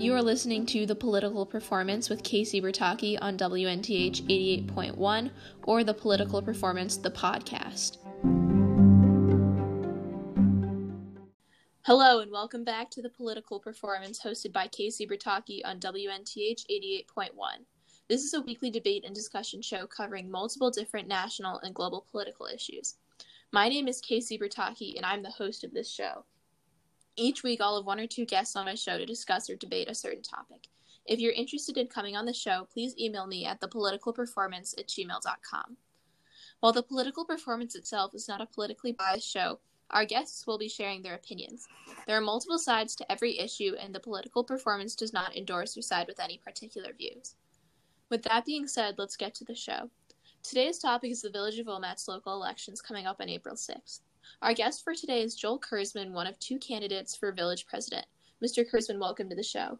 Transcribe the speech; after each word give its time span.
You 0.00 0.14
are 0.14 0.22
listening 0.22 0.64
to 0.66 0.86
The 0.86 0.94
Political 0.94 1.44
Performance 1.46 2.08
with 2.08 2.22
Casey 2.22 2.60
Bertaki 2.60 3.18
on 3.20 3.36
WNTH 3.36 4.22
88.1 4.68 5.30
or 5.64 5.82
The 5.82 5.92
Political 5.92 6.40
Performance, 6.42 6.96
the 6.98 7.10
podcast. 7.10 7.96
Hello, 11.82 12.20
and 12.20 12.30
welcome 12.30 12.62
back 12.62 12.90
to 12.90 13.02
The 13.02 13.10
Political 13.10 13.58
Performance 13.58 14.20
hosted 14.22 14.52
by 14.52 14.68
Casey 14.68 15.04
Bertaki 15.04 15.62
on 15.64 15.80
WNTH 15.80 16.64
88.1. 16.70 17.32
This 18.08 18.22
is 18.22 18.34
a 18.34 18.42
weekly 18.42 18.70
debate 18.70 19.02
and 19.04 19.16
discussion 19.16 19.60
show 19.60 19.88
covering 19.88 20.30
multiple 20.30 20.70
different 20.70 21.08
national 21.08 21.58
and 21.64 21.74
global 21.74 22.06
political 22.08 22.46
issues. 22.46 22.94
My 23.50 23.68
name 23.68 23.88
is 23.88 24.00
Casey 24.00 24.38
Bertaki, 24.38 24.96
and 24.96 25.04
I'm 25.04 25.24
the 25.24 25.30
host 25.30 25.64
of 25.64 25.74
this 25.74 25.90
show. 25.90 26.24
Each 27.20 27.42
week, 27.42 27.60
I'll 27.60 27.74
have 27.74 27.84
one 27.84 27.98
or 27.98 28.06
two 28.06 28.24
guests 28.24 28.54
on 28.54 28.66
my 28.66 28.76
show 28.76 28.96
to 28.96 29.04
discuss 29.04 29.50
or 29.50 29.56
debate 29.56 29.90
a 29.90 29.94
certain 29.94 30.22
topic. 30.22 30.68
If 31.04 31.18
you're 31.18 31.32
interested 31.32 31.76
in 31.76 31.88
coming 31.88 32.14
on 32.14 32.26
the 32.26 32.32
show, 32.32 32.68
please 32.72 32.94
email 32.96 33.26
me 33.26 33.44
at 33.44 33.60
thepoliticalperformance 33.60 34.78
at 34.78 34.86
gmail.com. 34.86 35.76
While 36.60 36.72
the 36.72 36.82
political 36.84 37.24
performance 37.24 37.74
itself 37.74 38.14
is 38.14 38.28
not 38.28 38.40
a 38.40 38.46
politically 38.46 38.92
biased 38.92 39.28
show, 39.28 39.58
our 39.90 40.04
guests 40.04 40.46
will 40.46 40.58
be 40.58 40.68
sharing 40.68 41.02
their 41.02 41.16
opinions. 41.16 41.66
There 42.06 42.16
are 42.16 42.20
multiple 42.20 42.58
sides 42.58 42.94
to 42.96 43.10
every 43.10 43.36
issue, 43.36 43.74
and 43.80 43.92
the 43.92 43.98
political 43.98 44.44
performance 44.44 44.94
does 44.94 45.12
not 45.12 45.36
endorse 45.36 45.76
or 45.76 45.82
side 45.82 46.06
with 46.06 46.20
any 46.20 46.38
particular 46.38 46.92
views. 46.92 47.34
With 48.10 48.22
that 48.24 48.44
being 48.44 48.68
said, 48.68 48.94
let's 48.96 49.16
get 49.16 49.34
to 49.36 49.44
the 49.44 49.56
show. 49.56 49.90
Today's 50.44 50.78
topic 50.78 51.10
is 51.10 51.22
the 51.22 51.30
Village 51.30 51.58
of 51.58 51.66
Wilmette's 51.66 52.06
local 52.06 52.34
elections 52.34 52.80
coming 52.80 53.08
up 53.08 53.16
on 53.20 53.28
April 53.28 53.56
6th. 53.56 54.02
Our 54.42 54.54
guest 54.54 54.84
for 54.84 54.94
today 54.94 55.22
is 55.22 55.34
Joel 55.34 55.60
Kurzman, 55.60 56.12
one 56.12 56.26
of 56.26 56.38
two 56.38 56.58
candidates 56.58 57.16
for 57.16 57.32
village 57.32 57.66
president. 57.66 58.06
Mr. 58.44 58.64
Kurzman, 58.64 59.00
welcome 59.00 59.28
to 59.28 59.34
the 59.34 59.42
show. 59.42 59.78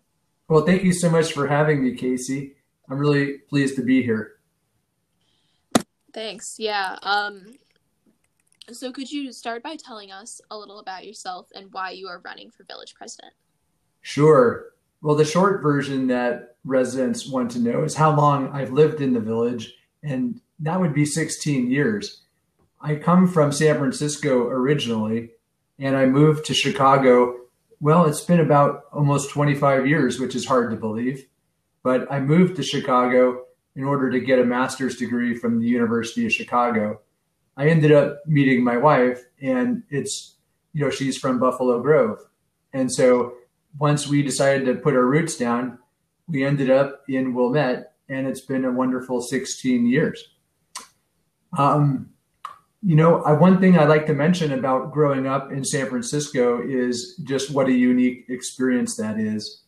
Well, 0.48 0.64
thank 0.64 0.82
you 0.82 0.92
so 0.92 1.10
much 1.10 1.32
for 1.32 1.46
having 1.46 1.84
me, 1.84 1.94
Casey. 1.94 2.56
I'm 2.90 2.98
really 2.98 3.38
pleased 3.48 3.77
to 3.77 3.82
be 3.82 4.02
here. 4.02 4.38
Thanks. 6.12 6.56
Yeah. 6.58 6.96
Um, 7.02 7.55
so, 8.70 8.90
could 8.92 9.10
you 9.10 9.32
start 9.32 9.62
by 9.62 9.77
telling 9.77 10.10
us 10.10 10.40
a 10.50 10.58
little 10.58 10.80
about 10.80 11.06
yourself 11.06 11.48
and 11.55 11.72
why 11.72 11.90
you 11.90 12.08
are 12.08 12.20
running 12.24 12.50
for 12.50 12.64
village 12.64 12.94
president? 12.94 13.33
Sure. 14.00 14.72
Well, 15.02 15.16
the 15.16 15.24
short 15.24 15.62
version 15.62 16.06
that 16.08 16.56
residents 16.64 17.28
want 17.28 17.50
to 17.52 17.60
know 17.60 17.84
is 17.84 17.94
how 17.94 18.16
long 18.16 18.48
I've 18.48 18.72
lived 18.72 19.00
in 19.00 19.12
the 19.12 19.20
village, 19.20 19.74
and 20.02 20.40
that 20.60 20.80
would 20.80 20.92
be 20.92 21.05
16 21.05 21.70
years. 21.70 22.22
I 22.80 22.94
come 22.96 23.26
from 23.26 23.52
San 23.52 23.78
Francisco 23.78 24.46
originally, 24.46 25.30
and 25.78 25.96
I 25.96 26.06
moved 26.06 26.46
to 26.46 26.54
Chicago. 26.54 27.36
Well, 27.80 28.06
it's 28.06 28.20
been 28.20 28.40
about 28.40 28.84
almost 28.92 29.30
25 29.30 29.86
years, 29.86 30.20
which 30.20 30.34
is 30.34 30.46
hard 30.46 30.70
to 30.70 30.76
believe. 30.76 31.26
But 31.82 32.10
I 32.10 32.20
moved 32.20 32.56
to 32.56 32.62
Chicago 32.62 33.44
in 33.74 33.84
order 33.84 34.10
to 34.10 34.20
get 34.20 34.38
a 34.38 34.44
master's 34.44 34.96
degree 34.96 35.36
from 35.36 35.60
the 35.60 35.66
University 35.66 36.26
of 36.26 36.32
Chicago. 36.32 37.00
I 37.56 37.68
ended 37.68 37.92
up 37.92 38.20
meeting 38.26 38.62
my 38.62 38.76
wife, 38.76 39.24
and 39.40 39.82
it's, 39.90 40.36
you 40.72 40.84
know, 40.84 40.90
she's 40.90 41.16
from 41.16 41.38
Buffalo 41.38 41.80
Grove. 41.80 42.18
And 42.72 42.92
so 42.92 43.34
once 43.78 44.06
we 44.06 44.22
decided 44.22 44.66
to 44.66 44.74
put 44.74 44.94
our 44.94 45.06
roots 45.06 45.36
down, 45.36 45.78
we 46.26 46.44
ended 46.44 46.70
up 46.70 47.02
in 47.08 47.34
Wilmette, 47.34 47.94
and 48.08 48.26
it's 48.26 48.40
been 48.40 48.64
a 48.64 48.70
wonderful 48.70 49.20
16 49.20 49.86
years. 49.86 50.22
Um, 51.56 52.10
you 52.82 52.94
know, 52.94 53.22
I, 53.22 53.32
one 53.32 53.60
thing 53.60 53.78
I 53.78 53.84
like 53.84 54.06
to 54.06 54.14
mention 54.14 54.52
about 54.52 54.92
growing 54.92 55.26
up 55.26 55.50
in 55.50 55.64
San 55.64 55.88
Francisco 55.88 56.62
is 56.64 57.20
just 57.24 57.50
what 57.50 57.68
a 57.68 57.72
unique 57.72 58.26
experience 58.28 58.96
that 58.96 59.18
is. 59.18 59.62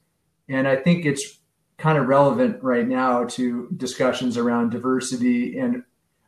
And 0.48 0.68
I 0.68 0.76
think 0.76 1.04
it's 1.04 1.38
kind 1.76 1.98
of 1.98 2.06
relevant 2.06 2.62
right 2.62 2.86
now 2.86 3.24
to 3.24 3.68
discussions 3.76 4.36
around 4.36 4.70
diversity 4.70 5.58
and 5.58 5.82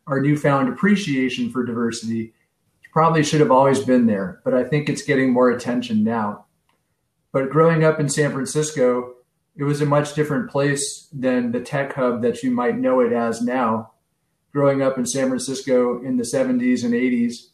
our 0.07 0.21
newfound 0.21 0.69
appreciation 0.69 1.51
for 1.51 1.65
diversity. 1.65 2.33
Probably 2.93 3.23
should 3.23 3.41
have 3.41 3.51
always 3.51 3.81
been 3.81 4.07
there, 4.07 4.41
but 4.45 4.53
I 4.53 4.65
think 4.65 4.89
it's 4.89 5.03
getting 5.03 5.33
more 5.33 5.51
attention 5.51 6.03
now. 6.05 6.47
But 7.33 7.49
growing 7.49 7.85
up 7.85 8.01
in 8.01 8.09
San 8.09 8.33
Francisco, 8.33 9.15
it 9.57 9.65
was 9.65 9.81
a 9.81 9.87
much 9.87 10.15
different 10.15 10.51
place 10.51 11.09
than 11.13 11.53
the 11.53 11.61
tech 11.61 11.95
hub 11.95 12.23
that 12.23 12.43
you 12.43 12.51
might 12.51 12.77
know 12.77 13.01
it 13.01 13.13
as 13.13 13.41
now 13.41 13.93
growing 14.53 14.83
up 14.83 14.99
in 14.99 15.07
San 15.07 15.29
Francisco 15.29 16.03
in 16.03 16.17
the 16.17 16.23
70s 16.23 16.85
and 16.85 16.95
80s, 16.95 17.49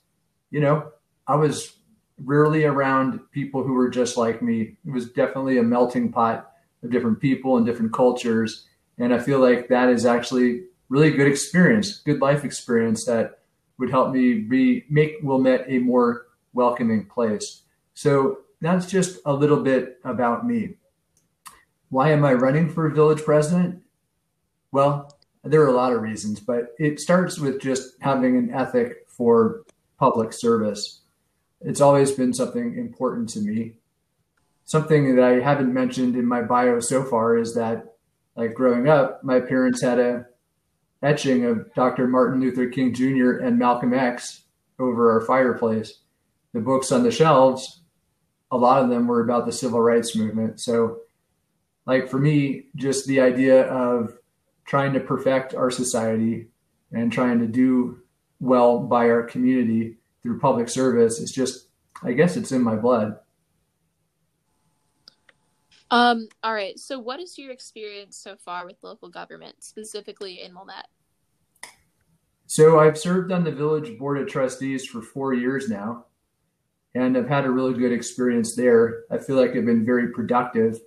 you 0.50 0.60
know, 0.60 0.90
I 1.26 1.36
was 1.36 1.76
rarely 2.24 2.64
around 2.64 3.20
people 3.30 3.62
who 3.62 3.74
were 3.74 3.88
just 3.88 4.16
like 4.16 4.42
me. 4.42 4.76
It 4.84 4.90
was 4.90 5.10
definitely 5.10 5.58
a 5.58 5.62
melting 5.62 6.10
pot 6.10 6.52
of 6.82 6.90
different 6.90 7.20
people 7.20 7.56
and 7.56 7.66
different 7.66 7.92
cultures. 7.92 8.66
And 8.98 9.14
I 9.14 9.18
feel 9.18 9.38
like 9.38 9.68
that 9.68 9.88
is 9.88 10.06
actually 10.06 10.64
really 10.88 11.10
good 11.10 11.28
experience, 11.28 11.98
good 11.98 12.20
life 12.20 12.44
experience 12.44 13.04
that 13.04 13.40
would 13.78 13.90
help 13.90 14.12
me 14.12 14.34
be 14.40 14.84
make 14.88 15.16
Wilmette 15.22 15.66
a 15.68 15.78
more 15.78 16.26
welcoming 16.52 17.06
place. 17.06 17.62
So 17.94 18.40
that's 18.60 18.86
just 18.86 19.20
a 19.24 19.32
little 19.32 19.62
bit 19.62 20.00
about 20.04 20.46
me. 20.46 20.76
Why 21.90 22.10
am 22.10 22.24
I 22.24 22.34
running 22.34 22.68
for 22.68 22.88
village 22.88 23.22
president? 23.22 23.82
Well, 24.72 25.17
there 25.44 25.62
are 25.62 25.68
a 25.68 25.76
lot 25.76 25.92
of 25.92 26.02
reasons, 26.02 26.40
but 26.40 26.74
it 26.78 27.00
starts 27.00 27.38
with 27.38 27.60
just 27.60 27.96
having 28.00 28.36
an 28.36 28.52
ethic 28.52 29.08
for 29.08 29.62
public 29.98 30.32
service. 30.32 31.02
It's 31.60 31.80
always 31.80 32.12
been 32.12 32.32
something 32.32 32.76
important 32.78 33.28
to 33.30 33.40
me. 33.40 33.74
Something 34.64 35.16
that 35.16 35.24
I 35.24 35.40
haven't 35.40 35.72
mentioned 35.72 36.14
in 36.16 36.26
my 36.26 36.42
bio 36.42 36.80
so 36.80 37.02
far 37.04 37.36
is 37.36 37.54
that, 37.54 37.96
like 38.36 38.54
growing 38.54 38.88
up, 38.88 39.24
my 39.24 39.40
parents 39.40 39.82
had 39.82 39.98
a 39.98 40.26
etching 41.02 41.44
of 41.44 41.72
Dr. 41.74 42.06
Martin 42.06 42.40
Luther 42.40 42.68
King 42.68 42.92
Jr. 42.92 43.38
and 43.38 43.58
Malcolm 43.58 43.94
X 43.94 44.44
over 44.78 45.12
our 45.12 45.20
fireplace. 45.22 46.00
The 46.52 46.60
books 46.60 46.92
on 46.92 47.02
the 47.02 47.10
shelves, 47.10 47.82
a 48.50 48.56
lot 48.56 48.82
of 48.82 48.88
them 48.88 49.06
were 49.06 49.22
about 49.22 49.46
the 49.46 49.52
civil 49.52 49.80
rights 49.80 50.16
movement. 50.16 50.60
So, 50.60 51.00
like 51.86 52.08
for 52.08 52.18
me, 52.18 52.66
just 52.76 53.06
the 53.06 53.20
idea 53.20 53.66
of 53.68 54.17
trying 54.68 54.92
to 54.92 55.00
perfect 55.00 55.54
our 55.54 55.70
society 55.70 56.46
and 56.92 57.10
trying 57.10 57.38
to 57.38 57.46
do 57.46 58.02
well 58.38 58.80
by 58.80 59.08
our 59.08 59.22
community 59.22 59.96
through 60.22 60.38
public 60.38 60.68
service 60.68 61.18
is 61.18 61.32
just 61.32 61.68
i 62.04 62.12
guess 62.12 62.36
it's 62.36 62.52
in 62.52 62.62
my 62.62 62.76
blood. 62.76 63.18
Um 65.90 66.28
all 66.44 66.52
right. 66.52 66.78
So 66.78 66.98
what 66.98 67.18
is 67.18 67.38
your 67.38 67.50
experience 67.50 68.18
so 68.18 68.36
far 68.36 68.66
with 68.66 68.76
local 68.82 69.08
government 69.08 69.64
specifically 69.64 70.42
in 70.42 70.54
wilmette? 70.54 70.88
So 72.46 72.78
i've 72.78 72.98
served 72.98 73.32
on 73.32 73.44
the 73.44 73.50
village 73.50 73.98
board 73.98 74.18
of 74.18 74.28
trustees 74.28 74.84
for 74.84 75.00
four 75.00 75.32
years 75.32 75.70
now 75.70 76.04
and 76.94 77.16
i've 77.16 77.28
had 77.28 77.46
a 77.46 77.50
really 77.50 77.72
good 77.72 77.92
experience 77.92 78.54
there. 78.54 79.04
I 79.10 79.16
feel 79.16 79.36
like 79.36 79.56
i've 79.56 79.64
been 79.64 79.86
very 79.86 80.12
productive 80.12 80.78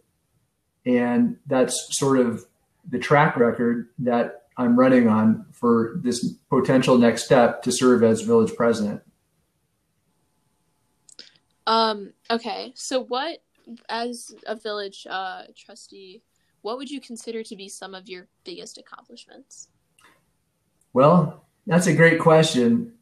and 0.86 1.38
that's 1.48 1.75
sort 2.00 2.19
of 2.19 2.46
the 2.90 3.00
track 3.00 3.38
record 3.38 3.90
that 4.00 4.44
I'm 4.58 4.78
running 4.78 5.08
on 5.08 5.46
for 5.52 6.00
this 6.03 6.34
potential 6.50 6.97
next 6.97 7.24
step 7.24 7.64
to 7.64 7.72
serve 7.72 8.03
as 8.03 8.22
village 8.22 8.56
president. 8.56 9.02
Um, 11.68 12.14
okay. 12.30 12.74
So 12.75 13.03
what 13.03 13.44
as 13.90 14.34
a 14.46 14.56
village 14.56 15.08
uh, 15.09 15.44
trustee, 15.56 16.22
what 16.62 16.78
would 16.78 16.90
you 16.90 17.00
consider 17.00 17.44
to 17.44 17.56
be 17.56 17.69
some 17.69 17.96
of 17.96 18.09
your 18.09 18.28
biggest 18.44 18.78
accomplishments? 18.78 19.69
Well, 20.94 21.46
that's 21.66 21.88
a 21.88 21.94
great 21.94 22.19
question. 22.19 22.94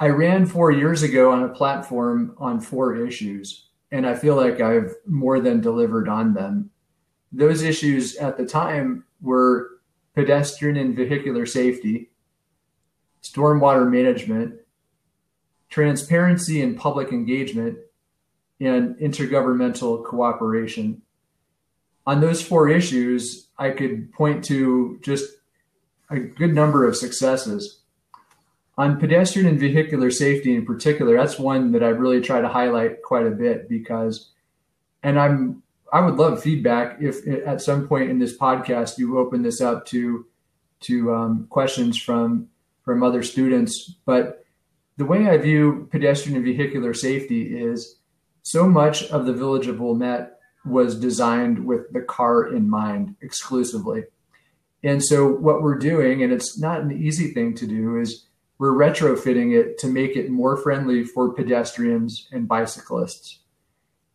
I 0.00 0.08
ran 0.08 0.46
4 0.46 0.72
years 0.72 1.02
ago 1.02 1.30
on 1.30 1.44
a 1.44 1.48
platform 1.48 2.34
on 2.38 2.60
four 2.60 2.96
issues 2.96 3.68
and 3.94 4.08
I 4.08 4.16
feel 4.16 4.34
like 4.34 4.60
I've 4.60 4.92
more 5.06 5.38
than 5.38 5.60
delivered 5.60 6.08
on 6.08 6.34
them. 6.34 6.70
Those 7.36 7.62
issues 7.62 8.16
at 8.16 8.36
the 8.36 8.46
time 8.46 9.04
were 9.20 9.70
pedestrian 10.14 10.76
and 10.76 10.94
vehicular 10.94 11.46
safety, 11.46 12.10
stormwater 13.22 13.90
management, 13.90 14.60
transparency 15.68 16.62
and 16.62 16.78
public 16.78 17.10
engagement, 17.10 17.78
and 18.60 18.94
intergovernmental 18.96 20.04
cooperation. 20.04 21.02
On 22.06 22.20
those 22.20 22.40
four 22.40 22.68
issues, 22.68 23.48
I 23.58 23.70
could 23.70 24.12
point 24.12 24.44
to 24.44 25.00
just 25.02 25.32
a 26.10 26.20
good 26.20 26.54
number 26.54 26.86
of 26.86 26.96
successes. 26.96 27.80
On 28.78 29.00
pedestrian 29.00 29.48
and 29.48 29.58
vehicular 29.58 30.12
safety 30.12 30.54
in 30.54 30.64
particular, 30.64 31.16
that's 31.16 31.38
one 31.38 31.72
that 31.72 31.82
I 31.82 31.88
really 31.88 32.20
try 32.20 32.40
to 32.40 32.48
highlight 32.48 33.02
quite 33.02 33.26
a 33.26 33.30
bit 33.30 33.68
because, 33.68 34.30
and 35.02 35.18
I'm 35.18 35.63
I 35.94 36.00
would 36.00 36.16
love 36.16 36.42
feedback 36.42 37.00
if 37.00 37.24
at 37.46 37.62
some 37.62 37.86
point 37.86 38.10
in 38.10 38.18
this 38.18 38.36
podcast 38.36 38.98
you 38.98 39.16
open 39.16 39.42
this 39.42 39.60
up 39.60 39.86
to 39.86 40.26
to 40.80 41.14
um, 41.14 41.46
questions 41.50 41.96
from 41.96 42.48
from 42.82 43.04
other 43.04 43.22
students. 43.22 43.94
But 44.04 44.44
the 44.96 45.04
way 45.04 45.28
I 45.28 45.38
view 45.38 45.88
pedestrian 45.92 46.34
and 46.34 46.44
vehicular 46.44 46.94
safety 46.94 47.56
is 47.56 48.00
so 48.42 48.68
much 48.68 49.04
of 49.04 49.24
the 49.24 49.32
village 49.32 49.68
of 49.68 49.78
Wilmette 49.78 50.40
was 50.64 50.98
designed 50.98 51.64
with 51.64 51.92
the 51.92 52.02
car 52.02 52.48
in 52.52 52.68
mind 52.68 53.14
exclusively. 53.20 54.02
And 54.82 55.02
so 55.02 55.28
what 55.28 55.62
we're 55.62 55.78
doing, 55.78 56.24
and 56.24 56.32
it's 56.32 56.58
not 56.58 56.80
an 56.80 56.90
easy 56.90 57.32
thing 57.32 57.54
to 57.54 57.68
do, 57.68 58.00
is 58.00 58.26
we're 58.58 58.74
retrofitting 58.74 59.56
it 59.56 59.78
to 59.78 59.86
make 59.86 60.16
it 60.16 60.28
more 60.28 60.56
friendly 60.56 61.04
for 61.04 61.32
pedestrians 61.32 62.28
and 62.32 62.48
bicyclists. 62.48 63.43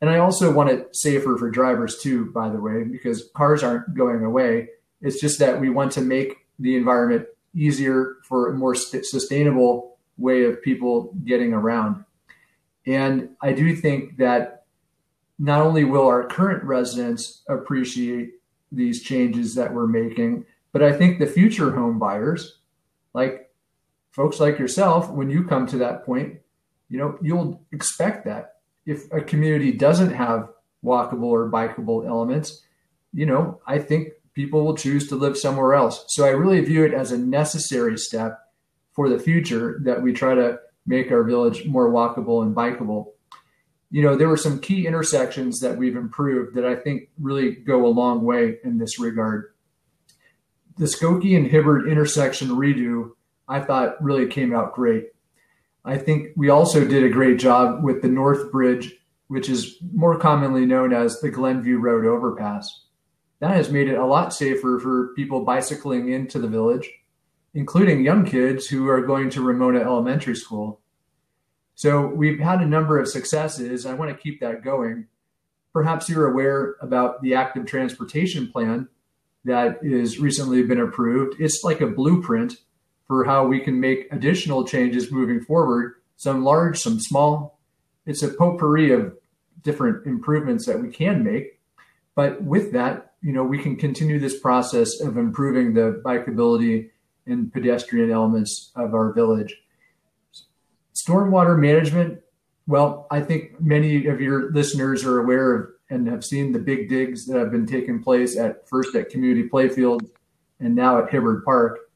And 0.02 0.10
I 0.10 0.20
also 0.20 0.52
want 0.52 0.70
it 0.70 0.96
safer 0.96 1.38
for 1.38 1.50
drivers 1.50 2.00
too, 2.00 2.32
by 2.32 2.50
the 2.50 2.60
way, 2.60 2.84
because 2.84 3.30
cars 3.36 3.64
aren't 3.64 3.96
going 3.96 4.24
away. 4.24 4.70
It's 5.02 5.20
just 5.20 5.40
that 5.40 5.60
we 5.60 5.70
want 5.70 5.92
to 5.94 6.02
make 6.02 6.38
the 6.58 6.78
environment 6.78 7.26
easier 7.54 8.18
for 8.24 8.50
a 8.50 8.54
more 8.54 8.76
st- 8.76 9.06
sustainable 9.06 9.98
way 10.18 10.46
of 10.46 10.62
people 10.62 11.14
getting 11.26 11.54
around. 11.54 12.04
And 12.86 13.30
I 13.42 13.54
do 13.54 13.76
think 13.76 14.18
that 14.18 14.66
not 15.38 15.62
only 15.62 15.84
will 15.84 16.08
our 16.08 16.28
current 16.28 16.64
residents 16.64 17.44
appreciate 17.48 18.34
these 18.72 19.02
changes 19.04 19.56
that 19.56 19.74
we're 19.74 19.88
making, 19.88 20.46
but 20.72 20.84
I 20.84 20.94
think 20.94 21.18
the 21.18 21.26
future 21.26 21.72
home 21.72 21.98
buyers, 21.98 22.60
like 23.14 23.50
folks 24.12 24.40
like 24.40 24.60
yourself, 24.60 25.10
when 25.10 25.30
you 25.30 25.44
come 25.44 25.66
to 25.68 25.78
that 25.78 26.06
point, 26.06 26.40
you 26.90 26.98
know, 26.98 27.18
you'll 27.22 27.62
expect 27.72 28.26
that. 28.26 28.56
If 28.90 29.12
a 29.12 29.22
community 29.22 29.72
doesn't 29.72 30.14
have 30.14 30.50
walkable 30.84 31.26
or 31.26 31.52
bikeable 31.52 32.08
elements, 32.08 32.64
you 33.14 33.28
know, 33.28 33.62
I 33.68 33.78
think 33.78 34.10
people 34.34 34.66
will 34.66 34.76
choose 34.76 35.08
to 35.10 35.16
live 35.16 35.38
somewhere 35.38 35.76
else. 35.76 36.06
So 36.08 36.26
I 36.26 36.30
really 36.30 36.60
view 36.62 36.84
it 36.86 36.94
as 36.94 37.12
a 37.12 37.18
necessary 37.18 38.00
step 38.00 38.40
for 38.94 39.08
the 39.08 39.20
future 39.20 39.80
that 39.84 40.02
we 40.02 40.12
try 40.12 40.34
to 40.34 40.58
make 40.88 41.12
our 41.12 41.24
village 41.24 41.66
more 41.66 41.92
walkable 41.92 42.42
and 42.42 42.56
bikeable. 42.56 43.12
You 43.92 44.02
know, 44.02 44.16
there 44.16 44.28
were 44.28 44.38
some 44.38 44.60
key 44.60 44.88
intersections 44.88 45.60
that 45.60 45.78
we've 45.78 45.96
improved 45.96 46.56
that 46.56 46.66
I 46.66 46.76
think 46.76 47.10
really 47.20 47.52
go 47.52 47.86
a 47.86 47.88
long 47.88 48.24
way 48.24 48.58
in 48.64 48.80
this 48.80 48.98
regard. 49.00 49.54
The 50.78 50.86
Skokie 50.86 51.38
and 51.38 51.46
Hibbard 51.46 51.88
intersection 51.88 52.50
redo, 52.50 53.12
I 53.48 53.60
thought 53.60 54.04
really 54.04 54.26
came 54.26 54.56
out 54.56 54.74
great. 54.74 55.10
I 55.86 55.98
think 55.98 56.30
we 56.36 56.50
also 56.50 56.86
did 56.86 57.04
a 57.04 57.10
great 57.10 57.40
job 57.40 57.84
with 57.84 58.02
the 58.02 58.08
North 58.08 58.52
Bridge, 58.52 58.94
which 59.28 59.50
is 59.50 59.78
more 59.94 60.18
commonly 60.18 60.66
known 60.66 60.94
as 60.94 61.20
the 61.20 61.30
Glenview 61.30 61.78
Road 61.78 62.06
overpass. 62.06 62.86
That 63.40 63.56
has 63.56 63.72
made 63.72 63.88
it 63.88 63.98
a 63.98 64.06
lot 64.06 64.34
safer 64.34 64.80
for 64.80 65.14
people 65.16 65.46
bicycling 65.46 66.10
into 66.10 66.40
the 66.40 66.48
village 66.48 66.90
including 67.54 68.04
young 68.04 68.26
kids 68.26 68.68
who 68.68 68.88
are 68.88 69.02
going 69.02 69.30
to 69.32 69.42
Romona 69.42 69.82
Elementary 69.82 70.36
School. 70.36 70.82
So 71.76 72.08
we've 72.08 72.40
had 72.40 72.62
a 72.62 72.68
number 72.68 73.00
of 73.00 73.08
successes. 73.08 73.86
I 73.86 73.94
want 73.94 74.12
to 74.12 74.22
keep 74.22 74.40
that 74.42 74.64
going. 74.64 75.08
Perhaps 75.74 76.10
you're 76.10 76.32
aware 76.32 76.76
about 76.82 77.22
the 77.22 77.36
active 77.36 77.66
transportation 77.66 78.52
plan 78.52 78.88
that 79.46 79.80
is 79.82 80.20
recently 80.20 80.64
been 80.64 80.80
approved. 80.80 81.40
It's 81.40 81.64
like 81.64 81.82
a 81.82 81.88
blueprint 81.88 82.58
for 83.10 83.26
how 83.26 83.46
we 83.46 83.60
can 83.60 83.80
make 83.80 84.08
additional 84.12 84.64
changes 84.64 85.12
moving 85.12 85.42
forward, 85.42 85.96
some 86.16 86.44
large, 86.44 86.80
some 86.80 87.00
small. 87.00 87.60
It's 88.06 88.22
a 88.22 88.28
potpourri 88.28 88.92
of 88.92 89.18
different 89.64 90.06
improvements 90.06 90.68
that 90.68 90.80
we 90.80 90.90
can 90.90 91.24
make. 91.24 91.60
But 92.14 92.44
with 92.44 92.72
that, 92.74 93.14
you 93.24 93.34
know, 93.34 93.44
we 93.44 93.58
can 93.58 93.76
continue 93.76 94.20
this 94.20 94.40
process 94.40 95.02
of 95.02 95.18
improving 95.18 95.74
the 95.74 96.02
bikeability 96.06 96.92
and 97.26 97.52
pedestrian 97.52 98.12
elements 98.12 98.72
of 98.76 98.94
our 98.94 99.12
village. 99.12 99.56
Stormwater 100.94 101.58
management, 101.58 102.20
well, 102.68 103.08
I 103.10 103.22
think 103.22 103.60
many 103.60 104.06
of 104.06 104.22
your 104.22 104.52
listeners 104.52 105.04
are 105.04 105.20
aware 105.20 105.56
of 105.56 105.70
and 105.90 106.08
have 106.08 106.24
seen 106.24 106.52
the 106.52 106.60
big 106.60 106.90
digs 106.90 107.26
that 107.26 107.40
have 107.40 107.50
been 107.52 107.66
taking 107.66 108.04
place 108.04 108.38
at 108.38 108.70
first 108.70 108.96
at 108.96 109.10
Community 109.10 109.50
Playfield 109.50 110.08
and 110.60 110.76
now 110.76 111.04
at 111.04 111.10
Hibbard 111.10 111.44
Park. 111.44 111.89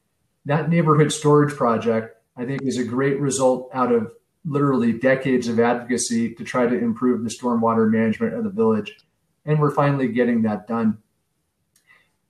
That 0.46 0.68
neighborhood 0.68 1.12
storage 1.12 1.54
project, 1.54 2.16
I 2.36 2.44
think, 2.44 2.62
is 2.62 2.78
a 2.78 2.84
great 2.84 3.18
result 3.18 3.70
out 3.72 3.92
of 3.92 4.12
literally 4.44 4.92
decades 4.92 5.48
of 5.48 5.58
advocacy 5.58 6.34
to 6.34 6.44
try 6.44 6.66
to 6.66 6.78
improve 6.78 7.22
the 7.22 7.30
stormwater 7.30 7.90
management 7.90 8.34
of 8.34 8.44
the 8.44 8.50
village. 8.50 8.94
And 9.46 9.58
we're 9.58 9.70
finally 9.70 10.08
getting 10.08 10.42
that 10.42 10.66
done. 10.66 10.98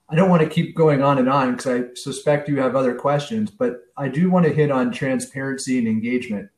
I 0.09 0.15
don't 0.15 0.31
want 0.31 0.43
to 0.43 0.49
keep 0.49 0.77
going 0.77 1.03
on 1.03 1.19
and 1.19 1.29
on 1.29 1.57
because 1.57 1.67
I 1.67 1.95
suspect 1.95 2.49
you 2.49 2.61
have 2.61 2.77
other 2.77 2.95
questions, 2.95 3.51
but 3.51 3.81
I 3.97 4.09
do 4.09 4.31
want 4.31 4.47
to 4.47 4.53
hit 4.53 4.71
on 4.71 4.93
transparency 4.93 5.79
and 5.79 5.89
engagement 5.89 6.51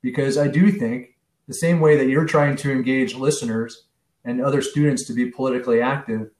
because 0.00 0.38
I 0.38 0.48
do 0.48 0.70
think 0.70 1.16
the 1.48 1.54
same 1.54 1.80
way 1.80 1.96
that 1.96 2.08
you're 2.08 2.24
trying 2.24 2.56
to 2.56 2.72
engage 2.72 3.14
listeners 3.14 3.86
and 4.24 4.40
other 4.40 4.62
students 4.62 5.04
to 5.04 5.12
be 5.12 5.30
politically 5.30 5.82
active, 5.82 6.30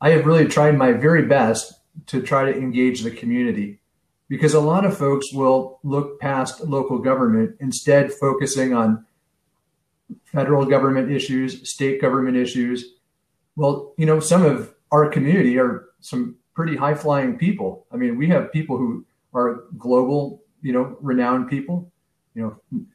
I 0.00 0.10
have 0.10 0.26
really 0.26 0.46
tried 0.46 0.76
my 0.76 0.92
very 0.92 1.26
best 1.26 1.80
to 2.06 2.22
try 2.22 2.44
to 2.44 2.56
engage 2.56 3.02
the 3.02 3.10
community 3.10 3.80
because 4.32 4.54
a 4.54 4.60
lot 4.60 4.86
of 4.86 4.96
folks 4.96 5.30
will 5.30 5.78
look 5.82 6.18
past 6.18 6.62
local 6.62 6.96
government, 6.96 7.54
instead, 7.60 8.10
focusing 8.10 8.72
on 8.72 9.04
federal 10.24 10.64
government 10.64 11.12
issues, 11.12 11.68
state 11.68 12.00
government 12.00 12.34
issues. 12.34 12.94
Well, 13.56 13.92
you 13.98 14.06
know, 14.06 14.20
some 14.20 14.42
of 14.42 14.74
our 14.90 15.10
community 15.10 15.58
are 15.58 15.90
some 16.00 16.36
pretty 16.54 16.74
high 16.76 16.94
flying 16.94 17.36
people. 17.36 17.84
I 17.92 17.96
mean, 17.96 18.16
we 18.16 18.26
have 18.28 18.50
people 18.50 18.78
who 18.78 19.04
are 19.34 19.64
global, 19.76 20.42
you 20.62 20.72
know, 20.72 20.96
renowned 21.02 21.50
people, 21.50 21.92
you 22.34 22.42
know, 22.42 22.86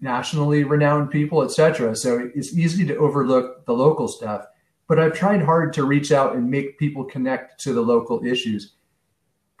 nationally 0.00 0.64
renowned 0.64 1.12
people, 1.12 1.44
etc. 1.44 1.94
So 1.94 2.28
it's 2.34 2.58
easy 2.58 2.84
to 2.86 2.96
overlook 2.96 3.66
the 3.66 3.72
local 3.72 4.08
stuff. 4.08 4.46
But 4.88 4.98
I've 4.98 5.14
tried 5.14 5.42
hard 5.42 5.74
to 5.74 5.84
reach 5.84 6.10
out 6.10 6.34
and 6.34 6.50
make 6.50 6.76
people 6.76 7.04
connect 7.04 7.60
to 7.60 7.72
the 7.72 7.82
local 7.82 8.26
issues. 8.26 8.72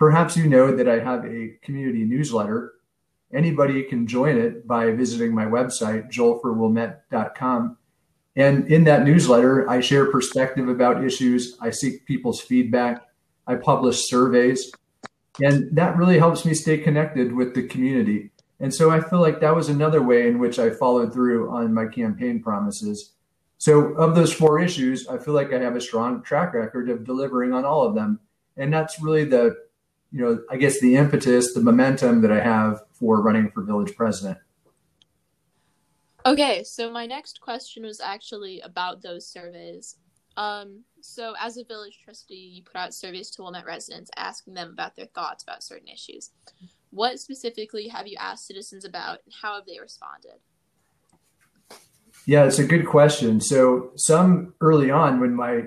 Perhaps 0.02 0.36
you 0.36 0.48
know 0.48 0.74
that 0.74 0.88
I 0.88 0.98
have 0.98 1.24
a 1.26 1.56
community 1.62 2.02
newsletter. 2.02 2.72
Anybody 3.32 3.84
can 3.84 4.04
join 4.04 4.36
it 4.36 4.66
by 4.66 4.90
visiting 4.90 5.32
my 5.32 5.44
website, 5.44 6.10
joelforwilmette.com. 6.10 7.76
And 8.34 8.66
in 8.66 8.82
that 8.82 9.04
newsletter, 9.04 9.70
I 9.70 9.78
share 9.78 10.10
perspective 10.10 10.68
about 10.68 11.04
issues. 11.04 11.56
I 11.60 11.70
seek 11.70 12.04
people's 12.04 12.40
feedback. 12.40 13.06
I 13.46 13.54
publish 13.54 14.08
surveys. 14.08 14.72
And 15.40 15.70
that 15.76 15.96
really 15.96 16.18
helps 16.18 16.44
me 16.44 16.54
stay 16.54 16.78
connected 16.78 17.32
with 17.32 17.54
the 17.54 17.68
community. 17.68 18.32
And 18.58 18.74
so 18.74 18.90
I 18.90 19.00
feel 19.00 19.20
like 19.20 19.38
that 19.38 19.54
was 19.54 19.68
another 19.68 20.02
way 20.02 20.26
in 20.26 20.40
which 20.40 20.58
I 20.58 20.70
followed 20.70 21.12
through 21.12 21.48
on 21.48 21.72
my 21.72 21.86
campaign 21.86 22.42
promises. 22.42 23.12
So, 23.58 23.92
of 23.92 24.16
those 24.16 24.32
four 24.32 24.58
issues, 24.58 25.06
I 25.06 25.18
feel 25.18 25.34
like 25.34 25.52
I 25.52 25.60
have 25.60 25.76
a 25.76 25.80
strong 25.80 26.24
track 26.24 26.54
record 26.54 26.90
of 26.90 27.04
delivering 27.04 27.52
on 27.52 27.64
all 27.64 27.84
of 27.84 27.94
them. 27.94 28.18
And 28.56 28.74
that's 28.74 29.00
really 29.00 29.24
the, 29.24 29.54
you 30.12 30.20
know, 30.20 30.42
I 30.50 30.56
guess 30.56 30.80
the 30.80 30.96
impetus, 30.96 31.54
the 31.54 31.60
momentum 31.60 32.20
that 32.22 32.30
I 32.30 32.40
have 32.40 32.82
for 32.92 33.22
running 33.22 33.50
for 33.50 33.62
village 33.62 33.96
president. 33.96 34.38
Okay, 36.24 36.62
so 36.62 36.90
my 36.90 37.06
next 37.06 37.40
question 37.40 37.84
was 37.84 38.00
actually 38.00 38.60
about 38.60 39.02
those 39.02 39.26
surveys. 39.26 39.96
Um, 40.36 40.84
so 41.00 41.34
as 41.40 41.56
a 41.56 41.64
village 41.64 41.98
trustee, 42.04 42.52
you 42.54 42.62
put 42.62 42.76
out 42.76 42.94
surveys 42.94 43.30
to 43.32 43.42
Wilmette 43.42 43.66
residents 43.66 44.10
asking 44.16 44.54
them 44.54 44.70
about 44.70 44.94
their 44.94 45.06
thoughts 45.06 45.42
about 45.42 45.62
certain 45.62 45.88
issues. 45.88 46.30
What 46.90 47.18
specifically 47.18 47.88
have 47.88 48.06
you 48.06 48.16
asked 48.20 48.46
citizens 48.46 48.84
about 48.84 49.18
and 49.24 49.34
how 49.42 49.56
have 49.56 49.66
they 49.66 49.80
responded? 49.80 50.38
Yeah, 52.26 52.44
it's 52.44 52.60
a 52.60 52.64
good 52.64 52.86
question. 52.86 53.40
So 53.40 53.90
some 53.96 54.54
early 54.60 54.90
on 54.90 55.18
when 55.18 55.34
my 55.34 55.64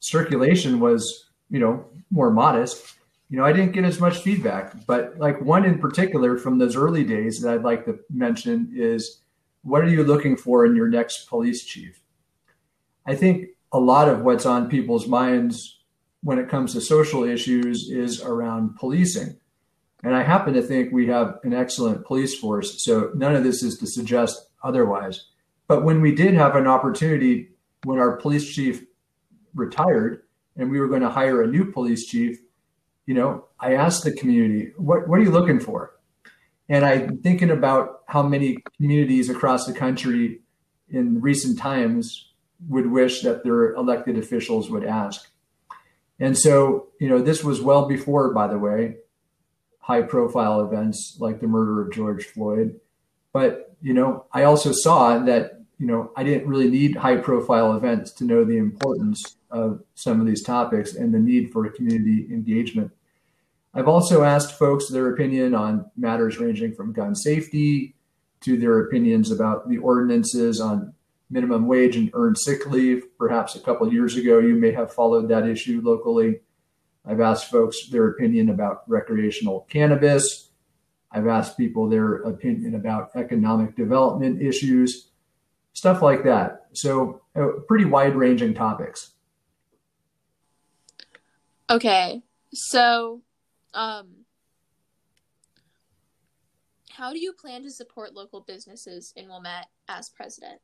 circulation 0.00 0.80
was, 0.80 1.28
you 1.48 1.60
know, 1.60 1.84
more 2.10 2.30
modest, 2.30 2.96
you 3.30 3.38
know, 3.38 3.44
I 3.44 3.52
didn't 3.52 3.72
get 3.72 3.84
as 3.84 4.00
much 4.00 4.18
feedback, 4.18 4.86
but 4.86 5.16
like 5.18 5.40
one 5.40 5.64
in 5.64 5.78
particular 5.78 6.36
from 6.36 6.58
those 6.58 6.74
early 6.74 7.04
days 7.04 7.40
that 7.40 7.54
I'd 7.54 7.62
like 7.62 7.84
to 7.84 8.00
mention 8.12 8.72
is 8.74 9.20
what 9.62 9.82
are 9.82 9.88
you 9.88 10.02
looking 10.02 10.36
for 10.36 10.66
in 10.66 10.74
your 10.74 10.88
next 10.88 11.28
police 11.28 11.64
chief? 11.64 12.02
I 13.06 13.14
think 13.14 13.50
a 13.72 13.78
lot 13.78 14.08
of 14.08 14.22
what's 14.22 14.46
on 14.46 14.68
people's 14.68 15.06
minds 15.06 15.78
when 16.22 16.38
it 16.38 16.48
comes 16.48 16.72
to 16.72 16.80
social 16.80 17.22
issues 17.22 17.88
is 17.88 18.20
around 18.20 18.76
policing. 18.76 19.38
And 20.02 20.14
I 20.14 20.24
happen 20.24 20.52
to 20.54 20.62
think 20.62 20.92
we 20.92 21.06
have 21.06 21.38
an 21.44 21.52
excellent 21.52 22.04
police 22.04 22.36
force. 22.36 22.82
So 22.82 23.12
none 23.14 23.36
of 23.36 23.44
this 23.44 23.62
is 23.62 23.78
to 23.78 23.86
suggest 23.86 24.48
otherwise. 24.64 25.26
But 25.68 25.84
when 25.84 26.00
we 26.00 26.14
did 26.14 26.34
have 26.34 26.56
an 26.56 26.66
opportunity, 26.66 27.50
when 27.84 28.00
our 28.00 28.16
police 28.16 28.52
chief 28.52 28.84
retired 29.54 30.24
and 30.56 30.68
we 30.68 30.80
were 30.80 30.88
going 30.88 31.02
to 31.02 31.10
hire 31.10 31.42
a 31.42 31.46
new 31.46 31.70
police 31.70 32.06
chief, 32.06 32.40
you 33.10 33.16
know, 33.16 33.46
I 33.58 33.74
asked 33.74 34.04
the 34.04 34.12
community, 34.12 34.70
what, 34.76 35.08
what 35.08 35.18
are 35.18 35.22
you 35.24 35.32
looking 35.32 35.58
for? 35.58 35.96
And 36.68 36.86
I'm 36.86 37.18
thinking 37.18 37.50
about 37.50 38.02
how 38.06 38.22
many 38.22 38.58
communities 38.76 39.28
across 39.28 39.66
the 39.66 39.72
country 39.72 40.42
in 40.88 41.20
recent 41.20 41.58
times 41.58 42.30
would 42.68 42.86
wish 42.86 43.22
that 43.22 43.42
their 43.42 43.74
elected 43.74 44.16
officials 44.16 44.70
would 44.70 44.84
ask. 44.84 45.28
And 46.20 46.38
so, 46.38 46.90
you 47.00 47.08
know, 47.08 47.20
this 47.20 47.42
was 47.42 47.60
well 47.60 47.88
before, 47.88 48.32
by 48.32 48.46
the 48.46 48.58
way, 48.58 48.98
high 49.80 50.02
profile 50.02 50.60
events 50.60 51.16
like 51.18 51.40
the 51.40 51.48
murder 51.48 51.82
of 51.82 51.92
George 51.92 52.26
Floyd. 52.26 52.78
But, 53.32 53.74
you 53.82 53.92
know, 53.92 54.26
I 54.32 54.44
also 54.44 54.70
saw 54.70 55.18
that 55.24 55.60
you 55.80 55.86
know, 55.86 56.12
I 56.14 56.24
didn't 56.24 56.46
really 56.46 56.68
need 56.68 56.94
high 56.94 57.16
profile 57.16 57.74
events 57.74 58.12
to 58.12 58.24
know 58.24 58.44
the 58.44 58.58
importance 58.58 59.38
of 59.50 59.82
some 59.94 60.20
of 60.20 60.26
these 60.26 60.42
topics 60.42 60.94
and 60.94 61.12
the 61.12 61.18
need 61.18 61.52
for 61.52 61.66
community 61.70 62.26
engagement. 62.30 62.92
I've 63.72 63.88
also 63.88 64.24
asked 64.24 64.58
folks 64.58 64.88
their 64.88 65.12
opinion 65.12 65.54
on 65.54 65.90
matters 65.96 66.38
ranging 66.38 66.74
from 66.74 66.92
gun 66.92 67.14
safety 67.14 67.94
to 68.40 68.56
their 68.56 68.80
opinions 68.80 69.30
about 69.30 69.68
the 69.68 69.78
ordinances 69.78 70.60
on 70.60 70.94
minimum 71.30 71.66
wage 71.66 71.96
and 71.96 72.10
earned 72.14 72.36
sick 72.38 72.66
leave. 72.66 73.04
Perhaps 73.16 73.54
a 73.54 73.60
couple 73.60 73.92
years 73.92 74.16
ago, 74.16 74.38
you 74.38 74.54
may 74.54 74.72
have 74.72 74.92
followed 74.92 75.28
that 75.28 75.46
issue 75.46 75.80
locally. 75.84 76.40
I've 77.06 77.20
asked 77.20 77.50
folks 77.50 77.88
their 77.88 78.08
opinion 78.08 78.50
about 78.50 78.82
recreational 78.88 79.66
cannabis. 79.70 80.50
I've 81.12 81.26
asked 81.26 81.56
people 81.56 81.88
their 81.88 82.16
opinion 82.16 82.74
about 82.74 83.10
economic 83.14 83.76
development 83.76 84.42
issues, 84.42 85.10
stuff 85.72 86.02
like 86.02 86.24
that. 86.24 86.66
So, 86.72 87.22
uh, 87.34 87.60
pretty 87.66 87.84
wide 87.84 88.16
ranging 88.16 88.54
topics. 88.54 89.12
Okay. 91.68 92.22
So, 92.52 93.22
um, 93.74 94.24
how 96.90 97.12
do 97.12 97.18
you 97.18 97.32
plan 97.32 97.62
to 97.62 97.70
support 97.70 98.14
local 98.14 98.40
businesses 98.40 99.12
in 99.16 99.28
Wilmette 99.28 99.68
as 99.88 100.10
president? 100.10 100.60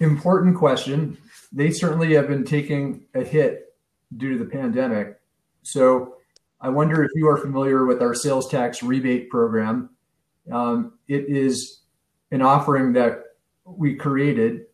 Important 0.00 0.56
question. 0.56 1.18
They 1.52 1.70
certainly 1.70 2.14
have 2.14 2.28
been 2.28 2.44
taking 2.44 3.06
a 3.14 3.24
hit 3.24 3.74
due 4.16 4.38
to 4.38 4.44
the 4.44 4.50
pandemic. 4.50 5.18
So 5.62 6.14
I 6.60 6.68
wonder 6.68 7.02
if 7.02 7.10
you 7.14 7.28
are 7.28 7.36
familiar 7.36 7.84
with 7.84 8.00
our 8.00 8.14
sales 8.14 8.48
tax 8.48 8.82
rebate 8.82 9.28
program. 9.28 9.90
Um, 10.52 10.94
it 11.08 11.24
is 11.28 11.80
an 12.30 12.42
offering 12.42 12.92
that 12.92 13.24
we 13.64 13.96
created. 13.96 14.66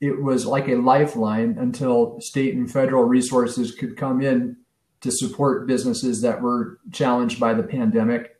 It 0.00 0.20
was 0.20 0.44
like 0.44 0.68
a 0.68 0.76
lifeline 0.76 1.56
until 1.58 2.20
state 2.20 2.54
and 2.54 2.70
federal 2.70 3.04
resources 3.04 3.74
could 3.74 3.96
come 3.96 4.20
in 4.20 4.56
to 5.00 5.10
support 5.10 5.66
businesses 5.66 6.22
that 6.22 6.40
were 6.40 6.78
challenged 6.92 7.38
by 7.38 7.54
the 7.54 7.62
pandemic. 7.62 8.36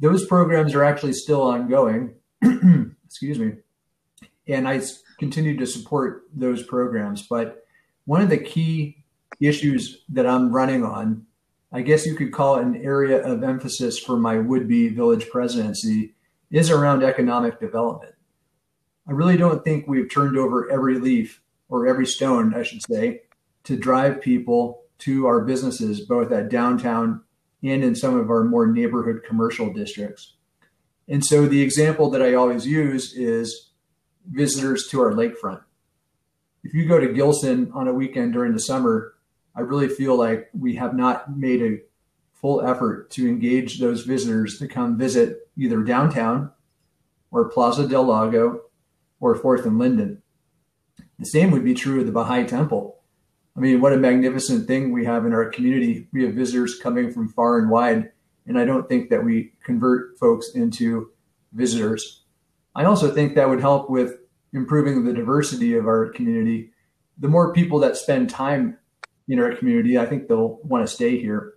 Those 0.00 0.26
programs 0.26 0.74
are 0.74 0.84
actually 0.84 1.14
still 1.14 1.42
ongoing. 1.42 2.14
Excuse 3.04 3.38
me. 3.38 3.54
And 4.48 4.68
I 4.68 4.82
continue 5.18 5.56
to 5.56 5.66
support 5.66 6.24
those 6.34 6.62
programs. 6.62 7.26
But 7.28 7.64
one 8.04 8.20
of 8.20 8.28
the 8.28 8.38
key 8.38 9.04
issues 9.40 10.04
that 10.10 10.26
I'm 10.26 10.52
running 10.52 10.84
on, 10.84 11.26
I 11.72 11.82
guess 11.82 12.04
you 12.04 12.14
could 12.14 12.32
call 12.32 12.56
it 12.56 12.64
an 12.64 12.76
area 12.76 13.22
of 13.24 13.42
emphasis 13.42 13.98
for 13.98 14.16
my 14.16 14.38
would 14.38 14.68
be 14.68 14.88
village 14.88 15.30
presidency, 15.30 16.14
is 16.50 16.70
around 16.70 17.02
economic 17.02 17.58
development. 17.60 18.14
I 19.08 19.12
really 19.12 19.36
don't 19.36 19.64
think 19.64 19.86
we've 19.88 20.10
turned 20.10 20.36
over 20.36 20.70
every 20.70 20.98
leaf 20.98 21.40
or 21.68 21.86
every 21.86 22.06
stone, 22.06 22.54
I 22.54 22.62
should 22.62 22.82
say, 22.82 23.22
to 23.64 23.76
drive 23.76 24.20
people 24.20 24.81
to 25.04 25.26
our 25.26 25.40
businesses, 25.40 26.00
both 26.00 26.32
at 26.32 26.48
downtown 26.48 27.22
and 27.62 27.84
in 27.84 27.94
some 27.94 28.18
of 28.18 28.30
our 28.30 28.44
more 28.44 28.66
neighborhood 28.66 29.22
commercial 29.26 29.72
districts. 29.72 30.34
And 31.08 31.24
so 31.24 31.46
the 31.46 31.62
example 31.62 32.10
that 32.10 32.22
I 32.22 32.34
always 32.34 32.66
use 32.66 33.12
is 33.14 33.70
visitors 34.30 34.86
to 34.90 35.00
our 35.00 35.12
lakefront. 35.12 35.62
If 36.64 36.74
you 36.74 36.86
go 36.86 37.00
to 37.00 37.12
Gillson 37.12 37.72
on 37.74 37.88
a 37.88 37.92
weekend 37.92 38.32
during 38.32 38.52
the 38.52 38.60
summer, 38.60 39.14
I 39.54 39.60
really 39.60 39.88
feel 39.88 40.16
like 40.16 40.48
we 40.58 40.76
have 40.76 40.94
not 40.94 41.36
made 41.36 41.62
a 41.62 41.80
full 42.32 42.62
effort 42.62 43.10
to 43.10 43.28
engage 43.28 43.78
those 43.78 44.02
visitors 44.02 44.58
to 44.58 44.68
come 44.68 44.96
visit 44.96 45.48
either 45.56 45.82
downtown 45.82 46.50
or 47.30 47.48
Plaza 47.48 47.88
del 47.88 48.04
Lago 48.04 48.62
or 49.20 49.34
Fourth 49.34 49.66
and 49.66 49.78
Linden. 49.78 50.22
The 51.18 51.26
same 51.26 51.50
would 51.50 51.64
be 51.64 51.74
true 51.74 52.00
of 52.00 52.06
the 52.06 52.12
Baha'i 52.12 52.44
Temple. 52.44 53.01
I 53.56 53.60
mean, 53.60 53.80
what 53.80 53.92
a 53.92 53.98
magnificent 53.98 54.66
thing 54.66 54.92
we 54.92 55.04
have 55.04 55.26
in 55.26 55.32
our 55.32 55.50
community. 55.50 56.08
We 56.12 56.24
have 56.24 56.34
visitors 56.34 56.78
coming 56.78 57.12
from 57.12 57.28
far 57.28 57.58
and 57.58 57.70
wide, 57.70 58.10
and 58.46 58.58
I 58.58 58.64
don't 58.64 58.88
think 58.88 59.10
that 59.10 59.24
we 59.24 59.52
convert 59.62 60.18
folks 60.18 60.50
into 60.54 61.10
visitors. 61.52 62.22
I 62.74 62.84
also 62.84 63.12
think 63.12 63.34
that 63.34 63.48
would 63.48 63.60
help 63.60 63.90
with 63.90 64.16
improving 64.52 65.04
the 65.04 65.12
diversity 65.12 65.76
of 65.76 65.86
our 65.86 66.08
community. 66.10 66.72
The 67.18 67.28
more 67.28 67.52
people 67.52 67.78
that 67.80 67.96
spend 67.96 68.30
time 68.30 68.78
in 69.28 69.38
our 69.38 69.54
community, 69.54 69.98
I 69.98 70.06
think 70.06 70.28
they'll 70.28 70.58
want 70.62 70.86
to 70.86 70.92
stay 70.92 71.18
here. 71.18 71.54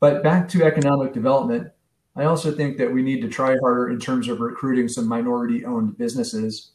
But 0.00 0.22
back 0.22 0.48
to 0.50 0.64
economic 0.64 1.12
development, 1.12 1.68
I 2.16 2.24
also 2.24 2.50
think 2.50 2.78
that 2.78 2.92
we 2.92 3.02
need 3.02 3.20
to 3.22 3.28
try 3.28 3.56
harder 3.60 3.90
in 3.90 4.00
terms 4.00 4.28
of 4.28 4.40
recruiting 4.40 4.88
some 4.88 5.06
minority 5.06 5.64
owned 5.64 5.98
businesses. 5.98 6.70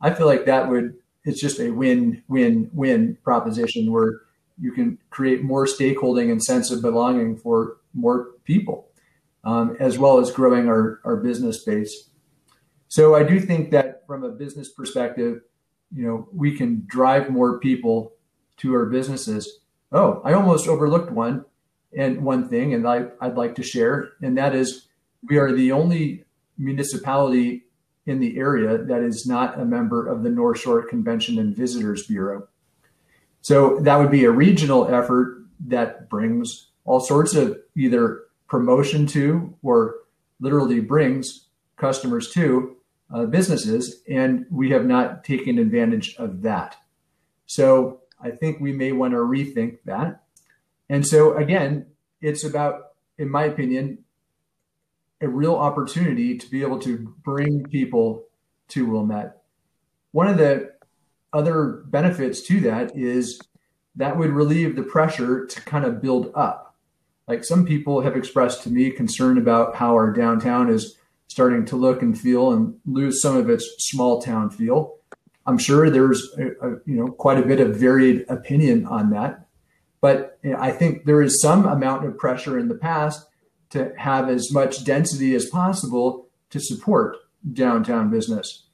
I 0.00 0.14
feel 0.14 0.26
like 0.26 0.46
that 0.46 0.68
would 0.68 0.94
it's 1.26 1.40
just 1.40 1.60
a 1.60 1.70
win 1.70 2.22
win 2.28 2.70
win 2.72 3.18
proposition 3.22 3.92
where 3.92 4.22
you 4.58 4.72
can 4.72 4.98
create 5.10 5.42
more 5.42 5.66
stakeholding 5.66 6.30
and 6.32 6.42
sense 6.42 6.70
of 6.70 6.80
belonging 6.80 7.36
for 7.36 7.78
more 7.92 8.28
people, 8.44 8.88
um, 9.44 9.76
as 9.80 9.98
well 9.98 10.18
as 10.18 10.30
growing 10.30 10.68
our, 10.68 11.00
our 11.04 11.16
business 11.16 11.62
base. 11.64 12.08
So 12.88 13.14
I 13.14 13.22
do 13.22 13.38
think 13.38 13.70
that 13.72 14.06
from 14.06 14.24
a 14.24 14.30
business 14.30 14.70
perspective, 14.70 15.42
you 15.94 16.06
know, 16.06 16.28
we 16.32 16.56
can 16.56 16.84
drive 16.86 17.28
more 17.28 17.58
people 17.58 18.12
to 18.58 18.72
our 18.74 18.86
businesses. 18.86 19.60
Oh, 19.92 20.22
I 20.24 20.32
almost 20.32 20.68
overlooked 20.68 21.10
one 21.10 21.44
and 21.96 22.22
one 22.22 22.48
thing, 22.48 22.72
and 22.72 22.88
I, 22.88 23.08
I'd 23.20 23.36
like 23.36 23.56
to 23.56 23.62
share, 23.62 24.12
and 24.22 24.38
that 24.38 24.54
is 24.54 24.86
we 25.28 25.36
are 25.38 25.52
the 25.52 25.72
only 25.72 26.24
municipality 26.56 27.65
in 28.06 28.20
the 28.20 28.38
area 28.38 28.78
that 28.78 29.02
is 29.02 29.26
not 29.26 29.58
a 29.60 29.64
member 29.64 30.06
of 30.06 30.22
the 30.22 30.30
North 30.30 30.60
Shore 30.60 30.82
Convention 30.82 31.38
and 31.38 31.54
Visitors 31.54 32.06
Bureau. 32.06 32.48
So 33.40 33.78
that 33.80 33.96
would 33.96 34.10
be 34.10 34.24
a 34.24 34.30
regional 34.30 34.88
effort 34.88 35.44
that 35.66 36.08
brings 36.08 36.68
all 36.84 37.00
sorts 37.00 37.34
of 37.34 37.58
either 37.76 38.22
promotion 38.48 39.06
to 39.08 39.54
or 39.62 39.96
literally 40.40 40.80
brings 40.80 41.46
customers 41.76 42.30
to 42.32 42.76
uh, 43.12 43.26
businesses, 43.26 44.02
and 44.08 44.46
we 44.50 44.70
have 44.70 44.86
not 44.86 45.24
taken 45.24 45.58
advantage 45.58 46.16
of 46.16 46.42
that. 46.42 46.76
So 47.46 48.00
I 48.20 48.30
think 48.30 48.60
we 48.60 48.72
may 48.72 48.92
want 48.92 49.12
to 49.12 49.18
rethink 49.18 49.78
that. 49.84 50.22
And 50.88 51.06
so 51.06 51.36
again, 51.36 51.86
it's 52.20 52.44
about, 52.44 52.92
in 53.18 53.28
my 53.28 53.44
opinion, 53.44 53.98
a 55.20 55.28
real 55.28 55.54
opportunity 55.54 56.36
to 56.36 56.50
be 56.50 56.62
able 56.62 56.78
to 56.80 57.14
bring 57.24 57.64
people 57.64 58.24
to 58.68 58.86
Wilmette. 58.86 59.42
One 60.12 60.28
of 60.28 60.38
the 60.38 60.72
other 61.32 61.84
benefits 61.86 62.42
to 62.42 62.60
that 62.60 62.96
is 62.96 63.40
that 63.96 64.16
would 64.16 64.30
relieve 64.30 64.76
the 64.76 64.82
pressure 64.82 65.46
to 65.46 65.60
kind 65.62 65.84
of 65.84 66.02
build 66.02 66.32
up. 66.34 66.74
Like 67.26 67.44
some 67.44 67.66
people 67.66 68.00
have 68.02 68.16
expressed 68.16 68.62
to 68.62 68.70
me 68.70 68.90
concern 68.90 69.38
about 69.38 69.74
how 69.74 69.94
our 69.94 70.12
downtown 70.12 70.70
is 70.70 70.96
starting 71.28 71.64
to 71.66 71.76
look 71.76 72.02
and 72.02 72.18
feel 72.18 72.52
and 72.52 72.78
lose 72.86 73.20
some 73.20 73.36
of 73.36 73.50
its 73.50 73.68
small 73.78 74.22
town 74.22 74.50
feel. 74.50 74.96
I'm 75.46 75.58
sure 75.58 75.90
there's 75.90 76.22
a, 76.38 76.46
a, 76.66 76.70
you 76.86 76.96
know 76.96 77.08
quite 77.08 77.38
a 77.38 77.46
bit 77.46 77.60
of 77.60 77.76
varied 77.76 78.24
opinion 78.28 78.86
on 78.86 79.10
that, 79.10 79.46
but 80.00 80.38
I 80.58 80.70
think 80.70 81.04
there 81.04 81.22
is 81.22 81.40
some 81.40 81.66
amount 81.66 82.04
of 82.04 82.16
pressure 82.18 82.58
in 82.58 82.68
the 82.68 82.74
past 82.74 83.26
to 83.76 83.92
have 83.96 84.28
as 84.28 84.52
much 84.52 84.84
density 84.84 85.34
as 85.34 85.46
possible 85.46 86.28
to 86.50 86.60
support 86.60 87.16
downtown 87.52 88.10
business. 88.10 88.64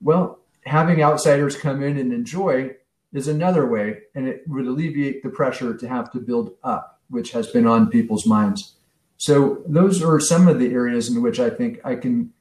Well, 0.00 0.40
having 0.64 1.02
outsiders 1.02 1.56
come 1.56 1.82
in 1.82 1.96
and 1.98 2.12
enjoy 2.12 2.74
is 3.12 3.28
another 3.28 3.66
way, 3.66 4.02
and 4.14 4.28
it 4.28 4.42
would 4.46 4.66
alleviate 4.66 5.22
the 5.22 5.30
pressure 5.30 5.74
to 5.76 5.88
have 5.88 6.10
to 6.12 6.18
build 6.18 6.56
up, 6.62 7.00
which 7.08 7.32
has 7.32 7.46
been 7.48 7.66
on 7.66 7.88
people's 7.88 8.26
minds. 8.26 8.74
So 9.16 9.62
those 9.66 10.02
are 10.02 10.20
some 10.20 10.48
of 10.48 10.58
the 10.58 10.72
areas 10.72 11.08
in 11.08 11.22
which 11.22 11.40
I 11.40 11.48
think 11.48 11.80
I 11.84 11.94
can, 11.94 12.32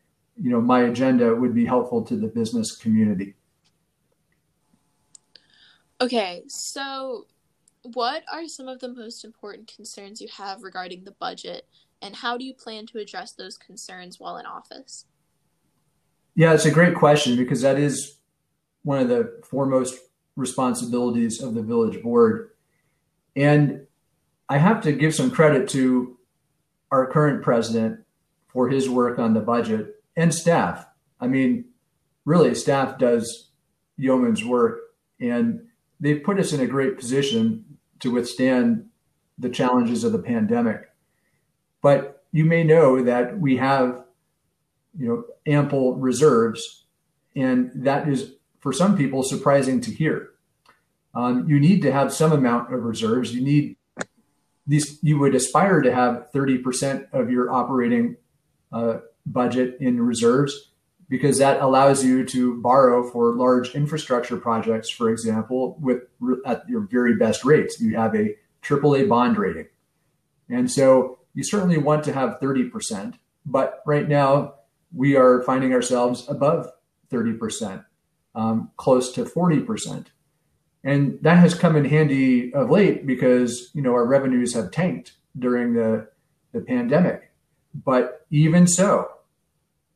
you 0.41 0.49
know, 0.49 0.59
my 0.59 0.81
agenda 0.81 1.33
would 1.33 1.53
be 1.53 1.65
helpful 1.65 2.01
to 2.03 2.17
the 2.17 2.27
business 2.27 2.75
community. 2.75 3.35
Okay, 6.01 6.43
so 6.47 7.25
what 7.93 8.23
are 8.31 8.47
some 8.47 8.67
of 8.67 8.79
the 8.79 8.89
most 8.89 9.23
important 9.23 9.71
concerns 9.73 10.19
you 10.19 10.27
have 10.35 10.63
regarding 10.63 11.03
the 11.03 11.11
budget 11.11 11.67
and 12.01 12.15
how 12.15 12.37
do 12.37 12.45
you 12.45 12.53
plan 12.53 12.85
to 12.87 12.99
address 12.99 13.31
those 13.31 13.57
concerns 13.57 14.19
while 14.19 14.37
in 14.37 14.45
office? 14.45 15.05
Yeah, 16.35 16.53
it's 16.53 16.65
a 16.65 16.71
great 16.71 16.95
question 16.95 17.37
because 17.37 17.61
that 17.61 17.79
is 17.79 18.17
one 18.83 18.99
of 18.99 19.07
the 19.07 19.41
foremost 19.43 19.97
responsibilities 20.35 21.41
of 21.41 21.53
the 21.53 21.63
village 21.63 22.01
board. 22.03 22.51
And 23.35 23.87
I 24.49 24.57
have 24.57 24.81
to 24.81 24.91
give 24.91 25.15
some 25.15 25.31
credit 25.31 25.69
to 25.69 26.17
our 26.91 27.07
current 27.07 27.43
president 27.43 28.01
for 28.47 28.69
his 28.69 28.89
work 28.89 29.17
on 29.17 29.33
the 29.33 29.39
budget 29.39 29.95
and 30.15 30.33
staff. 30.33 30.85
I 31.19 31.27
mean, 31.27 31.65
really, 32.25 32.53
staff 32.55 32.97
does 32.99 33.49
yeoman's 33.97 34.43
work, 34.43 34.79
and 35.19 35.65
they've 35.99 36.23
put 36.23 36.39
us 36.39 36.53
in 36.53 36.61
a 36.61 36.67
great 36.67 36.97
position 36.97 37.65
to 38.01 38.11
withstand 38.11 38.85
the 39.37 39.49
challenges 39.49 40.03
of 40.03 40.11
the 40.11 40.19
pandemic. 40.19 40.89
But 41.85 42.23
you 42.31 42.45
may 42.45 42.63
know 42.63 43.03
that 43.03 43.39
we 43.39 43.57
have, 43.57 44.05
you 44.97 45.07
know, 45.07 45.25
ample 45.45 45.93
reserves 45.97 46.85
And 47.35 47.69
that 47.75 48.09
is, 48.09 48.31
for 48.59 48.73
some 48.73 48.97
people, 48.97 49.21
surprising 49.21 49.81
to 49.81 49.91
hear. 49.91 50.31
Um, 51.13 51.47
you 51.47 51.59
need 51.59 51.83
to 51.83 51.91
have 51.91 52.11
some 52.11 52.31
amount 52.31 52.73
of 52.73 52.81
reserves. 52.81 53.35
You 53.35 53.43
need 53.43 53.75
these, 54.65 54.97
you 55.03 55.19
would 55.19 55.35
aspire 55.35 55.81
to 55.81 55.93
have 55.93 56.31
30% 56.33 57.13
of 57.13 57.29
your 57.29 57.51
operating 57.51 58.17
uh, 58.71 59.01
budget 59.27 59.77
in 59.79 60.01
reserves 60.01 60.71
because 61.07 61.37
that 61.37 61.61
allows 61.61 62.03
you 62.03 62.25
to 62.25 62.59
borrow 62.63 63.07
for 63.07 63.35
large 63.35 63.75
infrastructure 63.75 64.37
projects, 64.37 64.89
for 64.89 65.11
example, 65.11 65.77
with 65.79 66.01
at 66.47 66.67
your 66.67 66.81
very 66.81 67.15
best 67.15 67.45
rates. 67.45 67.79
You 67.79 67.95
have 67.95 68.15
a 68.15 68.35
AAA 68.63 69.07
bond 69.07 69.37
rating. 69.37 69.67
And 70.49 70.71
so 70.71 71.19
you 71.35 71.43
certainly 71.43 71.77
want 71.77 72.03
to 72.05 72.13
have 72.13 72.39
30%, 72.39 73.13
but 73.45 73.83
right 73.85 74.07
now 74.07 74.55
we 74.93 75.15
are 75.15 75.43
finding 75.43 75.73
ourselves 75.73 76.25
above 76.27 76.71
30%, 77.11 77.85
um, 78.33 78.71
close 78.77 79.11
to 79.11 79.25
40%. 79.25 80.07
And 80.83 81.19
that 81.21 81.37
has 81.37 81.53
come 81.53 81.75
in 81.75 81.85
handy 81.85 82.53
of 82.53 82.69
late 82.69 83.05
because, 83.05 83.71
you 83.73 83.81
know, 83.81 83.93
our 83.93 84.05
revenues 84.05 84.53
have 84.53 84.71
tanked 84.71 85.13
during 85.37 85.73
the, 85.73 86.07
the 86.53 86.61
pandemic. 86.61 87.31
But 87.73 88.25
even 88.29 88.67
so, 88.67 89.09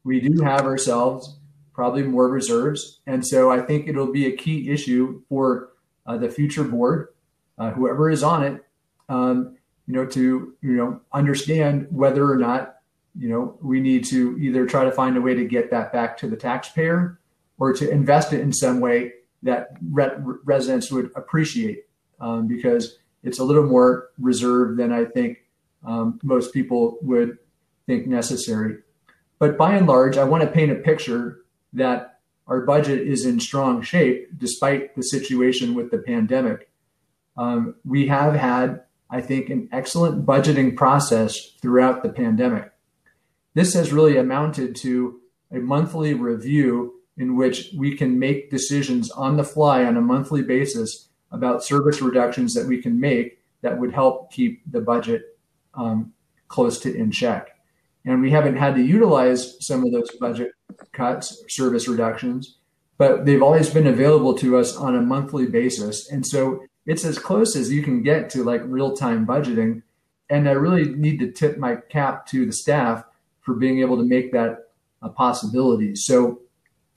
we 0.03 0.19
do 0.19 0.41
have 0.43 0.61
ourselves 0.61 1.37
probably 1.73 2.03
more 2.03 2.27
reserves. 2.27 2.99
And 3.07 3.25
so 3.25 3.51
I 3.51 3.61
think 3.61 3.87
it'll 3.87 4.11
be 4.11 4.25
a 4.25 4.35
key 4.35 4.69
issue 4.69 5.21
for 5.29 5.69
uh, 6.05 6.17
the 6.17 6.29
future 6.29 6.63
board, 6.63 7.09
uh, 7.57 7.71
whoever 7.71 8.09
is 8.09 8.23
on 8.23 8.43
it, 8.43 8.65
um, 9.07 9.55
you 9.89 9.95
know, 9.95 10.05
to, 10.05 10.53
you 10.61 10.73
know, 10.73 11.01
understand 11.11 11.87
whether 11.89 12.31
or 12.31 12.37
not, 12.37 12.75
you 13.17 13.27
know, 13.27 13.57
we 13.59 13.79
need 13.79 14.05
to 14.05 14.37
either 14.37 14.67
try 14.67 14.83
to 14.83 14.91
find 14.91 15.17
a 15.17 15.21
way 15.21 15.33
to 15.33 15.45
get 15.45 15.71
that 15.71 15.91
back 15.91 16.15
to 16.19 16.27
the 16.27 16.35
taxpayer 16.35 17.19
or 17.57 17.73
to 17.73 17.89
invest 17.89 18.31
it 18.31 18.41
in 18.41 18.53
some 18.53 18.79
way 18.81 19.13
that 19.41 19.69
re- 19.89 20.11
residents 20.45 20.91
would 20.91 21.09
appreciate 21.15 21.85
um, 22.19 22.47
because 22.47 22.99
it's 23.23 23.39
a 23.39 23.43
little 23.43 23.65
more 23.65 24.11
reserved 24.19 24.77
than 24.77 24.91
I 24.91 25.05
think 25.05 25.39
um, 25.83 26.19
most 26.21 26.53
people 26.53 26.99
would 27.01 27.39
think 27.87 28.05
necessary. 28.05 28.77
But 29.39 29.57
by 29.57 29.73
and 29.73 29.87
large, 29.87 30.17
I 30.17 30.23
want 30.23 30.43
to 30.43 30.51
paint 30.51 30.71
a 30.71 30.75
picture 30.75 31.45
that 31.73 32.19
our 32.45 32.61
budget 32.61 33.07
is 33.07 33.25
in 33.25 33.39
strong 33.39 33.81
shape 33.81 34.37
despite 34.37 34.95
the 34.95 35.01
situation 35.01 35.73
with 35.73 35.89
the 35.89 35.97
pandemic. 35.97 36.69
Um, 37.37 37.73
we 37.83 38.05
have 38.05 38.35
had, 38.35 38.83
I 39.09 39.21
think, 39.21 39.49
an 39.49 39.69
excellent 39.71 40.25
budgeting 40.25 40.75
process 40.75 41.53
throughout 41.61 42.03
the 42.03 42.09
pandemic. 42.09 42.71
This 43.53 43.73
has 43.73 43.91
really 43.91 44.17
amounted 44.17 44.75
to 44.77 45.19
a 45.51 45.59
monthly 45.59 46.13
review 46.13 46.95
in 47.17 47.35
which 47.35 47.73
we 47.75 47.95
can 47.95 48.19
make 48.19 48.51
decisions 48.51 49.11
on 49.11 49.35
the 49.35 49.43
fly 49.43 49.83
on 49.83 49.97
a 49.97 50.01
monthly 50.01 50.43
basis 50.43 51.09
about 51.31 51.63
service 51.63 52.01
reductions 52.01 52.53
that 52.53 52.67
we 52.67 52.81
can 52.81 52.99
make 52.99 53.39
that 53.61 53.77
would 53.77 53.93
help 53.93 54.31
keep 54.31 54.61
the 54.71 54.79
budget 54.79 55.37
um, 55.73 56.13
close 56.47 56.79
to 56.79 56.95
in 56.95 57.11
check 57.11 57.59
and 58.05 58.21
we 58.21 58.31
haven't 58.31 58.57
had 58.57 58.75
to 58.75 58.81
utilize 58.81 59.55
some 59.65 59.85
of 59.85 59.91
those 59.91 60.09
budget 60.19 60.51
cuts, 60.93 61.43
service 61.47 61.87
reductions, 61.87 62.57
but 62.97 63.25
they've 63.25 63.43
always 63.43 63.69
been 63.69 63.87
available 63.87 64.33
to 64.35 64.57
us 64.57 64.75
on 64.75 64.95
a 64.95 65.01
monthly 65.01 65.45
basis. 65.45 66.09
And 66.09 66.25
so 66.25 66.63
it's 66.89 67.05
as 67.05 67.19
close 67.19 67.55
as 67.55 67.71
you 67.71 67.83
can 67.83 68.01
get 68.01 68.31
to 68.31 68.43
like 68.43 68.61
real 68.65 68.95
time 68.95 69.25
budgeting. 69.25 69.83
And 70.31 70.49
I 70.49 70.53
really 70.53 70.95
need 70.95 71.19
to 71.19 71.31
tip 71.31 71.59
my 71.59 71.75
cap 71.75 72.25
to 72.27 72.47
the 72.47 72.51
staff 72.51 73.03
for 73.41 73.53
being 73.53 73.79
able 73.79 73.95
to 73.97 74.03
make 74.03 74.31
that 74.31 74.71
a 75.03 75.09
possibility. 75.09 75.95
So 75.95 76.41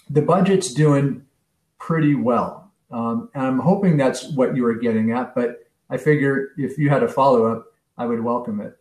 the 0.08 0.22
budget's 0.22 0.72
doing 0.72 1.26
pretty 1.78 2.14
well. 2.14 2.72
Um, 2.90 3.28
and 3.34 3.46
I'm 3.46 3.58
hoping 3.58 3.98
that's 3.98 4.32
what 4.32 4.56
you 4.56 4.62
were 4.62 4.76
getting 4.76 5.12
at, 5.12 5.34
but 5.34 5.66
I 5.90 5.98
figure 5.98 6.52
if 6.56 6.78
you 6.78 6.88
had 6.88 7.02
a 7.02 7.08
follow 7.08 7.44
up, 7.52 7.66
I 7.98 8.06
would 8.06 8.24
welcome 8.24 8.62
it. 8.62 8.78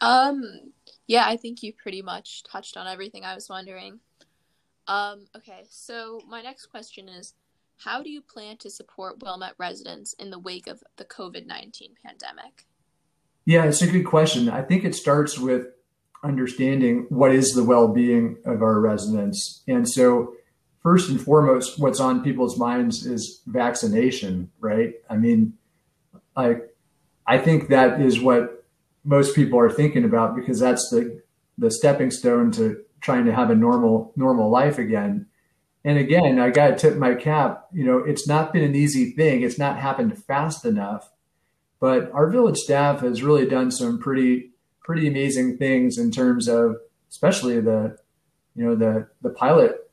Um, 0.00 0.72
yeah, 1.06 1.24
I 1.26 1.36
think 1.36 1.62
you 1.62 1.72
pretty 1.72 2.02
much 2.02 2.42
touched 2.42 2.76
on 2.76 2.88
everything 2.88 3.24
I 3.24 3.36
was 3.36 3.48
wondering. 3.48 4.00
Um, 4.88 5.26
okay, 5.36 5.66
so 5.70 6.20
my 6.28 6.42
next 6.42 6.66
question 6.66 7.08
is 7.08 7.34
how 7.84 8.02
do 8.02 8.10
you 8.10 8.20
plan 8.20 8.56
to 8.58 8.70
support 8.70 9.22
Wilmette 9.22 9.54
residents 9.58 10.12
in 10.14 10.30
the 10.30 10.38
wake 10.38 10.66
of 10.66 10.82
the 10.96 11.04
COVID 11.04 11.46
19 11.46 11.94
pandemic? 12.04 12.66
Yeah, 13.44 13.64
it's 13.64 13.82
a 13.82 13.86
good 13.86 14.04
question. 14.04 14.48
I 14.48 14.62
think 14.62 14.84
it 14.84 14.94
starts 14.94 15.38
with 15.38 15.66
understanding 16.22 17.06
what 17.08 17.32
is 17.32 17.52
the 17.52 17.64
well 17.64 17.88
being 17.88 18.38
of 18.44 18.62
our 18.62 18.80
residents. 18.80 19.62
And 19.66 19.88
so, 19.88 20.34
first 20.82 21.10
and 21.10 21.20
foremost, 21.20 21.80
what's 21.80 22.00
on 22.00 22.22
people's 22.22 22.58
minds 22.58 23.04
is 23.04 23.40
vaccination, 23.46 24.50
right? 24.60 24.94
I 25.10 25.16
mean, 25.16 25.54
I, 26.36 26.56
I 27.26 27.38
think 27.38 27.68
that 27.68 28.00
is 28.00 28.20
what 28.20 28.64
most 29.04 29.34
people 29.34 29.58
are 29.58 29.70
thinking 29.70 30.04
about 30.04 30.36
because 30.36 30.60
that's 30.60 30.88
the 30.90 31.20
the 31.58 31.70
stepping 31.70 32.10
stone 32.10 32.50
to 32.52 32.82
trying 33.00 33.24
to 33.24 33.34
have 33.34 33.50
a 33.50 33.54
normal 33.56 34.12
normal 34.14 34.50
life 34.50 34.78
again. 34.78 35.26
And 35.84 35.98
again, 35.98 36.38
I 36.38 36.50
got 36.50 36.68
to 36.68 36.76
tip 36.76 36.96
my 36.96 37.14
cap. 37.14 37.66
You 37.72 37.84
know, 37.84 37.98
it's 37.98 38.28
not 38.28 38.52
been 38.52 38.62
an 38.62 38.74
easy 38.74 39.10
thing. 39.12 39.42
It's 39.42 39.58
not 39.58 39.78
happened 39.78 40.22
fast 40.24 40.64
enough. 40.64 41.10
But 41.80 42.12
our 42.12 42.30
village 42.30 42.58
staff 42.58 43.00
has 43.00 43.22
really 43.22 43.46
done 43.46 43.70
some 43.70 43.98
pretty 43.98 44.50
pretty 44.80 45.08
amazing 45.08 45.56
things 45.58 45.98
in 45.98 46.10
terms 46.10 46.48
of, 46.48 46.76
especially 47.10 47.60
the, 47.60 47.96
you 48.54 48.64
know, 48.64 48.76
the 48.76 49.08
the 49.22 49.30
pilot 49.30 49.90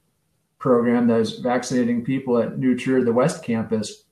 program 0.60 1.08
that 1.08 1.21
is 1.21 1.39
vaccinating 1.39 2.04
people 2.04 2.38
at 2.38 2.60
New 2.60 2.78
Trier 2.78 3.12
West 3.12 3.43
Campus. 3.43 4.04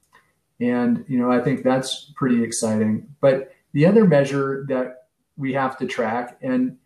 And 0.59 1.05
you 1.07 1.19
know, 1.19 1.31
I 1.31 1.39
think 1.39 1.63
that's 1.63 2.11
pretty 2.15 2.43
exciting. 2.43 3.07
But 3.21 3.53
the 3.73 3.85
other 3.85 4.05
measure 4.05 4.65
that 4.69 5.07
we 5.35 5.53
have 5.53 5.77
to 5.77 5.85
track 5.85 6.37
and 6.41 6.77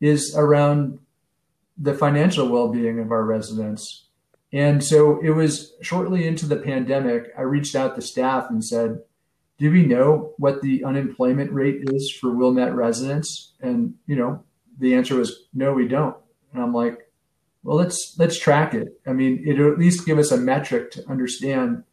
is 0.00 0.36
around 0.36 0.98
the 1.78 1.94
financial 1.94 2.48
well-being 2.48 2.98
of 2.98 3.10
our 3.10 3.24
residents. 3.24 4.04
And 4.52 4.82
so 4.82 5.20
it 5.20 5.30
was 5.30 5.74
shortly 5.80 6.26
into 6.26 6.46
the 6.46 6.56
pandemic, 6.56 7.32
I 7.38 7.42
reached 7.42 7.76
out 7.76 7.94
to 7.94 8.02
staff 8.02 8.46
and 8.50 8.64
said, 8.64 9.00
do 9.58 9.70
we 9.70 9.84
know 9.84 10.32
what 10.38 10.62
the 10.62 10.84
unemployment 10.84 11.52
rate 11.52 11.82
is 11.82 12.10
for 12.18 12.34
Wilmette 12.34 12.74
residents? 12.74 13.52
And, 13.60 13.94
you 14.06 14.16
know, 14.16 14.42
the 14.78 14.94
answer 14.94 15.16
was, 15.16 15.44
no, 15.52 15.72
we 15.72 15.86
don't. 15.86 16.16
And 16.52 16.62
I'm 16.62 16.72
like, 16.72 17.10
well, 17.62 17.76
let's, 17.76 18.16
let's 18.18 18.38
track 18.38 18.74
it. 18.74 19.00
I 19.06 19.12
mean, 19.12 19.44
it'll 19.46 19.70
at 19.70 19.78
least 19.78 20.06
give 20.06 20.18
us 20.18 20.32
a 20.32 20.38
metric 20.38 20.90
to 20.92 21.08
understand 21.08 21.84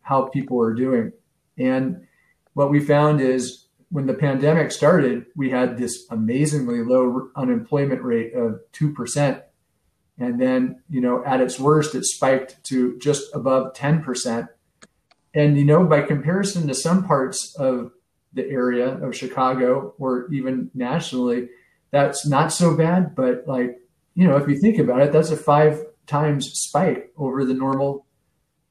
how 0.00 0.28
people 0.28 0.60
are 0.62 0.72
doing. 0.72 1.12
And 1.58 2.06
what 2.54 2.70
we 2.70 2.80
found 2.80 3.20
is 3.20 3.66
when 3.90 4.06
the 4.06 4.14
pandemic 4.14 4.72
started, 4.72 5.26
we 5.36 5.50
had 5.50 5.76
this 5.76 6.06
amazingly 6.10 6.82
low 6.82 7.28
unemployment 7.36 8.02
rate 8.02 8.34
of 8.34 8.60
2%. 8.72 9.42
And 10.20 10.38
then, 10.38 10.82
you 10.90 11.00
know, 11.00 11.24
at 11.24 11.40
its 11.40 11.58
worst, 11.58 11.94
it 11.94 12.04
spiked 12.04 12.62
to 12.64 12.98
just 12.98 13.34
above 13.34 13.72
10%. 13.72 14.48
And, 15.32 15.56
you 15.56 15.64
know, 15.64 15.84
by 15.84 16.02
comparison 16.02 16.68
to 16.68 16.74
some 16.74 17.04
parts 17.04 17.56
of 17.56 17.92
the 18.34 18.46
area 18.46 18.98
of 18.98 19.16
Chicago 19.16 19.94
or 19.98 20.30
even 20.30 20.70
nationally, 20.74 21.48
that's 21.90 22.26
not 22.26 22.52
so 22.52 22.76
bad. 22.76 23.14
But, 23.14 23.44
like, 23.46 23.80
you 24.14 24.28
know, 24.28 24.36
if 24.36 24.46
you 24.46 24.60
think 24.60 24.78
about 24.78 25.00
it, 25.00 25.10
that's 25.10 25.30
a 25.30 25.36
five 25.36 25.82
times 26.06 26.50
spike 26.52 27.12
over 27.16 27.46
the 27.46 27.54
normal 27.54 28.04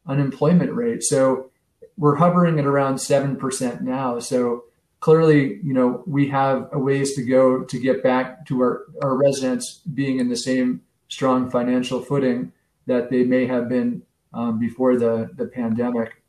unemployment 0.06 0.72
rate. 0.74 1.02
So 1.02 1.50
we're 1.98 2.16
hovering 2.16 2.60
at 2.60 2.66
around 2.66 2.96
7% 2.96 3.82
now. 3.82 4.20
So, 4.20 4.66
clearly, 5.00 5.60
you 5.64 5.74
know, 5.74 6.04
we 6.06 6.28
have 6.28 6.70
a 6.72 6.78
ways 6.78 7.16
to 7.16 7.24
go 7.24 7.64
to 7.64 7.80
get 7.80 8.04
back 8.04 8.46
to 8.48 8.62
our, 8.62 8.86
our 9.02 9.18
residents 9.18 9.82
being 9.94 10.20
in 10.20 10.30
the 10.30 10.38
same 10.38 10.82
strong 11.10 11.52
financial 11.52 12.02
footing 12.02 12.54
that 12.86 13.10
they 13.10 13.24
may 13.24 13.46
have 13.46 13.68
been 13.68 14.02
um, 14.34 14.60
before 14.60 14.98
the, 14.98 15.30
the 15.36 15.46
pandemic. 15.46 16.24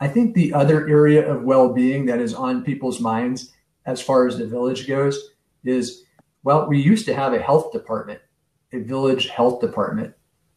I 0.00 0.08
think 0.08 0.34
the 0.34 0.52
other 0.52 0.88
area 0.88 1.32
of 1.32 1.44
well-being 1.44 2.06
that 2.06 2.20
is 2.20 2.34
on 2.34 2.64
people's 2.64 3.00
minds 3.00 3.52
as 3.86 4.02
far 4.02 4.26
as 4.26 4.36
the 4.36 4.46
village 4.46 4.86
goes 4.86 5.30
is, 5.64 6.04
well, 6.42 6.68
we 6.68 6.80
used 6.80 7.06
to 7.06 7.14
have 7.14 7.32
a 7.32 7.40
health 7.40 7.72
department, 7.72 8.20
a 8.72 8.78
village 8.78 9.28
health 9.28 9.60
department, 9.60 10.14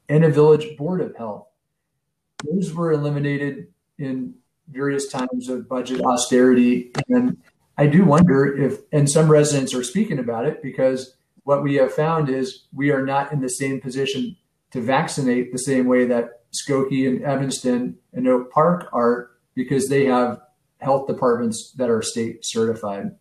and 0.10 0.24
a 0.24 0.30
village 0.30 0.76
board 0.78 1.02
of 1.02 1.16
health. 1.16 1.48
Those 2.44 2.74
were 2.74 2.92
eliminated 2.92 3.68
in 3.98 4.36
various 4.70 5.08
times 5.08 5.50
of 5.50 5.70
budget 5.70 6.02
austerity. 6.02 6.92
And 7.10 7.38
I 7.78 7.88
do 7.88 8.04
wonder 8.04 8.56
if, 8.58 8.80
and 8.92 9.10
some 9.10 9.30
residents 9.30 9.74
are 9.74 9.84
speaking 9.84 10.20
about 10.20 10.46
it 10.46 10.62
because 10.64 11.16
what 11.46 11.64
we 11.64 11.76
have 11.76 11.94
found 11.94 12.28
is 12.28 12.66
we 12.74 12.92
are 12.92 13.06
not 13.06 13.32
in 13.32 13.40
the 13.40 13.50
same 13.50 13.80
position 13.80 14.36
to 14.72 14.82
vaccinate 14.82 15.52
the 15.52 15.60
same 15.60 15.86
way 15.86 16.06
that 16.06 16.42
Skokie 16.52 17.08
and 17.08 17.24
Evanston 17.24 17.98
and 18.14 18.28
Oak 18.28 18.52
Park 18.52 18.90
are 18.92 19.30
because 19.54 19.88
they 19.88 20.06
have 20.06 20.42
health 20.80 21.08
departments 21.08 21.72
that 21.78 21.90
are 21.90 22.02
state 22.02 22.44
certified. 22.44 23.12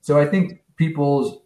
So 0.00 0.18
I 0.18 0.26
think 0.26 0.62
people's 0.76 1.42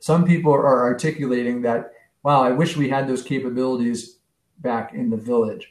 some 0.00 0.24
people 0.24 0.52
are 0.52 0.84
articulating 0.84 1.62
that 1.62 1.92
wow, 2.24 2.42
I 2.42 2.50
wish 2.50 2.76
we 2.76 2.88
had 2.88 3.06
those 3.06 3.22
capabilities 3.22 4.18
back 4.58 4.94
in 4.94 5.10
the 5.10 5.16
village. 5.16 5.68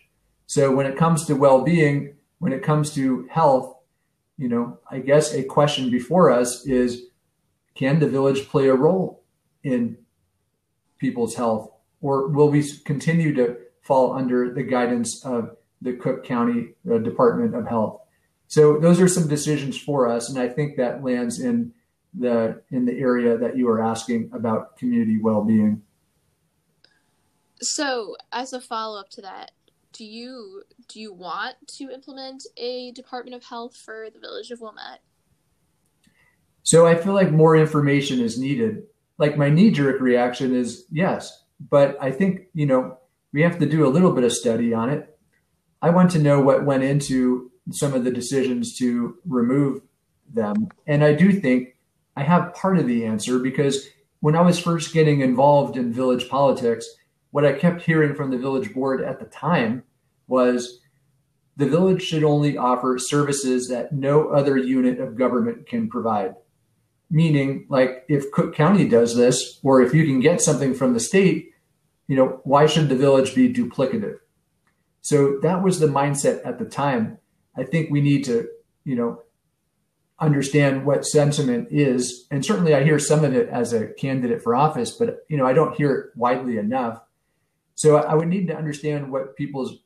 So 0.47 0.73
when 0.73 0.85
it 0.85 0.97
comes 0.97 1.25
to 1.25 1.35
well-being, 1.35 2.15
when 2.39 2.53
it 2.53 2.63
comes 2.63 2.93
to 2.93 3.27
health, 3.29 3.75
you 4.37 4.47
know, 4.47 4.79
I 4.89 4.99
guess 4.99 5.33
a 5.33 5.43
question 5.43 5.91
before 5.91 6.31
us 6.31 6.65
is 6.65 7.07
can 7.73 7.99
the 7.99 8.07
village 8.07 8.47
play 8.47 8.69
a 8.69 8.73
role 8.73 9.24
in 9.65 9.97
people's 10.97 11.35
health 11.35 11.71
or 12.01 12.29
will 12.29 12.49
we 12.49 12.63
continue 12.85 13.33
to 13.33 13.57
fall 13.81 14.13
under 14.13 14.53
the 14.53 14.63
guidance 14.63 15.25
of 15.25 15.57
the 15.81 15.93
Cook 15.93 16.23
County 16.23 16.69
uh, 16.89 16.99
Department 16.99 17.55
of 17.55 17.67
Health? 17.67 18.01
So 18.47 18.79
those 18.79 19.01
are 19.01 19.07
some 19.07 19.27
decisions 19.27 19.77
for 19.77 20.07
us 20.07 20.29
and 20.29 20.39
I 20.39 20.47
think 20.47 20.77
that 20.77 21.03
lands 21.03 21.41
in 21.41 21.73
the 22.17 22.61
in 22.71 22.85
the 22.85 22.97
area 22.97 23.37
that 23.37 23.57
you 23.57 23.67
are 23.67 23.81
asking 23.81 24.29
about 24.33 24.77
community 24.77 25.19
well-being. 25.21 25.81
So, 27.61 28.15
as 28.31 28.53
a 28.53 28.61
follow-up 28.61 29.09
to 29.11 29.21
that, 29.21 29.51
do 29.91 30.05
you 30.05 30.63
do 30.87 30.99
you 30.99 31.13
want 31.13 31.55
to 31.67 31.89
implement 31.89 32.45
a 32.57 32.91
Department 32.91 33.35
of 33.35 33.43
Health 33.43 33.75
for 33.75 34.09
the 34.13 34.19
village 34.19 34.51
of 34.51 34.61
Wilmette? 34.61 35.01
So 36.63 36.87
I 36.87 36.95
feel 36.95 37.13
like 37.13 37.31
more 37.31 37.55
information 37.55 38.19
is 38.19 38.39
needed. 38.39 38.83
Like 39.17 39.37
my 39.37 39.49
knee 39.49 39.71
jerk 39.71 40.01
reaction 40.01 40.55
is 40.55 40.85
yes, 40.91 41.43
but 41.69 41.97
I 42.01 42.11
think, 42.11 42.47
you 42.53 42.65
know, 42.65 42.97
we 43.33 43.41
have 43.41 43.59
to 43.59 43.65
do 43.65 43.85
a 43.85 43.89
little 43.89 44.11
bit 44.11 44.23
of 44.23 44.31
study 44.31 44.73
on 44.73 44.89
it. 44.89 45.17
I 45.81 45.89
want 45.89 46.11
to 46.11 46.19
know 46.19 46.41
what 46.41 46.65
went 46.65 46.83
into 46.83 47.51
some 47.71 47.93
of 47.93 48.03
the 48.03 48.11
decisions 48.11 48.77
to 48.77 49.17
remove 49.25 49.81
them. 50.33 50.69
And 50.87 51.03
I 51.03 51.13
do 51.13 51.31
think 51.31 51.75
I 52.15 52.23
have 52.23 52.53
part 52.53 52.77
of 52.77 52.87
the 52.87 53.05
answer 53.05 53.39
because 53.39 53.87
when 54.19 54.35
I 54.35 54.41
was 54.41 54.59
first 54.59 54.93
getting 54.93 55.21
involved 55.21 55.77
in 55.77 55.93
village 55.93 56.29
politics, 56.29 56.87
what 57.31 57.45
I 57.45 57.53
kept 57.53 57.81
hearing 57.81 58.15
from 58.15 58.31
the 58.31 58.37
village 58.37 58.73
board 58.73 59.03
at 59.03 59.19
the 59.19 59.25
time 59.25 59.83
was 60.27 60.79
the 61.57 61.67
village 61.67 62.01
should 62.01 62.23
only 62.23 62.57
offer 62.57 62.97
services 62.97 63.67
that 63.67 63.93
no 63.93 64.29
other 64.29 64.57
unit 64.57 64.99
of 64.99 65.17
government 65.17 65.67
can 65.67 65.89
provide. 65.89 66.35
Meaning, 67.15 67.65
like 67.69 68.03
if 68.09 68.29
Cook 68.31 68.53
County 68.53 68.89
does 68.89 69.15
this, 69.15 69.61
or 69.63 69.81
if 69.81 69.93
you 69.93 70.03
can 70.03 70.19
get 70.19 70.41
something 70.41 70.73
from 70.73 70.93
the 70.93 70.99
state, 70.99 71.53
you 72.07 72.17
know, 72.17 72.41
why 72.43 72.65
should 72.65 72.89
the 72.89 72.95
village 72.97 73.33
be 73.33 73.53
duplicative? 73.53 74.17
So 74.99 75.39
that 75.41 75.63
was 75.63 75.79
the 75.79 75.87
mindset 75.87 76.45
at 76.45 76.59
the 76.59 76.65
time. 76.65 77.17
I 77.55 77.63
think 77.63 77.89
we 77.89 78.01
need 78.01 78.25
to, 78.25 78.49
you 78.83 78.97
know, 78.97 79.21
understand 80.19 80.85
what 80.85 81.05
sentiment 81.05 81.69
is. 81.71 82.27
And 82.31 82.45
certainly 82.45 82.75
I 82.75 82.83
hear 82.83 82.99
some 82.99 83.23
of 83.23 83.33
it 83.33 83.47
as 83.47 83.71
a 83.71 83.87
candidate 83.93 84.43
for 84.43 84.53
office, 84.53 84.91
but 84.91 85.19
you 85.29 85.37
know, 85.37 85.45
I 85.45 85.53
don't 85.53 85.77
hear 85.77 85.95
it 85.95 86.17
widely 86.17 86.57
enough. 86.57 86.99
So 87.75 87.95
I 87.95 88.13
would 88.13 88.27
need 88.27 88.47
to 88.47 88.57
understand 88.57 89.09
what 89.09 89.37
people's 89.37 89.79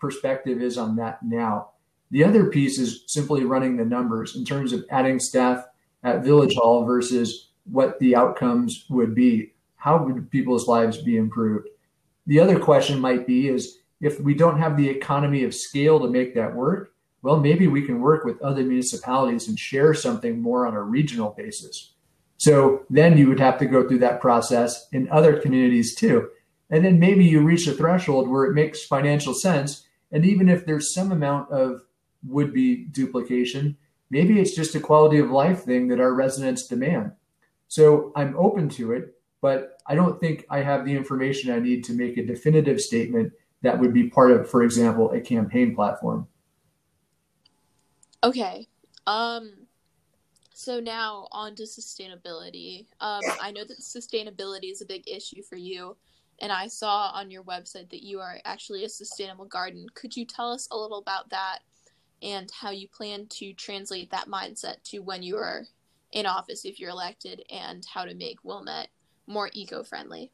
perspective 0.00 0.62
is 0.62 0.78
on 0.78 0.96
that 0.96 1.22
now. 1.22 1.72
The 2.10 2.24
other 2.24 2.46
piece 2.46 2.78
is 2.78 3.04
simply 3.06 3.44
running 3.44 3.76
the 3.76 3.84
numbers 3.84 4.34
in 4.34 4.46
terms 4.46 4.72
of 4.72 4.86
adding 4.90 5.20
staff 5.20 5.66
at 6.02 6.24
Village 6.24 6.54
Hall 6.54 6.84
versus 6.84 7.50
what 7.64 7.98
the 7.98 8.16
outcomes 8.16 8.86
would 8.88 9.14
be. 9.14 9.52
How 9.76 10.02
would 10.02 10.30
people's 10.30 10.66
lives 10.66 10.98
be 10.98 11.16
improved? 11.16 11.68
The 12.26 12.40
other 12.40 12.58
question 12.58 13.00
might 13.00 13.26
be 13.26 13.48
is 13.48 13.78
if 14.00 14.20
we 14.20 14.34
don't 14.34 14.58
have 14.58 14.76
the 14.76 14.88
economy 14.88 15.44
of 15.44 15.54
scale 15.54 16.00
to 16.00 16.08
make 16.08 16.34
that 16.34 16.54
work, 16.54 16.92
well, 17.22 17.38
maybe 17.38 17.66
we 17.66 17.82
can 17.82 18.00
work 18.00 18.24
with 18.24 18.40
other 18.40 18.62
municipalities 18.62 19.48
and 19.48 19.58
share 19.58 19.92
something 19.92 20.40
more 20.40 20.66
on 20.66 20.74
a 20.74 20.82
regional 20.82 21.30
basis. 21.36 21.92
So 22.38 22.86
then 22.88 23.18
you 23.18 23.28
would 23.28 23.40
have 23.40 23.58
to 23.58 23.66
go 23.66 23.86
through 23.86 23.98
that 23.98 24.20
process 24.20 24.88
in 24.92 25.10
other 25.10 25.38
communities 25.38 25.94
too. 25.94 26.30
And 26.70 26.84
then 26.84 26.98
maybe 26.98 27.24
you 27.24 27.42
reach 27.42 27.66
a 27.66 27.72
threshold 27.72 28.28
where 28.28 28.44
it 28.44 28.54
makes 28.54 28.84
financial 28.84 29.34
sense. 29.34 29.86
And 30.12 30.24
even 30.24 30.48
if 30.48 30.64
there's 30.64 30.94
some 30.94 31.12
amount 31.12 31.50
of 31.50 31.82
would 32.26 32.54
be 32.54 32.84
duplication, 32.84 33.76
maybe 34.10 34.40
it's 34.40 34.54
just 34.54 34.74
a 34.74 34.80
quality 34.80 35.18
of 35.18 35.30
life 35.30 35.62
thing 35.62 35.88
that 35.88 36.00
our 36.00 36.12
residents 36.12 36.66
demand. 36.66 37.12
So 37.68 38.12
I'm 38.16 38.36
open 38.36 38.68
to 38.70 38.92
it, 38.92 39.14
but 39.40 39.78
I 39.86 39.94
don't 39.94 40.20
think 40.20 40.44
I 40.50 40.60
have 40.60 40.84
the 40.84 40.94
information 40.94 41.52
I 41.52 41.60
need 41.60 41.84
to 41.84 41.92
make 41.92 42.18
a 42.18 42.26
definitive 42.26 42.80
statement 42.80 43.32
that 43.62 43.78
would 43.78 43.94
be 43.94 44.10
part 44.10 44.32
of, 44.32 44.50
for 44.50 44.62
example, 44.62 45.10
a 45.12 45.20
campaign 45.20 45.74
platform. 45.74 46.26
Okay. 48.22 48.68
Um 49.06 49.52
so 50.52 50.78
now 50.78 51.26
on 51.32 51.54
to 51.54 51.62
sustainability. 51.62 52.86
Um 53.00 53.22
I 53.40 53.50
know 53.50 53.64
that 53.64 53.80
sustainability 53.80 54.70
is 54.70 54.82
a 54.82 54.86
big 54.86 55.08
issue 55.08 55.42
for 55.42 55.56
you 55.56 55.96
and 56.40 56.50
I 56.50 56.66
saw 56.66 57.10
on 57.14 57.30
your 57.30 57.44
website 57.44 57.90
that 57.90 58.02
you 58.02 58.18
are 58.20 58.38
actually 58.44 58.84
a 58.84 58.88
sustainable 58.88 59.44
garden. 59.44 59.86
Could 59.94 60.16
you 60.16 60.24
tell 60.24 60.50
us 60.50 60.68
a 60.70 60.76
little 60.76 60.98
about 60.98 61.30
that 61.30 61.60
and 62.22 62.50
how 62.60 62.70
you 62.70 62.88
plan 62.88 63.26
to 63.30 63.52
translate 63.52 64.10
that 64.10 64.28
mindset 64.28 64.82
to 64.84 64.98
when 64.98 65.22
you 65.22 65.36
are 65.36 65.66
in 66.12 66.26
office 66.26 66.64
if 66.64 66.80
you're 66.80 66.90
elected 66.90 67.42
and 67.50 67.84
how 67.92 68.04
to 68.04 68.14
make 68.14 68.44
Wilmette 68.44 68.88
more 69.26 69.50
eco-friendly? 69.52 70.32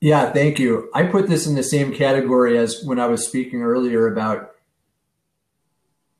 Yeah, 0.00 0.32
thank 0.32 0.58
you. 0.58 0.90
I 0.92 1.04
put 1.04 1.28
this 1.28 1.46
in 1.46 1.54
the 1.54 1.62
same 1.62 1.94
category 1.94 2.58
as 2.58 2.82
when 2.84 2.98
I 2.98 3.06
was 3.06 3.26
speaking 3.26 3.62
earlier 3.62 4.08
about 4.08 4.50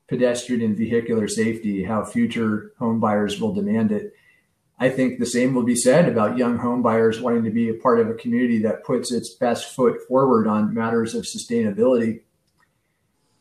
pedestrian 0.07 0.61
and 0.61 0.77
vehicular 0.77 1.27
safety, 1.27 1.83
how 1.83 2.05
future 2.05 2.71
home 2.79 2.99
buyers 2.99 3.41
will 3.41 3.53
demand 3.53 3.91
it. 3.91 4.13
I 4.79 4.89
think 4.89 5.19
the 5.19 5.25
same 5.25 5.53
will 5.53 5.63
be 5.63 5.75
said 5.75 6.07
about 6.07 6.37
young 6.37 6.57
home 6.57 6.81
buyers 6.81 7.19
wanting 7.19 7.43
to 7.43 7.49
be 7.49 7.69
a 7.69 7.73
part 7.73 7.99
of 7.99 8.09
a 8.09 8.13
community 8.13 8.59
that 8.63 8.83
puts 8.83 9.11
its 9.11 9.29
best 9.29 9.75
foot 9.75 9.99
forward 10.07 10.47
on 10.47 10.73
matters 10.73 11.13
of 11.13 11.23
sustainability. 11.23 12.21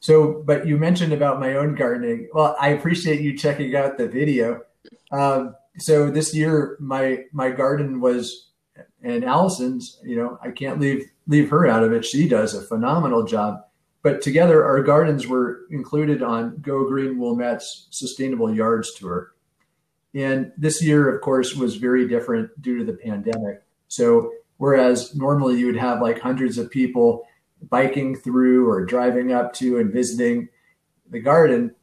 So, 0.03 0.43
but 0.45 0.67
you 0.67 0.79
mentioned 0.79 1.13
about 1.13 1.39
my 1.39 1.55
own 1.55 1.77
gardening. 1.77 2.29
Well, 2.35 2.57
I 2.61 2.71
appreciate 2.71 3.21
you 3.21 3.39
checking 3.39 3.77
out 3.77 3.99
the 3.99 4.09
video. 4.09 4.63
Um, 5.13 5.55
so 5.79 6.11
this 6.11 6.35
year, 6.35 6.77
my 6.81 7.25
my 7.33 7.51
garden 7.51 8.01
was, 8.01 8.51
and 9.01 9.25
Allison's. 9.25 10.01
You 10.03 10.17
know, 10.17 10.39
I 10.43 10.51
can't 10.51 10.81
leave 10.81 11.09
leave 11.29 11.49
her 11.51 11.69
out 11.69 11.85
of 11.85 11.93
it. 11.93 12.05
She 12.05 12.29
does 12.29 12.53
a 12.53 12.63
phenomenal 12.63 13.25
job. 13.25 13.63
But 14.03 14.23
together, 14.23 14.65
our 14.65 14.83
gardens 14.83 15.29
were 15.29 15.61
included 15.71 16.21
on 16.21 16.59
Go 16.61 16.85
Green 16.89 17.19
Wilmette's 17.19 17.87
Sustainable 17.91 18.53
Yards 18.53 18.93
Tour. 18.95 19.33
And 20.17 20.51
this 20.59 20.83
year, 20.83 21.15
of 21.15 21.21
course, 21.21 21.55
was 21.55 21.77
very 21.77 22.09
different 22.09 22.61
due 22.61 22.77
to 22.79 22.85
the 22.85 22.99
pandemic. 22.99 23.63
So, 23.87 24.33
whereas 24.57 25.15
normally 25.15 25.61
you 25.61 25.67
would 25.67 25.77
have 25.77 26.03
like 26.03 26.19
hundreds 26.19 26.59
of 26.59 26.73
people 26.73 27.25
biking 27.69 28.17
through 28.17 28.69
or 28.69 28.85
driving 28.85 29.33
up 29.33 29.53
to 29.55 29.79
and 29.79 29.93
visiting 29.93 30.49
the 31.11 31.21
garden, 31.21 31.75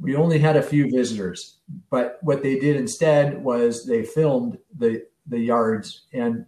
we 0.00 0.16
only 0.16 0.38
had 0.38 0.56
a 0.56 0.62
few 0.62 0.90
visitors. 0.90 1.58
But 1.90 2.18
what 2.22 2.42
they 2.42 2.58
did 2.58 2.76
instead 2.76 3.42
was 3.42 3.86
they 3.86 4.04
filmed 4.04 4.58
the 4.76 5.06
the 5.26 5.38
yards 5.38 6.02
and 6.12 6.44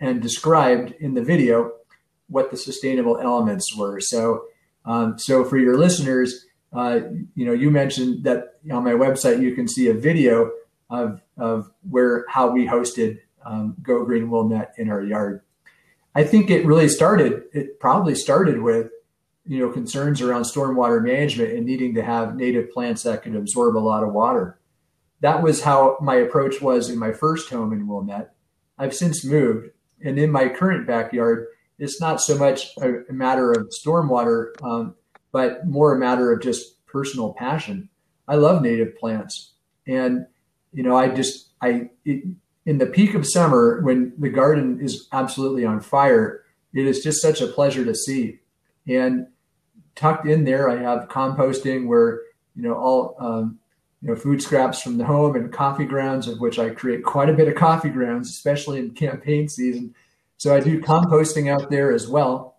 and 0.00 0.22
described 0.22 0.92
in 1.00 1.14
the 1.14 1.22
video 1.22 1.72
what 2.28 2.50
the 2.50 2.56
sustainable 2.56 3.18
elements 3.18 3.74
were. 3.76 4.00
So, 4.00 4.44
um, 4.84 5.18
so 5.18 5.44
for 5.44 5.58
your 5.58 5.76
listeners, 5.76 6.46
uh, 6.72 7.00
you 7.34 7.46
know, 7.46 7.52
you 7.52 7.70
mentioned 7.70 8.24
that 8.24 8.58
on 8.70 8.84
my 8.84 8.92
website 8.92 9.40
you 9.40 9.54
can 9.54 9.66
see 9.68 9.88
a 9.88 9.94
video 9.94 10.50
of 10.90 11.20
of 11.36 11.70
where 11.88 12.24
how 12.28 12.50
we 12.50 12.66
hosted 12.66 13.18
um, 13.44 13.76
Go 13.82 14.04
Green 14.04 14.30
Wilmette 14.30 14.74
in 14.76 14.90
our 14.90 15.02
yard. 15.02 15.42
I 16.16 16.24
think 16.24 16.50
it 16.50 16.64
really 16.64 16.88
started. 16.88 17.42
It 17.52 17.78
probably 17.78 18.14
started 18.14 18.62
with 18.62 18.90
you 19.44 19.58
know 19.58 19.70
concerns 19.70 20.22
around 20.22 20.44
stormwater 20.44 21.04
management 21.04 21.52
and 21.52 21.66
needing 21.66 21.94
to 21.94 22.02
have 22.02 22.36
native 22.36 22.72
plants 22.72 23.02
that 23.02 23.22
could 23.22 23.36
absorb 23.36 23.76
a 23.76 23.78
lot 23.78 24.02
of 24.02 24.14
water. 24.14 24.58
That 25.20 25.42
was 25.42 25.62
how 25.62 25.98
my 26.00 26.14
approach 26.14 26.62
was 26.62 26.88
in 26.88 26.98
my 26.98 27.12
first 27.12 27.50
home 27.50 27.70
in 27.74 27.86
Wilmette. 27.86 28.32
I've 28.78 28.94
since 28.94 29.26
moved, 29.26 29.68
and 30.02 30.18
in 30.18 30.30
my 30.30 30.48
current 30.48 30.86
backyard, 30.86 31.48
it's 31.78 32.00
not 32.00 32.22
so 32.22 32.38
much 32.38 32.74
a, 32.78 33.12
matter 33.12 33.52
of 33.52 33.68
stormwater, 33.68 34.52
um, 34.62 34.94
but 35.32 35.66
more 35.66 35.94
a 35.94 35.98
matter 35.98 36.32
of 36.32 36.40
just 36.40 36.82
personal 36.86 37.34
passion. 37.34 37.90
I 38.26 38.36
love 38.36 38.62
native 38.62 38.96
plants, 38.96 39.52
and 39.86 40.26
you 40.72 40.82
know, 40.82 40.96
I 40.96 41.08
just 41.10 41.50
I 41.60 41.90
it, 42.06 42.24
in 42.66 42.78
the 42.78 42.86
peak 42.86 43.14
of 43.14 43.24
summer 43.24 43.80
when 43.80 44.12
the 44.18 44.28
garden 44.28 44.80
is 44.80 45.08
absolutely 45.12 45.64
on 45.64 45.80
fire, 45.80 46.42
it 46.74 46.84
is 46.84 47.02
just 47.02 47.22
such 47.22 47.40
a 47.40 47.46
pleasure 47.46 47.84
to 47.84 47.94
see. 47.94 48.40
And 48.88 49.28
tucked 49.94 50.26
in 50.26 50.44
there, 50.44 50.68
I 50.68 50.76
have 50.76 51.08
composting 51.08 51.86
where 51.86 52.20
you 52.54 52.62
know 52.62 52.74
all 52.74 53.16
um, 53.20 53.58
you 54.02 54.08
know 54.08 54.16
food 54.16 54.42
scraps 54.42 54.82
from 54.82 54.98
the 54.98 55.04
home 55.04 55.36
and 55.36 55.52
coffee 55.52 55.84
grounds, 55.84 56.26
of 56.26 56.40
which 56.40 56.58
I 56.58 56.70
create 56.70 57.04
quite 57.04 57.30
a 57.30 57.34
bit 57.34 57.48
of 57.48 57.54
coffee 57.54 57.88
grounds, 57.88 58.28
especially 58.30 58.80
in 58.80 58.90
campaign 58.90 59.48
season. 59.48 59.94
So 60.36 60.54
I 60.54 60.60
do 60.60 60.80
composting 60.80 61.50
out 61.50 61.70
there 61.70 61.92
as 61.92 62.08
well. 62.08 62.58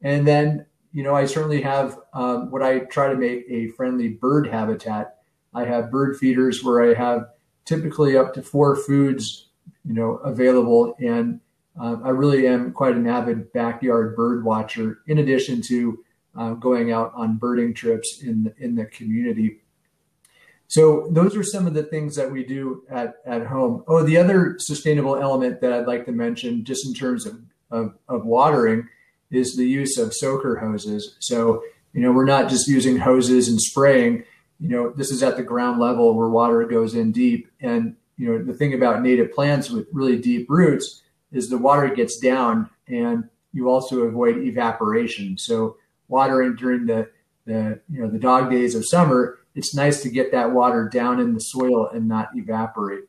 And 0.00 0.26
then, 0.26 0.64
you 0.92 1.02
know, 1.02 1.14
I 1.14 1.26
certainly 1.26 1.60
have 1.60 1.98
um, 2.14 2.50
what 2.50 2.62
I 2.62 2.80
try 2.80 3.08
to 3.08 3.16
make 3.16 3.44
a 3.50 3.68
friendly 3.68 4.08
bird 4.08 4.46
habitat. 4.46 5.18
I 5.52 5.66
have 5.66 5.90
bird 5.90 6.16
feeders 6.16 6.64
where 6.64 6.90
I 6.90 6.94
have 6.94 7.28
typically 7.64 8.16
up 8.16 8.34
to 8.34 8.42
four 8.42 8.76
foods, 8.76 9.48
you 9.84 9.94
know, 9.94 10.16
available. 10.16 10.96
And 11.00 11.40
uh, 11.80 11.96
I 12.04 12.10
really 12.10 12.46
am 12.46 12.72
quite 12.72 12.96
an 12.96 13.06
avid 13.06 13.52
backyard 13.52 14.16
bird 14.16 14.44
watcher, 14.44 15.00
in 15.06 15.18
addition 15.18 15.62
to 15.62 16.04
uh, 16.38 16.54
going 16.54 16.92
out 16.92 17.12
on 17.14 17.36
birding 17.36 17.74
trips 17.74 18.22
in 18.22 18.44
the, 18.44 18.54
in 18.58 18.74
the 18.74 18.86
community. 18.86 19.60
So 20.68 21.08
those 21.10 21.36
are 21.36 21.42
some 21.42 21.66
of 21.66 21.74
the 21.74 21.82
things 21.82 22.14
that 22.14 22.30
we 22.30 22.44
do 22.44 22.84
at, 22.88 23.16
at 23.26 23.44
home. 23.44 23.82
Oh, 23.88 24.04
the 24.04 24.16
other 24.16 24.56
sustainable 24.58 25.16
element 25.16 25.60
that 25.60 25.72
I'd 25.72 25.88
like 25.88 26.06
to 26.06 26.12
mention, 26.12 26.64
just 26.64 26.86
in 26.86 26.94
terms 26.94 27.26
of, 27.26 27.40
of, 27.72 27.94
of 28.08 28.24
watering, 28.24 28.88
is 29.32 29.56
the 29.56 29.66
use 29.66 29.98
of 29.98 30.14
soaker 30.14 30.56
hoses. 30.56 31.16
So, 31.18 31.64
you 31.92 32.02
know, 32.02 32.12
we're 32.12 32.24
not 32.24 32.48
just 32.48 32.68
using 32.68 32.98
hoses 32.98 33.48
and 33.48 33.60
spraying. 33.60 34.22
You 34.60 34.68
know, 34.68 34.90
this 34.90 35.10
is 35.10 35.22
at 35.22 35.36
the 35.36 35.42
ground 35.42 35.80
level 35.80 36.14
where 36.14 36.28
water 36.28 36.64
goes 36.64 36.94
in 36.94 37.12
deep. 37.12 37.50
And, 37.60 37.96
you 38.16 38.28
know, 38.28 38.44
the 38.44 38.52
thing 38.52 38.74
about 38.74 39.02
native 39.02 39.32
plants 39.32 39.70
with 39.70 39.88
really 39.92 40.18
deep 40.18 40.50
roots 40.50 41.02
is 41.32 41.48
the 41.48 41.58
water 41.58 41.88
gets 41.88 42.18
down 42.18 42.68
and 42.86 43.28
you 43.52 43.70
also 43.70 44.02
avoid 44.02 44.38
evaporation. 44.38 45.38
So 45.38 45.76
watering 46.08 46.56
during 46.56 46.86
the, 46.86 47.08
the 47.46 47.80
you 47.88 48.02
know, 48.02 48.10
the 48.10 48.18
dog 48.18 48.50
days 48.50 48.74
of 48.74 48.86
summer, 48.86 49.38
it's 49.54 49.74
nice 49.74 50.02
to 50.02 50.10
get 50.10 50.32
that 50.32 50.52
water 50.52 50.88
down 50.88 51.20
in 51.20 51.34
the 51.34 51.40
soil 51.40 51.88
and 51.88 52.06
not 52.06 52.28
evaporate. 52.34 53.04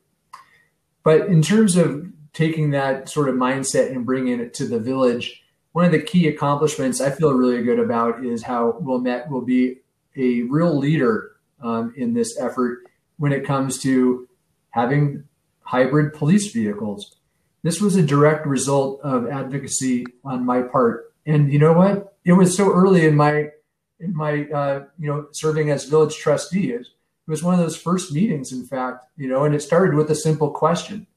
But 1.03 1.27
in 1.27 1.41
terms 1.41 1.75
of 1.75 2.05
taking 2.33 2.71
that 2.71 3.09
sort 3.09 3.29
of 3.29 3.35
mindset 3.35 3.91
and 3.91 4.05
bringing 4.05 4.39
it 4.39 4.53
to 4.55 4.67
the 4.67 4.79
village, 4.79 5.43
one 5.73 5.85
of 5.85 5.91
the 5.91 6.01
key 6.01 6.27
accomplishments 6.27 7.01
I 7.01 7.11
feel 7.11 7.33
really 7.33 7.63
good 7.63 7.79
about 7.79 8.23
is 8.25 8.43
how 8.43 8.77
Wilmette 8.79 9.29
will 9.29 9.41
be 9.41 9.79
a 10.15 10.43
real 10.43 10.77
leader 10.77 11.30
um, 11.61 11.93
in 11.95 12.13
this 12.13 12.39
effort 12.39 12.83
when 13.17 13.31
it 13.31 13.45
comes 13.45 13.79
to 13.79 14.27
having 14.71 15.23
hybrid 15.61 16.13
police 16.13 16.51
vehicles. 16.51 17.15
This 17.63 17.79
was 17.79 17.95
a 17.95 18.01
direct 18.01 18.45
result 18.47 18.99
of 19.01 19.29
advocacy 19.29 20.05
on 20.23 20.45
my 20.45 20.63
part. 20.63 21.13
And 21.25 21.51
you 21.53 21.59
know 21.59 21.73
what? 21.73 22.15
It 22.25 22.33
was 22.33 22.57
so 22.57 22.71
early 22.73 23.05
in 23.05 23.15
my 23.15 23.49
in 23.99 24.15
my 24.15 24.45
uh, 24.45 24.85
you 24.97 25.07
know 25.07 25.27
serving 25.31 25.69
as 25.69 25.85
village 25.85 26.17
trustee. 26.17 26.71
It 26.71 26.87
was 27.27 27.43
one 27.43 27.53
of 27.53 27.59
those 27.59 27.77
first 27.77 28.11
meetings, 28.11 28.51
in 28.51 28.65
fact, 28.65 29.05
you 29.15 29.29
know, 29.29 29.45
and 29.45 29.53
it 29.53 29.61
started 29.61 29.95
with 29.95 30.09
a 30.09 30.15
simple 30.15 30.49
question. 30.49 31.07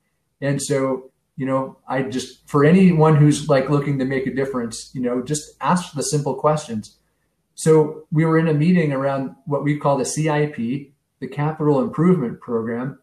And 0.41 0.61
so, 0.61 1.11
you 1.37 1.47
know, 1.47 1.79
I 1.89 2.03
just 2.03 2.47
for 2.49 2.65
anyone 2.65 3.17
who's 3.17 3.49
like 3.49 3.71
looking 3.71 3.99
to 3.99 4.05
make 4.05 4.27
a 4.27 4.35
difference, 4.35 4.91
you 4.95 5.01
know, 5.01 5.23
just 5.23 5.57
ask 5.61 5.95
the 5.95 6.03
simple 6.03 6.35
questions. 6.35 6.97
So 7.55 8.07
we 8.11 8.25
were 8.25 8.39
in 8.39 8.49
a 8.49 8.55
meeting 8.55 8.93
around 8.93 9.35
what 9.47 9.65
we 9.65 9.79
call 9.79 9.97
the 9.97 10.05
CIP, 10.05 10.57
the 11.21 11.29
Capital 11.31 11.81
Improvement 11.81 12.41
Program. 12.41 12.99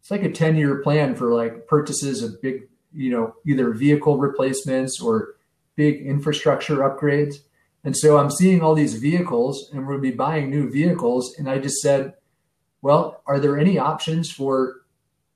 It's 0.00 0.10
like 0.10 0.22
a 0.22 0.32
10 0.32 0.56
year 0.56 0.82
plan 0.82 1.14
for 1.14 1.32
like 1.32 1.66
purchases 1.66 2.22
of 2.22 2.40
big, 2.40 2.68
you 2.92 3.10
know, 3.10 3.34
either 3.46 3.72
vehicle 3.72 4.18
replacements 4.18 5.00
or 5.00 5.34
big 5.76 6.00
infrastructure 6.00 6.78
upgrades. 6.78 7.36
And 7.84 7.96
so 7.96 8.16
I'm 8.16 8.30
seeing 8.30 8.62
all 8.62 8.74
these 8.74 8.94
vehicles 8.94 9.70
and 9.72 9.86
we'll 9.86 10.00
be 10.00 10.10
buying 10.10 10.50
new 10.50 10.70
vehicles. 10.70 11.34
And 11.38 11.48
I 11.48 11.58
just 11.58 11.80
said, 11.82 12.14
well, 12.80 13.22
are 13.26 13.38
there 13.38 13.58
any 13.58 13.78
options 13.78 14.30
for 14.30 14.82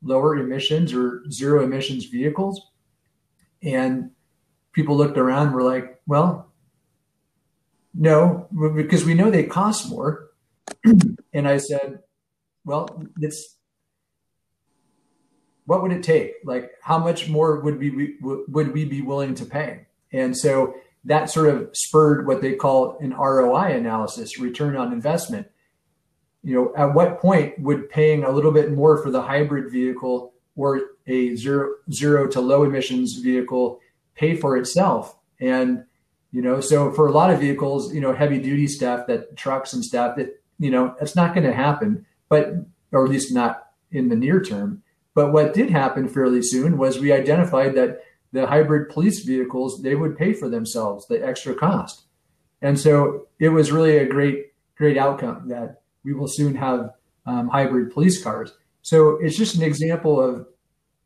lower 0.03 0.37
emissions 0.37 0.93
or 0.93 1.29
zero 1.31 1.65
emissions 1.65 2.07
vehicles? 2.07 2.71
And 3.63 4.11
people 4.73 4.97
looked 4.97 5.19
around 5.19 5.53
were 5.53 5.63
like, 5.63 6.01
well, 6.07 6.46
no, 7.99 8.49
because 8.77 9.05
we 9.05 9.15
know 9.15 9.31
they 9.31 9.45
cost 9.45 9.89
more. 9.89 10.31
and 11.33 11.49
I 11.49 11.57
said, 11.57 12.01
well, 12.65 13.03
it's 13.21 13.57
what 15.65 15.83
would 15.83 15.93
it 15.93 16.03
take? 16.03 16.35
Like, 16.45 16.73
how 16.83 16.99
much 16.99 17.29
more 17.29 17.61
would 17.61 17.79
we 17.79 18.17
would 18.21 18.73
we 18.73 18.85
be 18.85 19.03
willing 19.03 19.35
to 19.37 19.45
pay? 19.45 19.87
And 20.13 20.37
so 20.37 20.75
that 21.05 21.31
sort 21.31 21.49
of 21.49 21.71
spurred 21.73 22.27
what 22.27 22.41
they 22.41 22.55
call 22.55 22.99
an 23.01 23.15
ROI 23.15 23.77
analysis, 23.77 24.39
return 24.39 24.77
on 24.77 24.93
investment. 24.93 25.49
You 26.43 26.55
know, 26.55 26.73
at 26.77 26.95
what 26.95 27.21
point 27.21 27.59
would 27.61 27.91
paying 27.91 28.25
a 28.25 28.31
little 28.31 28.53
bit 28.53 28.73
more 28.73 29.03
for 29.03 29.11
the 29.11 29.23
hybrid 29.23 29.73
vehicle 29.73 30.33
or 30.55 30.81
a 31.07 31.35
zero 31.35 31.75
zero 31.93 32.29
to 32.29 32.41
low 32.41 32.65
emissions 32.65 33.15
vehicle 33.15 33.81
pay 34.15 34.37
for 34.37 34.57
itself? 34.57 35.17
And 35.41 35.85
you 36.37 36.43
know, 36.43 36.61
so 36.61 36.93
for 36.93 37.07
a 37.07 37.13
lot 37.13 37.31
of 37.31 37.41
vehicles, 37.41 37.95
you 37.95 38.01
know, 38.03 38.13
heavy 38.13 38.39
duty 38.39 38.67
stuff, 38.67 39.07
that 39.07 39.39
trucks 39.39 39.73
and 39.73 39.83
stuff, 39.83 40.17
that 40.17 40.39
you 40.59 40.71
know, 40.71 40.95
it's 41.01 41.17
not 41.17 41.35
going 41.35 41.47
to 41.47 41.53
happen, 41.55 42.05
but 42.29 42.53
or 42.93 43.05
at 43.05 43.11
least 43.11 43.33
not 43.33 43.69
in 43.91 44.11
the 44.11 44.17
near 44.17 44.43
term. 44.43 44.83
But 45.15 45.33
what 45.33 45.55
did 45.55 45.71
happen 45.71 46.11
fairly 46.11 46.43
soon 46.43 46.77
was 46.77 46.99
we 46.99 47.11
identified 47.11 47.75
that 47.77 48.03
the 48.33 48.47
hybrid 48.47 48.91
police 48.91 49.25
vehicles, 49.25 49.81
they 49.81 49.95
would 49.95 50.19
pay 50.19 50.35
for 50.35 50.51
themselves 50.51 51.07
the 51.07 51.27
extra 51.27 51.55
cost. 51.55 52.03
And 52.61 52.79
so 52.79 53.29
it 53.39 53.49
was 53.49 53.73
really 53.73 53.97
a 53.97 54.07
great, 54.07 54.53
great 54.77 54.99
outcome 54.99 55.49
that 55.49 55.81
we 56.05 56.13
will 56.13 56.29
soon 56.29 56.55
have 56.57 56.91
um, 57.25 57.49
hybrid 57.49 57.95
police 57.95 58.23
cars. 58.23 58.53
So 58.83 59.17
it's 59.23 59.39
just 59.39 59.55
an 59.55 59.63
example 59.63 60.21
of, 60.21 60.47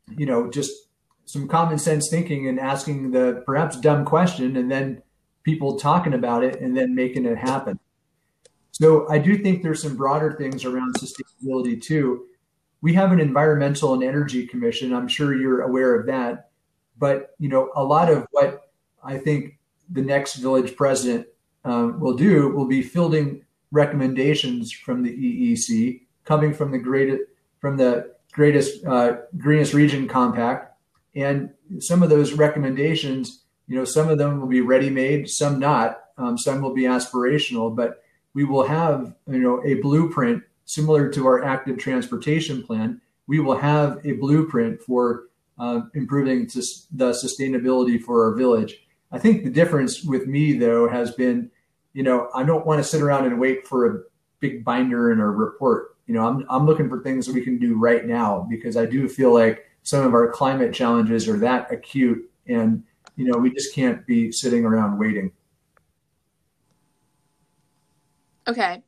you 0.09 0.25
know, 0.25 0.51
just 0.51 0.73
some 1.23 1.47
common 1.47 1.77
sense 1.77 2.09
thinking 2.09 2.49
and 2.49 2.59
asking 2.59 3.11
the 3.11 3.43
perhaps 3.45 3.79
dumb 3.79 4.03
question 4.03 4.57
and 4.57 4.69
then 4.69 5.01
people 5.43 5.77
talking 5.77 6.13
about 6.13 6.43
it 6.43 6.61
and 6.61 6.75
then 6.75 6.93
making 6.93 7.25
it 7.25 7.37
happen. 7.37 7.79
So 8.71 9.09
I 9.09 9.17
do 9.17 9.37
think 9.37 9.61
there's 9.61 9.81
some 9.81 9.95
broader 9.95 10.33
things 10.33 10.65
around 10.65 10.95
sustainability 10.95 11.81
too. 11.81 12.25
We 12.81 12.93
have 12.93 13.11
an 13.11 13.19
environmental 13.19 13.93
and 13.93 14.03
energy 14.03 14.47
commission. 14.47 14.93
I'm 14.93 15.07
sure 15.07 15.35
you're 15.35 15.61
aware 15.61 15.99
of 15.99 16.07
that. 16.07 16.49
But 16.97 17.35
you 17.37 17.49
know, 17.49 17.69
a 17.75 17.83
lot 17.83 18.09
of 18.09 18.25
what 18.31 18.71
I 19.03 19.17
think 19.17 19.59
the 19.89 20.01
next 20.01 20.35
village 20.35 20.75
president 20.75 21.27
um, 21.65 21.99
will 21.99 22.15
do 22.15 22.49
will 22.49 22.67
be 22.67 22.81
fielding 22.81 23.43
recommendations 23.71 24.71
from 24.71 25.03
the 25.03 25.11
EEC 25.11 26.01
coming 26.23 26.53
from 26.53 26.71
the 26.71 26.79
greatest 26.79 27.23
from 27.59 27.77
the 27.77 28.15
greatest 28.31 28.85
uh, 28.85 29.17
greenest 29.37 29.73
region 29.73 30.07
compact, 30.07 30.75
and 31.15 31.51
some 31.79 32.01
of 32.01 32.09
those 32.09 32.33
recommendations, 32.33 33.40
you 33.71 33.77
know, 33.77 33.85
some 33.85 34.09
of 34.09 34.17
them 34.17 34.41
will 34.41 34.49
be 34.49 34.59
ready 34.59 34.89
made, 34.89 35.29
some 35.29 35.57
not, 35.57 36.01
um, 36.17 36.37
some 36.37 36.61
will 36.61 36.73
be 36.73 36.83
aspirational, 36.83 37.73
but 37.73 38.03
we 38.33 38.43
will 38.43 38.67
have 38.67 39.15
you 39.29 39.39
know 39.39 39.63
a 39.63 39.75
blueprint 39.75 40.43
similar 40.65 41.07
to 41.11 41.25
our 41.25 41.41
active 41.41 41.77
transportation 41.77 42.63
plan. 42.63 42.99
We 43.27 43.39
will 43.39 43.57
have 43.57 44.05
a 44.05 44.11
blueprint 44.11 44.81
for 44.81 45.27
uh, 45.57 45.83
improving 45.93 46.47
the 46.47 47.11
sustainability 47.13 48.01
for 48.01 48.25
our 48.25 48.35
village. 48.35 48.75
I 49.09 49.19
think 49.19 49.45
the 49.45 49.49
difference 49.49 50.03
with 50.03 50.27
me 50.27 50.51
though 50.51 50.89
has 50.89 51.11
been, 51.11 51.49
you 51.93 52.03
know, 52.03 52.29
I 52.35 52.43
don't 52.43 52.65
want 52.65 52.79
to 52.79 52.83
sit 52.83 53.01
around 53.01 53.25
and 53.25 53.39
wait 53.39 53.65
for 53.65 53.85
a 53.85 54.01
big 54.41 54.65
binder 54.65 55.13
and 55.13 55.21
a 55.21 55.25
report. 55.27 55.95
You 56.07 56.15
know, 56.15 56.27
I'm 56.27 56.45
I'm 56.49 56.65
looking 56.65 56.89
for 56.89 57.01
things 57.01 57.25
that 57.25 57.35
we 57.35 57.41
can 57.41 57.57
do 57.57 57.79
right 57.79 58.05
now 58.05 58.45
because 58.49 58.75
I 58.75 58.85
do 58.85 59.07
feel 59.07 59.33
like 59.33 59.65
some 59.83 60.05
of 60.05 60.13
our 60.13 60.29
climate 60.29 60.73
challenges 60.73 61.29
are 61.29 61.37
that 61.37 61.71
acute 61.71 62.29
and 62.47 62.83
you 63.21 63.31
know, 63.31 63.37
we 63.37 63.53
just 63.53 63.75
can't 63.75 64.05
be 64.07 64.31
sitting 64.31 64.65
around 64.65 64.97
waiting. 64.97 65.31
Okay. 68.47 68.81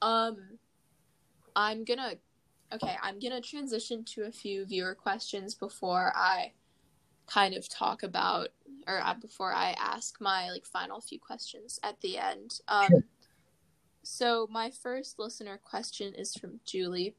Um 0.00 0.58
I'm 1.54 1.84
going 1.84 1.98
to 1.98 2.18
Okay, 2.74 2.96
I'm 3.02 3.18
going 3.18 3.32
to 3.32 3.46
transition 3.46 4.02
to 4.14 4.22
a 4.22 4.32
few 4.32 4.64
viewer 4.64 4.94
questions 4.94 5.54
before 5.54 6.10
I 6.16 6.52
kind 7.26 7.54
of 7.54 7.68
talk 7.68 8.02
about 8.02 8.48
or 8.88 8.98
uh, 8.98 9.14
before 9.14 9.52
I 9.52 9.76
ask 9.78 10.18
my 10.20 10.50
like 10.50 10.64
final 10.64 11.00
few 11.00 11.20
questions 11.20 11.78
at 11.82 12.00
the 12.00 12.16
end. 12.16 12.60
Um, 12.68 12.88
sure. 12.88 13.04
So 14.02 14.48
my 14.50 14.70
first 14.70 15.18
listener 15.18 15.60
question 15.62 16.14
is 16.14 16.34
from 16.34 16.60
Julie, 16.64 17.14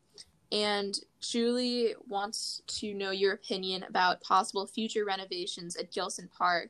and 0.54 1.00
Julie 1.20 1.96
wants 2.08 2.62
to 2.68 2.94
know 2.94 3.10
your 3.10 3.34
opinion 3.34 3.84
about 3.90 4.22
possible 4.22 4.68
future 4.68 5.04
renovations 5.04 5.76
at 5.76 5.92
Gillson 5.92 6.30
Park. 6.38 6.70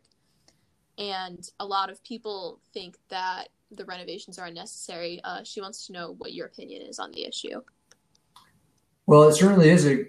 And 0.97 1.45
a 1.59 1.65
lot 1.65 1.89
of 1.89 2.01
people 2.03 2.61
think 2.73 2.95
that 3.09 3.49
the 3.71 3.83
renovations 3.83 4.39
are 4.39 4.45
unnecessary. 4.45 5.19
Uh, 5.25 5.43
she 5.43 5.59
wants 5.59 5.85
to 5.87 5.93
know 5.93 6.15
what 6.17 6.33
your 6.33 6.45
opinion 6.45 6.83
is 6.83 6.97
on 6.97 7.11
the 7.11 7.25
issue. 7.25 7.61
Well, 9.05 9.23
it 9.23 9.35
certainly 9.35 9.69
is 9.69 9.85
a, 9.85 10.05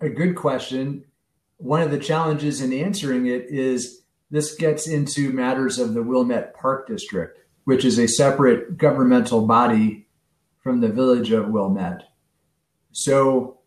a 0.00 0.08
good 0.08 0.34
question. 0.34 1.04
One 1.58 1.82
of 1.82 1.92
the 1.92 1.98
challenges 1.98 2.60
in 2.60 2.72
answering 2.72 3.26
it 3.26 3.46
is 3.48 4.02
this 4.32 4.56
gets 4.56 4.88
into 4.88 5.32
matters 5.32 5.78
of 5.78 5.94
the 5.94 6.02
Wilmette 6.02 6.54
Park 6.54 6.88
District, 6.88 7.38
which 7.62 7.84
is 7.84 7.98
a 7.98 8.08
separate 8.08 8.76
governmental 8.76 9.46
body 9.46 10.08
from 10.58 10.80
the 10.80 10.88
village 10.88 11.30
of 11.30 11.48
Wilmette. 11.48 12.02
So 12.98 13.58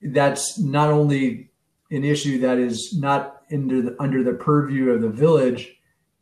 that's 0.00 0.58
not 0.58 0.90
only 0.90 1.50
an 1.90 2.04
issue 2.04 2.40
that 2.40 2.56
is 2.56 2.96
not 2.98 3.42
the, 3.50 3.94
under 4.00 4.24
the 4.24 4.32
purview 4.32 4.92
of 4.92 5.02
the 5.02 5.10
village, 5.10 5.76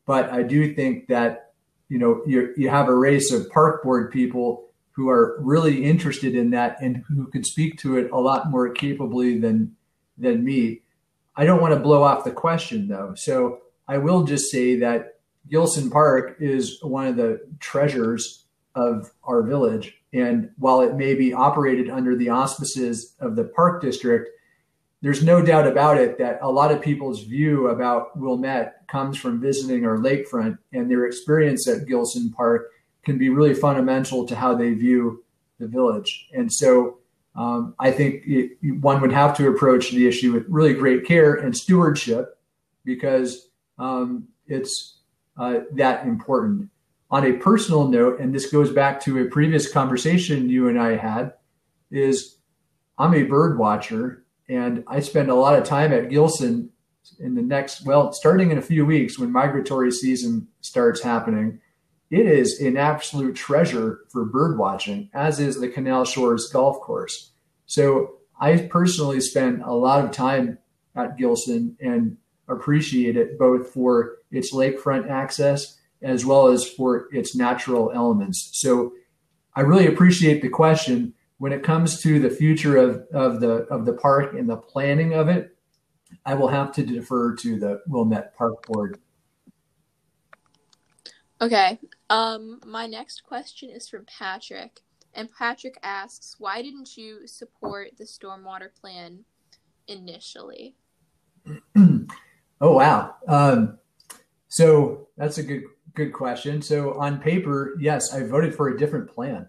but 0.04 0.28
I 0.32 0.42
do 0.42 0.74
think 0.74 1.06
that 1.08 1.52
you 1.88 1.98
know 1.98 2.22
you 2.26 2.52
you 2.56 2.70
have 2.70 2.88
a 2.88 2.94
race 2.94 3.32
of 3.32 3.48
park 3.50 3.84
board 3.84 4.10
people 4.10 4.68
who 4.90 5.08
are 5.08 5.38
really 5.40 5.84
interested 5.84 6.34
in 6.34 6.50
that 6.50 6.82
and 6.82 7.04
who 7.06 7.28
can 7.28 7.44
speak 7.44 7.78
to 7.78 7.98
it 7.98 8.10
a 8.10 8.18
lot 8.18 8.50
more 8.50 8.68
capably 8.70 9.38
than 9.38 9.76
than 10.16 10.42
me. 10.44 10.82
I 11.36 11.44
don't 11.44 11.62
want 11.62 11.74
to 11.74 11.80
blow 11.80 12.02
off 12.02 12.24
the 12.24 12.32
question 12.32 12.88
though. 12.88 13.14
So 13.14 13.60
I 13.86 13.98
will 13.98 14.24
just 14.24 14.50
say 14.50 14.76
that 14.80 15.20
Gillson 15.48 15.88
Park 15.88 16.38
is 16.40 16.82
one 16.82 17.06
of 17.06 17.16
the 17.16 17.46
treasures 17.60 18.44
of 18.74 19.12
our 19.22 19.42
village. 19.42 19.97
And 20.12 20.50
while 20.56 20.80
it 20.80 20.94
may 20.94 21.14
be 21.14 21.32
operated 21.32 21.90
under 21.90 22.16
the 22.16 22.30
auspices 22.30 23.14
of 23.20 23.36
the 23.36 23.44
park 23.44 23.82
district, 23.82 24.30
there's 25.00 25.22
no 25.22 25.44
doubt 25.44 25.66
about 25.66 25.96
it 25.96 26.18
that 26.18 26.38
a 26.42 26.50
lot 26.50 26.72
of 26.72 26.82
people's 26.82 27.22
view 27.24 27.68
about 27.68 28.16
Wilmette 28.18 28.86
comes 28.88 29.16
from 29.16 29.40
visiting 29.40 29.84
our 29.84 29.98
lakefront 29.98 30.58
and 30.72 30.90
their 30.90 31.06
experience 31.06 31.68
at 31.68 31.86
Gillson 31.86 32.30
Park 32.30 32.70
can 33.04 33.16
be 33.16 33.28
really 33.28 33.54
fundamental 33.54 34.26
to 34.26 34.34
how 34.34 34.54
they 34.54 34.74
view 34.74 35.24
the 35.60 35.68
village. 35.68 36.28
And 36.34 36.52
so 36.52 36.98
um, 37.36 37.74
I 37.78 37.92
think 37.92 38.22
it, 38.26 38.58
one 38.80 39.00
would 39.00 39.12
have 39.12 39.36
to 39.36 39.48
approach 39.48 39.90
the 39.90 40.08
issue 40.08 40.32
with 40.32 40.44
really 40.48 40.74
great 40.74 41.04
care 41.04 41.34
and 41.34 41.56
stewardship 41.56 42.36
because 42.84 43.48
um, 43.78 44.26
it's 44.46 44.98
uh, 45.36 45.60
that 45.74 46.06
important. 46.06 46.70
On 47.10 47.24
a 47.24 47.32
personal 47.38 47.88
note, 47.88 48.20
and 48.20 48.34
this 48.34 48.50
goes 48.50 48.70
back 48.70 49.00
to 49.00 49.18
a 49.18 49.30
previous 49.30 49.72
conversation 49.72 50.48
you 50.48 50.68
and 50.68 50.78
I 50.78 50.96
had, 50.96 51.32
is 51.90 52.36
I'm 52.98 53.14
a 53.14 53.22
bird 53.22 53.58
watcher 53.58 54.24
and 54.48 54.84
I 54.86 55.00
spend 55.00 55.30
a 55.30 55.34
lot 55.34 55.58
of 55.58 55.64
time 55.64 55.92
at 55.92 56.10
Gillson 56.10 56.70
in 57.18 57.34
the 57.34 57.42
next, 57.42 57.86
well, 57.86 58.12
starting 58.12 58.50
in 58.50 58.58
a 58.58 58.62
few 58.62 58.84
weeks 58.84 59.18
when 59.18 59.32
migratory 59.32 59.90
season 59.90 60.48
starts 60.60 61.00
happening. 61.00 61.60
It 62.10 62.26
is 62.26 62.60
an 62.60 62.76
absolute 62.76 63.36
treasure 63.36 64.00
for 64.10 64.24
bird 64.24 64.58
watching, 64.58 65.10
as 65.14 65.40
is 65.40 65.60
the 65.60 65.68
Canal 65.68 66.04
Shores 66.04 66.50
Golf 66.52 66.80
Course. 66.80 67.32
So 67.66 68.18
I 68.40 68.56
personally 68.70 69.20
spend 69.20 69.62
a 69.62 69.72
lot 69.72 70.04
of 70.04 70.10
time 70.10 70.58
at 70.94 71.16
Gillson 71.16 71.76
and 71.80 72.16
appreciate 72.48 73.16
it 73.16 73.38
both 73.38 73.70
for 73.72 74.16
its 74.30 74.54
lakefront 74.54 75.08
access 75.10 75.77
as 76.02 76.24
well 76.24 76.48
as 76.48 76.68
for 76.68 77.08
its 77.12 77.34
natural 77.34 77.90
elements. 77.92 78.50
So 78.52 78.92
I 79.54 79.62
really 79.62 79.86
appreciate 79.86 80.42
the 80.42 80.48
question 80.48 81.14
when 81.38 81.52
it 81.52 81.62
comes 81.62 82.00
to 82.02 82.18
the 82.18 82.30
future 82.30 82.76
of, 82.76 83.06
of 83.12 83.40
the 83.40 83.64
of 83.70 83.86
the 83.86 83.92
park 83.92 84.34
and 84.34 84.48
the 84.48 84.56
planning 84.56 85.14
of 85.14 85.28
it, 85.28 85.56
I 86.26 86.34
will 86.34 86.48
have 86.48 86.72
to 86.72 86.84
defer 86.84 87.34
to 87.36 87.58
the 87.58 87.80
Wilmette 87.86 88.36
Park 88.36 88.66
Board. 88.66 89.00
Okay. 91.40 91.78
Um, 92.10 92.60
my 92.66 92.86
next 92.86 93.22
question 93.22 93.70
is 93.70 93.88
from 93.88 94.04
Patrick, 94.06 94.80
and 95.14 95.28
Patrick 95.30 95.78
asks, 95.82 96.36
"Why 96.38 96.60
didn't 96.62 96.96
you 96.96 97.26
support 97.26 97.92
the 97.96 98.04
stormwater 98.04 98.74
plan 98.80 99.24
initially?" 99.86 100.74
oh 101.76 102.06
wow. 102.60 103.14
Um, 103.28 103.78
so 104.48 105.08
that's 105.16 105.38
a 105.38 105.42
good 105.42 105.62
good 105.98 106.12
question. 106.12 106.62
So 106.62 106.98
on 106.98 107.18
paper, 107.18 107.74
yes, 107.78 108.14
I 108.14 108.22
voted 108.22 108.54
for 108.54 108.68
a 108.68 108.78
different 108.78 109.10
plan 109.10 109.48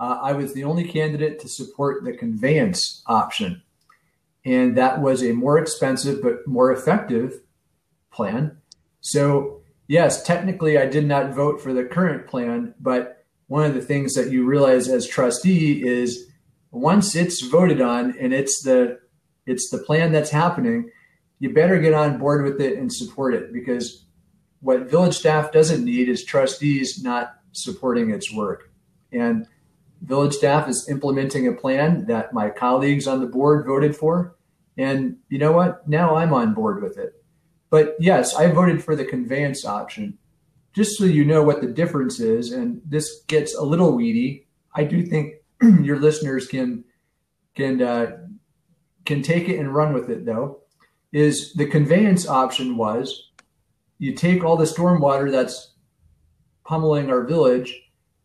uh, 0.00 0.18
I 0.22 0.32
was 0.32 0.54
the 0.54 0.64
only 0.64 0.84
candidate 0.84 1.38
to 1.40 1.48
support 1.48 2.02
the 2.02 2.14
conveyance 2.14 3.02
option. 3.06 3.62
And 4.46 4.76
that 4.78 5.02
was 5.02 5.22
a 5.22 5.32
more 5.32 5.58
expensive 5.58 6.22
but 6.22 6.46
more 6.46 6.72
effective 6.72 7.42
plan. 8.10 8.56
So, 9.02 9.60
yes, 9.86 10.22
technically 10.22 10.78
I 10.78 10.86
did 10.86 11.06
not 11.06 11.34
vote 11.34 11.60
for 11.60 11.74
the 11.74 11.84
current 11.84 12.26
plan, 12.26 12.74
but 12.80 13.26
one 13.48 13.66
of 13.66 13.74
the 13.74 13.82
things 13.82 14.14
that 14.14 14.30
you 14.30 14.46
realize 14.46 14.88
as 14.88 15.06
trustee 15.06 15.86
is 15.86 16.26
once 16.70 17.14
it's 17.14 17.42
voted 17.42 17.82
on 17.82 18.16
and 18.18 18.32
it's 18.32 18.62
the 18.62 18.98
it's 19.44 19.68
the 19.70 19.78
plan 19.78 20.12
that's 20.12 20.30
happening, 20.30 20.90
you 21.40 21.52
better 21.52 21.78
get 21.78 21.92
on 21.92 22.18
board 22.18 22.44
with 22.44 22.60
it 22.60 22.78
and 22.78 22.90
support 22.90 23.34
it 23.34 23.52
because 23.52 24.04
what 24.60 24.90
village 24.90 25.16
staff 25.16 25.52
doesn't 25.52 25.84
need 25.84 26.08
is 26.08 26.24
trustees 26.24 27.02
not 27.02 27.34
supporting 27.52 28.10
its 28.10 28.32
work. 28.32 28.70
And 29.12 29.46
village 30.02 30.34
staff 30.34 30.68
is 30.68 30.88
implementing 30.88 31.46
a 31.46 31.52
plan 31.52 32.06
that 32.06 32.32
my 32.32 32.50
colleagues 32.50 33.06
on 33.06 33.20
the 33.20 33.26
board 33.26 33.66
voted 33.66 33.96
for. 33.96 34.36
And 34.76 35.16
you 35.28 35.38
know 35.38 35.52
what? 35.52 35.86
Now 35.88 36.16
I'm 36.16 36.32
on 36.32 36.54
board 36.54 36.82
with 36.82 36.98
it. 36.98 37.14
But 37.70 37.96
yes, 38.00 38.34
I 38.34 38.50
voted 38.50 38.82
for 38.82 38.96
the 38.96 39.04
conveyance 39.04 39.64
option. 39.64 40.18
Just 40.72 40.96
so 40.96 41.04
you 41.04 41.24
know 41.24 41.42
what 41.42 41.60
the 41.60 41.66
difference 41.66 42.20
is, 42.20 42.52
and 42.52 42.80
this 42.84 43.22
gets 43.26 43.56
a 43.56 43.62
little 43.62 43.96
weedy, 43.96 44.46
I 44.74 44.84
do 44.84 45.04
think 45.04 45.34
your 45.62 45.98
listeners 45.98 46.46
can 46.46 46.84
can 47.54 47.82
uh, 47.82 48.18
can 49.04 49.22
take 49.22 49.48
it 49.48 49.58
and 49.58 49.74
run 49.74 49.92
with 49.92 50.08
it. 50.10 50.24
Though, 50.24 50.60
is 51.12 51.52
the 51.54 51.66
conveyance 51.66 52.28
option 52.28 52.76
was 52.76 53.29
you 54.00 54.14
take 54.14 54.42
all 54.42 54.56
the 54.56 54.64
stormwater 54.64 55.30
that's 55.30 55.74
pummeling 56.64 57.10
our 57.10 57.22
village 57.22 57.72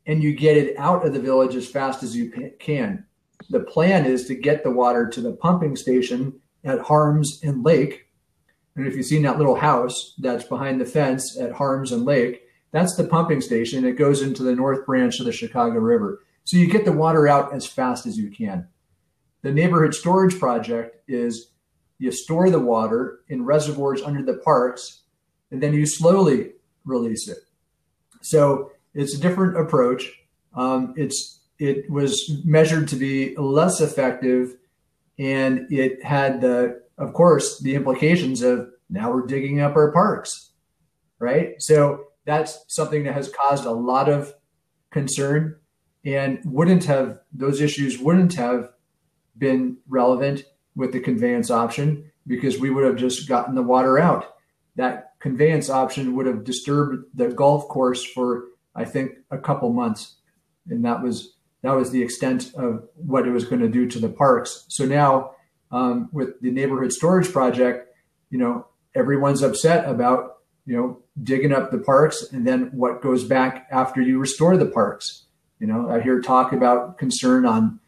and 0.08 0.24
you 0.24 0.34
get 0.34 0.56
it 0.56 0.74
out 0.78 1.06
of 1.06 1.14
the 1.14 1.20
village 1.20 1.54
as 1.54 1.68
fast 1.68 2.02
as 2.02 2.16
you 2.16 2.32
can. 2.60 3.06
The 3.50 3.60
plan 3.60 4.06
is 4.06 4.26
to 4.28 4.36
get 4.36 4.64
the 4.64 4.72
water 4.72 5.08
to 5.10 5.20
the 5.20 5.34
pumping 5.34 5.76
station 5.76 6.40
at 6.64 6.80
Harms 6.80 7.42
and 7.44 7.64
Lake. 7.64 8.08
And 8.78 8.88
if 8.88 8.96
you've 8.96 9.06
seen 9.06 9.24
that 9.24 9.38
little 9.38 9.56
house 9.56 10.16
that's 10.18 10.46
behind 10.46 10.80
the 10.80 10.86
fence 10.86 11.38
at 11.38 11.52
Harms 11.52 11.92
and 11.92 12.06
Lake, 12.06 12.44
that's 12.72 12.96
the 12.96 13.08
pumping 13.08 13.42
station. 13.42 13.84
It 13.84 13.98
goes 13.98 14.22
into 14.22 14.44
the 14.44 14.56
north 14.56 14.86
branch 14.86 15.20
of 15.20 15.26
the 15.26 15.34
Chicago 15.34 15.80
River. 15.80 16.22
So 16.46 16.56
you 16.56 16.72
get 16.72 16.86
the 16.86 16.94
water 16.94 17.28
out 17.28 17.54
as 17.54 17.66
fast 17.66 18.06
as 18.06 18.18
you 18.18 18.32
can. 18.32 18.68
The 19.42 19.52
neighborhood 19.52 19.94
storage 19.94 20.40
project 20.40 21.04
is 21.10 21.52
you 21.98 22.14
store 22.14 22.50
the 22.50 22.60
water 22.60 23.20
in 23.28 23.44
reservoirs 23.44 24.02
under 24.02 24.24
the 24.24 24.38
parks, 24.38 25.02
and 25.52 25.62
then 25.62 25.74
you 25.74 25.86
slowly 25.86 26.52
release 26.84 27.28
it. 27.28 27.40
So 28.22 28.72
it's 28.94 29.16
a 29.16 29.22
different 29.22 29.58
approach. 29.58 30.10
Um, 30.54 30.94
it's 30.98 31.42
it 31.60 31.90
was 31.90 32.42
measured 32.44 32.88
to 32.90 32.96
be 32.96 33.36
less 33.38 33.80
effective, 33.80 34.56
and 35.18 35.72
it 35.72 36.04
had 36.04 36.42
the, 36.42 36.82
of 36.98 37.14
course, 37.14 37.60
the 37.62 37.76
implications 37.76 38.42
of 38.42 38.70
now 38.90 39.12
we're 39.12 39.26
digging 39.26 39.62
up 39.62 39.76
our 39.76 39.92
parks, 39.92 40.52
right? 41.20 41.54
So 41.60 42.08
that's 42.26 42.66
something 42.68 43.04
that 43.04 43.14
has 43.14 43.30
caused 43.30 43.66
a 43.66 43.72
lot 43.72 44.10
of 44.10 44.34
concern, 44.92 45.58
and 46.04 46.40
wouldn't 46.46 46.86
have 46.86 47.20
those 47.34 47.62
issues 47.62 48.00
wouldn't 48.00 48.34
have 48.36 48.70
been 49.38 49.78
relevant 49.88 50.44
with 50.76 50.92
the 50.92 51.00
conveyance 51.00 51.52
option 51.52 52.12
because 52.28 52.60
we 52.60 52.70
would 52.70 52.86
have 52.86 52.96
just 52.96 53.28
gotten 53.28 53.56
the 53.56 53.62
water 53.62 54.00
out. 54.00 54.36
That 54.76 55.15
conveyance 55.26 55.72
option 55.72 56.16
would 56.16 56.28
have 56.28 56.44
disturbed 56.44 57.04
the 57.16 57.30
golf 57.30 57.68
course 57.68 58.06
for 58.06 58.44
I 58.76 58.86
think 58.86 59.14
a 59.32 59.40
couple 59.40 59.74
months, 59.74 60.18
and 60.70 60.86
that 60.86 61.02
was 61.02 61.34
that 61.64 61.72
was 61.72 61.90
the 61.90 62.04
extent 62.04 62.54
of 62.54 62.88
what 62.94 63.28
it 63.28 63.32
was 63.32 63.44
going 63.44 63.62
to 63.62 63.68
do 63.68 63.88
to 63.88 63.98
the 63.98 64.08
parks. 64.08 64.66
So 64.68 64.86
now 64.86 65.32
um, 65.72 66.10
with 66.12 66.40
the 66.42 66.52
neighborhood 66.52 66.92
storage 66.92 67.32
project, 67.32 67.88
you 68.30 68.38
know 68.38 68.68
everyone's 68.94 69.42
upset 69.42 69.90
about 69.90 70.42
you 70.68 70.78
know 70.78 71.02
digging 71.24 71.54
up 71.54 71.72
the 71.72 71.80
parks 71.80 72.28
and 72.32 72.46
then 72.46 72.70
what 72.72 73.02
goes 73.02 73.24
back 73.24 73.68
after 73.72 74.04
you 74.04 74.20
restore 74.20 74.58
the 74.58 74.68
parks. 74.68 75.24
You 75.60 75.66
know 75.66 75.90
I 75.90 76.02
hear 76.02 76.22
talk 76.22 76.54
about 76.54 77.00
concern 77.00 77.48
on 77.48 77.80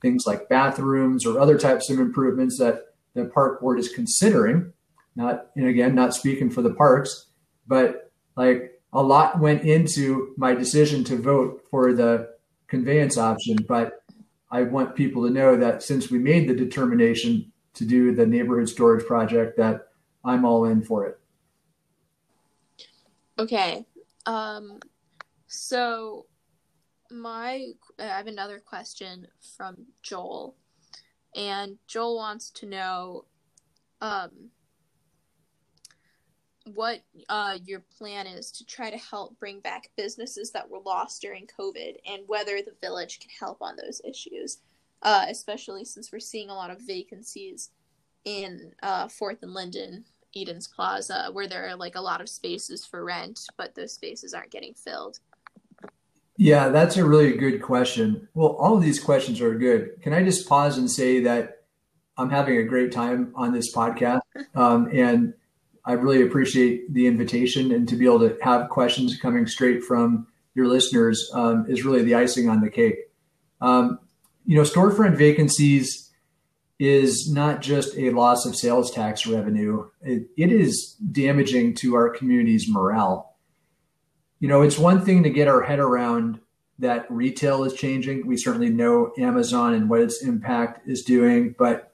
things 0.00 0.26
like 0.28 0.48
bathrooms 0.48 1.26
or 1.26 1.40
other 1.40 1.58
types 1.58 1.90
of 1.90 1.98
improvements 1.98 2.56
that 2.60 2.94
the 3.14 3.24
park 3.24 3.60
board 3.60 3.80
is 3.80 3.88
considering. 3.88 4.72
Not 5.16 5.48
and 5.56 5.66
again, 5.66 5.94
not 5.94 6.14
speaking 6.14 6.50
for 6.50 6.62
the 6.62 6.74
parks, 6.74 7.26
but 7.66 8.12
like 8.36 8.80
a 8.92 9.02
lot 9.02 9.40
went 9.40 9.62
into 9.62 10.34
my 10.36 10.54
decision 10.54 11.04
to 11.04 11.16
vote 11.16 11.64
for 11.70 11.92
the 11.92 12.34
conveyance 12.68 13.18
option, 13.18 13.56
but 13.68 14.02
I 14.50 14.62
want 14.62 14.94
people 14.94 15.24
to 15.24 15.30
know 15.30 15.56
that 15.56 15.82
since 15.82 16.10
we 16.10 16.18
made 16.18 16.48
the 16.48 16.54
determination 16.54 17.52
to 17.74 17.84
do 17.84 18.14
the 18.14 18.26
neighborhood 18.26 18.68
storage 18.68 19.04
project, 19.04 19.56
that 19.56 19.88
I'm 20.24 20.44
all 20.44 20.64
in 20.66 20.82
for 20.82 21.06
it. 21.06 21.18
Okay. 23.38 23.84
Um, 24.26 24.78
so 25.48 26.26
my 27.10 27.66
I 27.98 28.04
have 28.04 28.26
another 28.26 28.60
question 28.60 29.26
from 29.56 29.86
Joel, 30.02 30.56
and 31.34 31.78
Joel 31.86 32.16
wants 32.16 32.50
to 32.50 32.66
know 32.66 33.24
um, 34.00 34.50
what 36.72 37.00
uh, 37.28 37.58
your 37.64 37.84
plan 37.98 38.26
is 38.26 38.50
to 38.52 38.64
try 38.64 38.90
to 38.90 38.96
help 38.96 39.38
bring 39.38 39.60
back 39.60 39.90
businesses 39.96 40.50
that 40.52 40.68
were 40.68 40.80
lost 40.84 41.20
during 41.20 41.46
COVID 41.58 41.96
and 42.06 42.22
whether 42.26 42.58
the 42.62 42.74
village 42.80 43.20
can 43.20 43.30
help 43.38 43.58
on 43.60 43.76
those 43.76 44.00
issues, 44.04 44.58
uh, 45.02 45.26
especially 45.28 45.84
since 45.84 46.10
we're 46.10 46.20
seeing 46.20 46.48
a 46.48 46.54
lot 46.54 46.70
of 46.70 46.80
vacancies 46.80 47.70
in 48.24 48.72
uh, 48.82 49.08
Fourth 49.08 49.42
and 49.42 49.52
Linden, 49.52 50.04
Edens 50.34 50.66
Plaza, 50.66 51.28
where 51.32 51.46
there 51.46 51.68
are 51.68 51.76
like 51.76 51.96
a 51.96 52.00
lot 52.00 52.20
of 52.20 52.28
spaces 52.28 52.84
for 52.84 53.04
rent, 53.04 53.40
but 53.58 53.74
those 53.74 53.92
spaces 53.92 54.32
aren't 54.32 54.50
getting 54.50 54.74
filled. 54.74 55.18
Yeah, 56.36 56.70
that's 56.70 56.96
a 56.96 57.04
really 57.04 57.36
good 57.36 57.62
question. 57.62 58.26
Well, 58.34 58.56
all 58.58 58.76
of 58.76 58.82
these 58.82 58.98
questions 58.98 59.40
are 59.40 59.54
good. 59.54 60.02
Can 60.02 60.12
I 60.12 60.24
just 60.24 60.48
pause 60.48 60.78
and 60.78 60.90
say 60.90 61.20
that 61.20 61.64
I'm 62.16 62.30
having 62.30 62.58
a 62.58 62.64
great 62.64 62.92
time 62.92 63.32
on 63.34 63.52
this 63.52 63.74
podcast. 63.74 64.20
Um, 64.56 64.88
and 64.92 65.34
I 65.86 65.92
really 65.92 66.22
appreciate 66.22 66.92
the 66.92 67.06
invitation 67.06 67.72
and 67.72 67.88
to 67.88 67.96
be 67.96 68.06
able 68.06 68.20
to 68.20 68.36
have 68.42 68.70
questions 68.70 69.18
coming 69.18 69.46
straight 69.46 69.84
from 69.84 70.26
your 70.54 70.66
listeners 70.66 71.30
um, 71.34 71.66
is 71.68 71.84
really 71.84 72.02
the 72.02 72.14
icing 72.14 72.48
on 72.48 72.60
the 72.60 72.70
cake. 72.70 72.96
Um, 73.60 73.98
you 74.46 74.56
know, 74.56 74.62
storefront 74.62 75.16
vacancies 75.16 76.10
is 76.78 77.30
not 77.30 77.60
just 77.60 77.96
a 77.96 78.10
loss 78.10 78.46
of 78.46 78.56
sales 78.56 78.90
tax 78.90 79.26
revenue, 79.26 79.88
it, 80.02 80.28
it 80.36 80.52
is 80.52 80.94
damaging 81.12 81.74
to 81.74 81.94
our 81.94 82.10
community's 82.10 82.68
morale. 82.68 83.36
You 84.40 84.48
know, 84.48 84.62
it's 84.62 84.78
one 84.78 85.04
thing 85.04 85.22
to 85.22 85.30
get 85.30 85.48
our 85.48 85.62
head 85.62 85.78
around 85.78 86.40
that 86.78 87.06
retail 87.10 87.64
is 87.64 87.74
changing. 87.74 88.26
We 88.26 88.36
certainly 88.36 88.70
know 88.70 89.12
Amazon 89.18 89.74
and 89.74 89.88
what 89.88 90.00
its 90.00 90.22
impact 90.22 90.88
is 90.88 91.04
doing, 91.04 91.54
but 91.58 91.92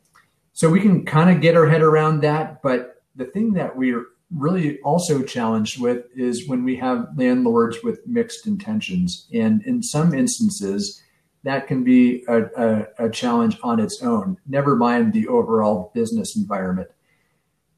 so 0.53 0.69
we 0.69 0.81
can 0.81 1.05
kind 1.05 1.31
of 1.31 1.43
get 1.43 1.57
our 1.57 1.67
head 1.67 1.83
around 1.83 2.21
that. 2.21 2.63
But 2.63 2.90
the 3.17 3.25
thing 3.27 3.53
that 3.55 3.77
we're 3.77 4.07
really 4.35 4.79
also 4.81 5.23
challenged 5.23 5.81
with 5.81 6.05
is 6.17 6.49
when 6.49 6.65
we 6.65 6.77
have 6.77 7.09
landlords 7.17 7.79
with 7.83 8.07
mixed 8.07 8.47
intentions. 8.47 9.27
And 9.35 9.63
in 9.65 9.83
some 9.83 10.15
instances, 10.15 11.03
that 11.43 11.67
can 11.67 11.83
be 11.83 12.25
a, 12.29 12.43
a, 12.57 13.07
a, 13.07 13.11
challenge 13.11 13.57
on 13.63 13.81
its 13.81 14.03
own, 14.03 14.37
never 14.47 14.77
mind 14.77 15.13
the 15.13 15.27
overall 15.27 15.91
business 15.95 16.37
environment. 16.37 16.91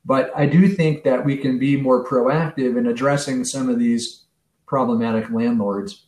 But 0.04 0.32
I 0.34 0.46
do 0.46 0.68
think 0.68 1.04
that 1.04 1.24
we 1.24 1.36
can 1.36 1.58
be 1.58 1.76
more 1.76 2.04
proactive 2.04 2.76
in 2.76 2.86
addressing 2.86 3.44
some 3.44 3.68
of 3.68 3.78
these 3.78 4.24
problematic 4.66 5.30
landlords. 5.30 6.06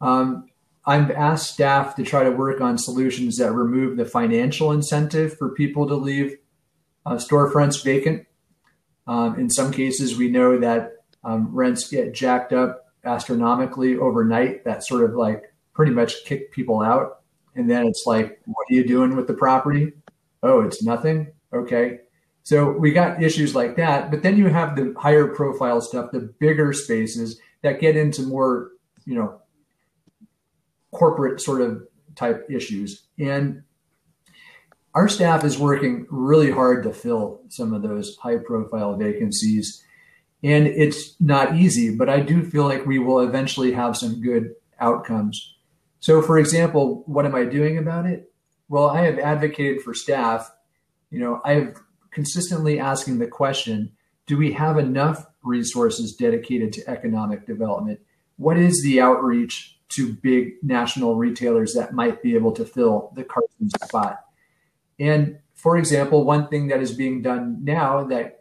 Um, 0.00 0.48
I've 0.84 1.12
asked 1.12 1.54
staff 1.54 1.94
to 1.96 2.02
try 2.02 2.24
to 2.24 2.30
work 2.32 2.60
on 2.60 2.76
solutions 2.76 3.38
that 3.38 3.52
remove 3.52 3.96
the 3.96 4.04
financial 4.04 4.72
incentive 4.72 5.38
for 5.38 5.50
people 5.50 5.86
to 5.86 5.94
leave 5.94 6.36
uh, 7.06 7.14
storefronts 7.14 7.84
vacant. 7.84 8.26
Um, 9.06 9.38
in 9.38 9.50
some 9.50 9.72
cases, 9.72 10.16
we 10.16 10.28
know 10.28 10.58
that 10.58 10.92
um, 11.24 11.48
rents 11.52 11.88
get 11.88 12.14
jacked 12.14 12.52
up 12.52 12.92
astronomically 13.04 13.96
overnight. 13.96 14.64
That 14.64 14.84
sort 14.84 15.04
of 15.04 15.16
like 15.16 15.52
pretty 15.74 15.92
much 15.92 16.24
kick 16.24 16.52
people 16.52 16.82
out. 16.82 17.20
And 17.54 17.70
then 17.70 17.86
it's 17.86 18.04
like, 18.06 18.40
what 18.46 18.66
are 18.70 18.74
you 18.74 18.86
doing 18.86 19.16
with 19.16 19.26
the 19.26 19.34
property? 19.34 19.92
Oh, 20.42 20.60
it's 20.60 20.82
nothing. 20.82 21.32
Okay. 21.52 22.00
So 22.44 22.70
we 22.70 22.92
got 22.92 23.22
issues 23.22 23.54
like 23.54 23.76
that. 23.76 24.10
But 24.10 24.22
then 24.22 24.36
you 24.36 24.48
have 24.48 24.74
the 24.74 24.94
higher 24.98 25.28
profile 25.28 25.80
stuff, 25.80 26.10
the 26.10 26.32
bigger 26.40 26.72
spaces 26.72 27.40
that 27.62 27.80
get 27.80 27.96
into 27.96 28.22
more, 28.22 28.70
you 29.04 29.14
know, 29.14 29.40
corporate 30.90 31.40
sort 31.40 31.60
of 31.60 31.86
type 32.16 32.46
issues. 32.50 33.04
And 33.18 33.62
our 34.94 35.08
staff 35.08 35.44
is 35.44 35.58
working 35.58 36.06
really 36.10 36.50
hard 36.50 36.82
to 36.84 36.92
fill 36.92 37.40
some 37.48 37.72
of 37.72 37.82
those 37.82 38.16
high 38.16 38.36
profile 38.36 38.96
vacancies. 38.96 39.82
And 40.42 40.66
it's 40.66 41.20
not 41.20 41.56
easy, 41.56 41.94
but 41.94 42.08
I 42.08 42.20
do 42.20 42.44
feel 42.44 42.64
like 42.64 42.84
we 42.84 42.98
will 42.98 43.20
eventually 43.20 43.72
have 43.72 43.96
some 43.96 44.20
good 44.20 44.54
outcomes. 44.80 45.54
So, 46.00 46.20
for 46.20 46.38
example, 46.38 47.04
what 47.06 47.24
am 47.24 47.34
I 47.34 47.44
doing 47.44 47.78
about 47.78 48.06
it? 48.06 48.32
Well, 48.68 48.90
I 48.90 49.02
have 49.02 49.18
advocated 49.18 49.82
for 49.82 49.94
staff. 49.94 50.50
You 51.10 51.20
know, 51.20 51.40
I 51.44 51.52
have 51.54 51.80
consistently 52.10 52.78
asking 52.78 53.18
the 53.18 53.28
question 53.28 53.92
do 54.26 54.36
we 54.38 54.52
have 54.52 54.78
enough 54.78 55.26
resources 55.42 56.14
dedicated 56.14 56.72
to 56.72 56.88
economic 56.88 57.46
development? 57.46 58.00
What 58.36 58.56
is 58.56 58.82
the 58.82 59.00
outreach 59.00 59.78
to 59.92 60.14
big 60.14 60.54
national 60.62 61.16
retailers 61.16 61.74
that 61.74 61.92
might 61.92 62.22
be 62.22 62.34
able 62.34 62.52
to 62.52 62.64
fill 62.64 63.12
the 63.14 63.24
Carson 63.24 63.68
spot. 63.84 64.24
And 64.98 65.38
for 65.54 65.76
example, 65.76 66.24
one 66.24 66.48
thing 66.48 66.68
that 66.68 66.80
is 66.80 66.92
being 66.92 67.22
done 67.22 67.58
now 67.62 68.04
that 68.04 68.40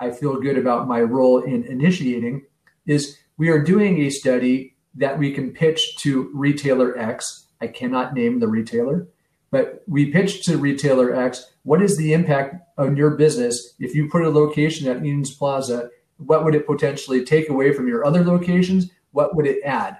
I 0.00 0.10
feel 0.10 0.40
good 0.40 0.58
about 0.58 0.88
my 0.88 1.00
role 1.00 1.42
in 1.42 1.64
initiating 1.64 2.46
is 2.86 3.18
we 3.36 3.48
are 3.48 3.62
doing 3.62 4.00
a 4.00 4.10
study 4.10 4.76
that 4.94 5.18
we 5.18 5.32
can 5.32 5.52
pitch 5.52 5.96
to 5.98 6.30
retailer 6.34 6.98
X. 6.98 7.46
I 7.60 7.66
cannot 7.66 8.14
name 8.14 8.40
the 8.40 8.48
retailer, 8.48 9.08
but 9.50 9.82
we 9.86 10.10
pitch 10.10 10.44
to 10.44 10.56
retailer 10.56 11.14
X 11.14 11.44
what 11.68 11.82
is 11.82 11.98
the 11.98 12.14
impact 12.14 12.54
on 12.78 12.96
your 12.96 13.10
business 13.10 13.74
if 13.78 13.94
you 13.94 14.08
put 14.08 14.22
a 14.22 14.30
location 14.30 14.88
at 14.88 15.04
Edens 15.04 15.34
Plaza? 15.34 15.90
What 16.16 16.42
would 16.42 16.54
it 16.54 16.66
potentially 16.66 17.26
take 17.26 17.50
away 17.50 17.74
from 17.74 17.86
your 17.86 18.06
other 18.06 18.24
locations? 18.24 18.90
What 19.10 19.36
would 19.36 19.46
it 19.46 19.62
add? 19.62 19.98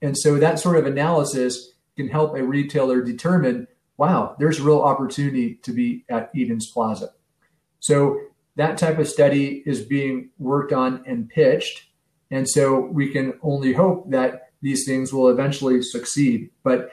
And 0.00 0.16
so 0.16 0.36
that 0.36 0.60
sort 0.60 0.76
of 0.76 0.86
analysis 0.86 1.72
can 1.96 2.06
help 2.06 2.36
a 2.36 2.44
retailer 2.44 3.02
determine, 3.02 3.66
wow, 4.00 4.34
there's 4.38 4.58
a 4.58 4.62
real 4.62 4.80
opportunity 4.80 5.56
to 5.56 5.72
be 5.72 6.06
at 6.08 6.30
Edens 6.34 6.70
Plaza. 6.70 7.10
So 7.80 8.18
that 8.56 8.78
type 8.78 8.98
of 8.98 9.06
study 9.06 9.62
is 9.66 9.82
being 9.82 10.30
worked 10.38 10.72
on 10.72 11.04
and 11.06 11.28
pitched. 11.28 11.84
And 12.30 12.48
so 12.48 12.80
we 12.80 13.10
can 13.10 13.34
only 13.42 13.74
hope 13.74 14.10
that 14.10 14.52
these 14.62 14.86
things 14.86 15.12
will 15.12 15.28
eventually 15.28 15.82
succeed. 15.82 16.48
But 16.62 16.92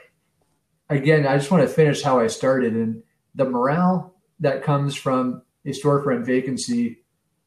again, 0.90 1.26
I 1.26 1.38
just 1.38 1.50
want 1.50 1.66
to 1.66 1.74
finish 1.74 2.02
how 2.02 2.20
I 2.20 2.26
started. 2.26 2.74
And 2.74 3.02
the 3.34 3.46
morale 3.46 4.14
that 4.40 4.62
comes 4.62 4.94
from 4.94 5.40
a 5.64 5.70
storefront 5.70 6.26
vacancy 6.26 6.98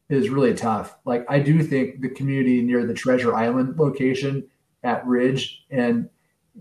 is 0.09 0.29
really 0.29 0.55
tough. 0.55 0.97
Like 1.05 1.23
I 1.29 1.37
do 1.37 1.61
think 1.61 2.01
the 2.01 2.09
community 2.09 2.63
near 2.63 2.87
the 2.87 2.95
Treasure 2.95 3.35
Island 3.35 3.77
location 3.77 4.47
at 4.83 5.05
Ridge 5.05 5.65
and 5.69 6.09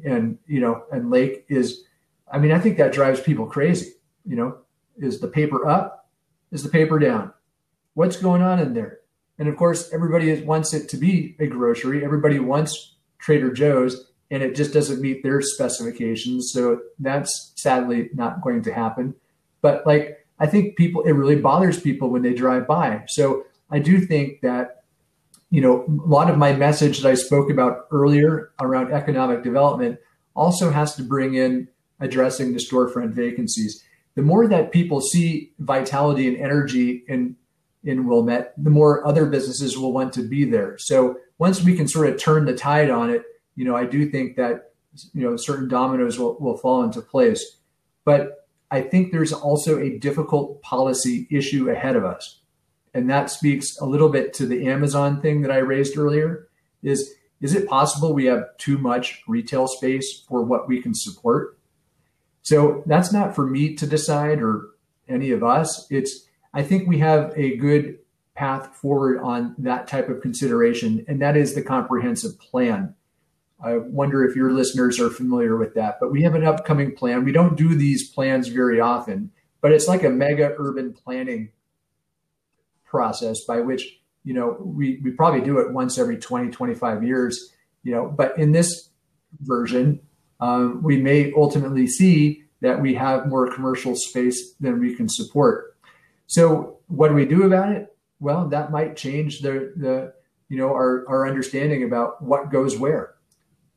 and 0.04 0.36
you 0.46 0.60
know 0.60 0.84
and 0.92 1.10
Lake 1.10 1.46
is 1.48 1.84
I 2.32 2.38
mean 2.38 2.52
I 2.52 2.58
think 2.58 2.76
that 2.78 2.92
drives 2.92 3.20
people 3.20 3.46
crazy. 3.46 3.92
You 4.24 4.36
know, 4.36 4.58
is 4.98 5.20
the 5.20 5.28
paper 5.28 5.66
up? 5.66 6.08
Is 6.52 6.62
the 6.62 6.68
paper 6.68 6.98
down? 6.98 7.32
What's 7.94 8.16
going 8.16 8.42
on 8.42 8.58
in 8.58 8.74
there? 8.74 9.00
And 9.38 9.48
of 9.48 9.56
course, 9.56 9.92
everybody 9.92 10.42
wants 10.42 10.74
it 10.74 10.88
to 10.90 10.96
be 10.96 11.36
a 11.40 11.46
grocery. 11.46 12.04
Everybody 12.04 12.38
wants 12.38 12.96
Trader 13.18 13.52
Joe's, 13.52 14.10
and 14.30 14.42
it 14.42 14.54
just 14.54 14.72
doesn't 14.72 15.00
meet 15.00 15.22
their 15.22 15.40
specifications. 15.40 16.52
So 16.52 16.80
that's 16.98 17.52
sadly 17.56 18.10
not 18.14 18.42
going 18.42 18.62
to 18.64 18.72
happen. 18.72 19.14
But 19.62 19.86
like, 19.86 20.26
I 20.38 20.46
think 20.46 20.76
people, 20.76 21.02
it 21.02 21.12
really 21.12 21.36
bothers 21.36 21.80
people 21.80 22.10
when 22.10 22.22
they 22.22 22.34
drive 22.34 22.66
by. 22.66 23.04
So 23.08 23.44
I 23.70 23.78
do 23.78 24.00
think 24.00 24.42
that 24.42 24.80
you 25.50 25.60
know, 25.60 25.84
a 25.84 26.08
lot 26.08 26.30
of 26.30 26.38
my 26.38 26.52
message 26.52 27.00
that 27.00 27.08
I 27.08 27.14
spoke 27.14 27.50
about 27.50 27.88
earlier 27.90 28.52
around 28.60 28.92
economic 28.92 29.42
development 29.42 29.98
also 30.36 30.70
has 30.70 30.94
to 30.94 31.02
bring 31.02 31.34
in 31.34 31.66
addressing 32.00 32.52
the 32.52 32.58
storefront 32.58 33.12
vacancies. 33.12 33.84
The 34.14 34.22
more 34.22 34.48
that 34.48 34.72
people 34.72 35.00
see 35.00 35.52
vitality 35.58 36.28
and 36.28 36.36
energy 36.36 37.04
in 37.08 37.36
in 37.82 38.06
Wilmette, 38.06 38.52
the 38.62 38.68
more 38.68 39.06
other 39.06 39.24
businesses 39.24 39.78
will 39.78 39.94
want 39.94 40.12
to 40.12 40.22
be 40.22 40.44
there. 40.44 40.76
So 40.76 41.16
once 41.38 41.62
we 41.62 41.74
can 41.74 41.88
sort 41.88 42.10
of 42.10 42.18
turn 42.18 42.44
the 42.44 42.54
tide 42.54 42.90
on 42.90 43.08
it, 43.08 43.22
you 43.56 43.64
know, 43.64 43.74
I 43.74 43.86
do 43.86 44.10
think 44.10 44.36
that 44.36 44.72
you 45.14 45.22
know 45.22 45.36
certain 45.36 45.68
dominoes 45.68 46.18
will, 46.18 46.36
will 46.38 46.58
fall 46.58 46.82
into 46.82 47.00
place. 47.00 47.58
But 48.04 48.46
I 48.70 48.82
think 48.82 49.12
there's 49.12 49.32
also 49.32 49.78
a 49.78 49.98
difficult 49.98 50.60
policy 50.62 51.26
issue 51.30 51.70
ahead 51.70 51.96
of 51.96 52.04
us 52.04 52.40
and 52.94 53.08
that 53.10 53.30
speaks 53.30 53.78
a 53.78 53.86
little 53.86 54.08
bit 54.08 54.32
to 54.34 54.46
the 54.46 54.66
Amazon 54.66 55.20
thing 55.20 55.42
that 55.42 55.50
I 55.50 55.58
raised 55.58 55.96
earlier 55.96 56.48
is 56.82 57.14
is 57.40 57.54
it 57.54 57.68
possible 57.68 58.12
we 58.12 58.26
have 58.26 58.44
too 58.58 58.76
much 58.76 59.22
retail 59.26 59.66
space 59.66 60.24
for 60.28 60.42
what 60.42 60.68
we 60.68 60.82
can 60.82 60.94
support? 60.94 61.58
So 62.42 62.82
that's 62.86 63.12
not 63.12 63.34
for 63.34 63.46
me 63.46 63.74
to 63.76 63.86
decide 63.86 64.40
or 64.40 64.70
any 65.08 65.30
of 65.30 65.42
us. 65.42 65.86
It's 65.90 66.26
I 66.52 66.62
think 66.62 66.88
we 66.88 66.98
have 66.98 67.32
a 67.36 67.56
good 67.56 67.98
path 68.34 68.74
forward 68.74 69.20
on 69.20 69.54
that 69.58 69.86
type 69.86 70.08
of 70.08 70.20
consideration, 70.20 71.04
and 71.06 71.20
that 71.20 71.36
is 71.36 71.54
the 71.54 71.62
comprehensive 71.62 72.38
plan. 72.40 72.94
I 73.62 73.76
wonder 73.76 74.24
if 74.24 74.34
your 74.34 74.52
listeners 74.52 74.98
are 74.98 75.10
familiar 75.10 75.56
with 75.56 75.74
that, 75.74 75.98
but 76.00 76.10
we 76.10 76.22
have 76.22 76.34
an 76.34 76.44
upcoming 76.44 76.94
plan. 76.96 77.24
We 77.24 77.32
don't 77.32 77.56
do 77.56 77.74
these 77.74 78.10
plans 78.10 78.48
very 78.48 78.80
often, 78.80 79.30
but 79.60 79.72
it's 79.72 79.86
like 79.86 80.02
a 80.02 80.08
mega 80.08 80.54
urban 80.56 80.94
planning 80.94 81.50
process 82.90 83.44
by 83.44 83.60
which 83.60 84.00
you 84.24 84.34
know 84.34 84.56
we, 84.60 85.00
we 85.04 85.12
probably 85.12 85.40
do 85.40 85.58
it 85.58 85.72
once 85.72 85.96
every 85.96 86.18
20 86.18 86.50
25 86.50 87.04
years 87.04 87.52
you 87.84 87.92
know 87.92 88.06
but 88.08 88.36
in 88.36 88.50
this 88.50 88.90
version 89.42 90.00
um, 90.40 90.82
we 90.82 91.00
may 91.00 91.32
ultimately 91.36 91.86
see 91.86 92.44
that 92.60 92.80
we 92.80 92.94
have 92.94 93.28
more 93.28 93.52
commercial 93.52 93.94
space 93.94 94.54
than 94.54 94.80
we 94.80 94.94
can 94.94 95.08
support. 95.08 95.76
So 96.26 96.78
what 96.88 97.08
do 97.08 97.14
we 97.14 97.24
do 97.24 97.44
about 97.44 97.72
it? 97.72 97.94
Well 98.20 98.48
that 98.48 98.70
might 98.70 98.96
change 98.96 99.40
the 99.40 99.72
the 99.76 100.12
you 100.48 100.58
know 100.58 100.68
our, 100.68 101.04
our 101.08 101.28
understanding 101.28 101.84
about 101.84 102.22
what 102.22 102.50
goes 102.50 102.78
where. 102.78 103.14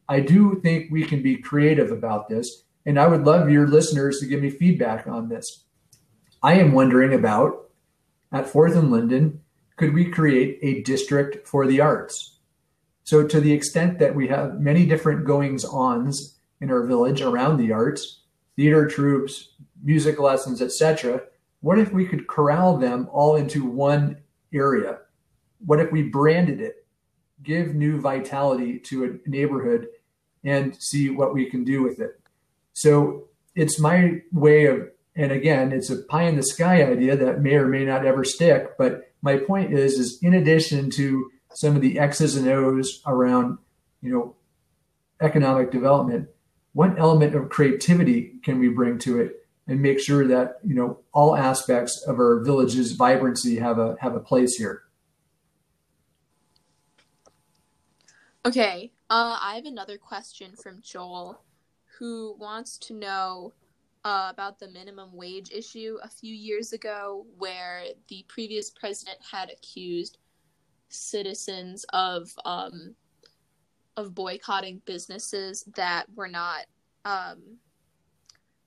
I 0.09 0.19
do 0.19 0.59
think 0.61 0.91
we 0.91 1.05
can 1.05 1.21
be 1.21 1.37
creative 1.37 1.91
about 1.91 2.27
this 2.27 2.63
and 2.85 2.99
i 2.99 3.07
would 3.07 3.23
love 3.23 3.49
your 3.49 3.67
listeners 3.67 4.19
to 4.19 4.25
give 4.25 4.41
me 4.41 4.49
feedback 4.49 5.07
on 5.07 5.29
this. 5.29 5.63
I 6.41 6.55
am 6.55 6.73
wondering 6.73 7.13
about 7.13 7.69
at 8.31 8.49
Fourth 8.49 8.75
and 8.75 8.91
Linden, 8.91 9.41
could 9.77 9.93
we 9.93 10.09
create 10.09 10.59
a 10.61 10.81
district 10.81 11.47
for 11.47 11.65
the 11.65 11.79
arts? 11.79 12.39
So, 13.03 13.25
to 13.27 13.39
the 13.39 13.51
extent 13.51 13.99
that 13.99 14.15
we 14.15 14.27
have 14.27 14.59
many 14.59 14.85
different 14.85 15.25
goings 15.25 15.63
ons 15.65 16.32
in 16.63 16.71
our 16.71 16.83
village 16.83 17.21
around 17.21 17.57
the 17.57 17.73
arts, 17.73 18.21
theater 18.55 18.87
troupes, 18.87 19.49
music 19.83 20.17
lessons, 20.17 20.61
etc. 20.61 21.21
What 21.59 21.77
if 21.77 21.91
we 21.91 22.05
could 22.05 22.25
corral 22.27 22.77
them 22.77 23.09
all 23.11 23.35
into 23.35 23.65
one 23.65 24.17
area? 24.53 24.99
What 25.65 25.81
if 25.81 25.91
we 25.91 26.03
branded 26.03 26.61
it, 26.61 26.87
give 27.43 27.75
new 27.75 27.99
vitality 27.99 28.79
to 28.79 29.03
a 29.03 29.29
neighborhood, 29.29 29.87
and 30.45 30.73
see 30.81 31.09
what 31.09 31.33
we 31.33 31.49
can 31.49 31.65
do 31.65 31.83
with 31.83 31.99
it? 31.99 32.17
So 32.71 33.27
it's 33.55 33.77
my 33.77 34.21
way 34.31 34.65
of, 34.65 34.89
and 35.17 35.33
again, 35.33 35.73
it's 35.73 35.89
a 35.89 36.01
pie 36.03 36.23
in 36.23 36.37
the 36.37 36.43
sky 36.43 36.81
idea 36.81 37.17
that 37.17 37.41
may 37.41 37.55
or 37.55 37.67
may 37.67 37.83
not 37.83 38.05
ever 38.05 38.23
stick. 38.23 38.77
But 38.77 39.11
my 39.21 39.35
point 39.35 39.73
is, 39.73 39.99
is 39.99 40.17
in 40.21 40.33
addition 40.33 40.89
to 40.91 41.29
some 41.53 41.75
of 41.75 41.81
the 41.81 41.99
X's 41.99 42.37
and 42.37 42.47
O's 42.47 43.01
around, 43.05 43.57
you 44.01 44.13
know, 44.13 44.35
economic 45.21 45.71
development, 45.71 46.29
what 46.73 46.99
element 46.99 47.35
of 47.35 47.49
creativity 47.49 48.33
can 48.43 48.59
we 48.59 48.67
bring 48.69 48.97
to 48.99 49.19
it 49.19 49.47
and 49.67 49.81
make 49.81 49.99
sure 49.99 50.27
that 50.27 50.59
you 50.63 50.75
know 50.75 50.99
all 51.13 51.35
aspects 51.35 52.03
of 52.07 52.19
our 52.19 52.43
village's 52.43 52.93
vibrancy 52.93 53.57
have 53.57 53.79
a 53.79 53.95
have 53.99 54.15
a 54.15 54.19
place 54.19 54.55
here? 54.55 54.83
Okay 58.45 58.91
uh, 59.09 59.37
i 59.41 59.55
have 59.55 59.65
another 59.65 59.97
question 59.97 60.53
from 60.55 60.81
joel 60.81 61.41
who 61.97 62.35
wants 62.39 62.77
to 62.77 62.93
know 62.93 63.53
uh, 64.05 64.27
about 64.29 64.59
the 64.59 64.67
minimum 64.69 65.09
wage 65.13 65.51
issue. 65.51 65.97
A 66.03 66.09
few 66.09 66.33
years 66.33 66.73
ago 66.73 67.25
where 67.37 67.83
the 68.09 68.25
previous 68.27 68.69
president 68.69 69.17
had 69.31 69.49
accused 69.49 70.17
citizens 70.89 71.85
of 71.93 72.29
um, 72.45 72.95
of 73.97 74.15
boycotting 74.15 74.81
businesses 74.85 75.63
that 75.75 76.05
were 76.15 76.27
not 76.27 76.65
um, 77.05 77.57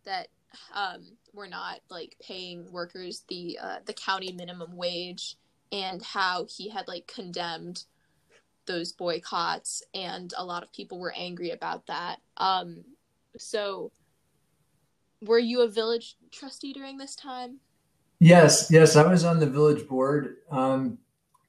that 0.05 0.29
um, 0.74 1.03
were 1.33 1.49
not 1.49 1.81
like 1.91 2.16
paying 2.20 2.70
workers 2.72 3.24
the 3.29 3.59
uh, 3.61 3.79
the 3.85 3.93
county 3.93 4.33
minimum 4.33 4.77
wage 4.77 5.37
and 5.72 6.03
how 6.03 6.47
he 6.49 6.68
had 6.68 6.87
like 6.89 7.07
condemned 7.07 7.85
those 8.66 8.93
boycotts 8.93 9.83
and 9.95 10.33
a 10.37 10.45
lot 10.45 10.62
of 10.62 10.72
people 10.72 10.99
were 10.99 11.14
angry 11.16 11.51
about 11.51 11.87
that. 11.87 12.16
Um, 12.37 12.85
so 13.37 13.93
were 15.22 15.39
you 15.39 15.62
a 15.62 15.68
village 15.68 16.16
trustee 16.33 16.72
during 16.72 16.99
this 16.99 17.14
time? 17.16 17.59
Yes 18.18 18.70
yes 18.70 18.97
i 18.97 19.07
was 19.07 19.24
on 19.24 19.41
the 19.41 19.47
village 19.47 19.87
board. 19.89 20.37
Um, 20.51 20.99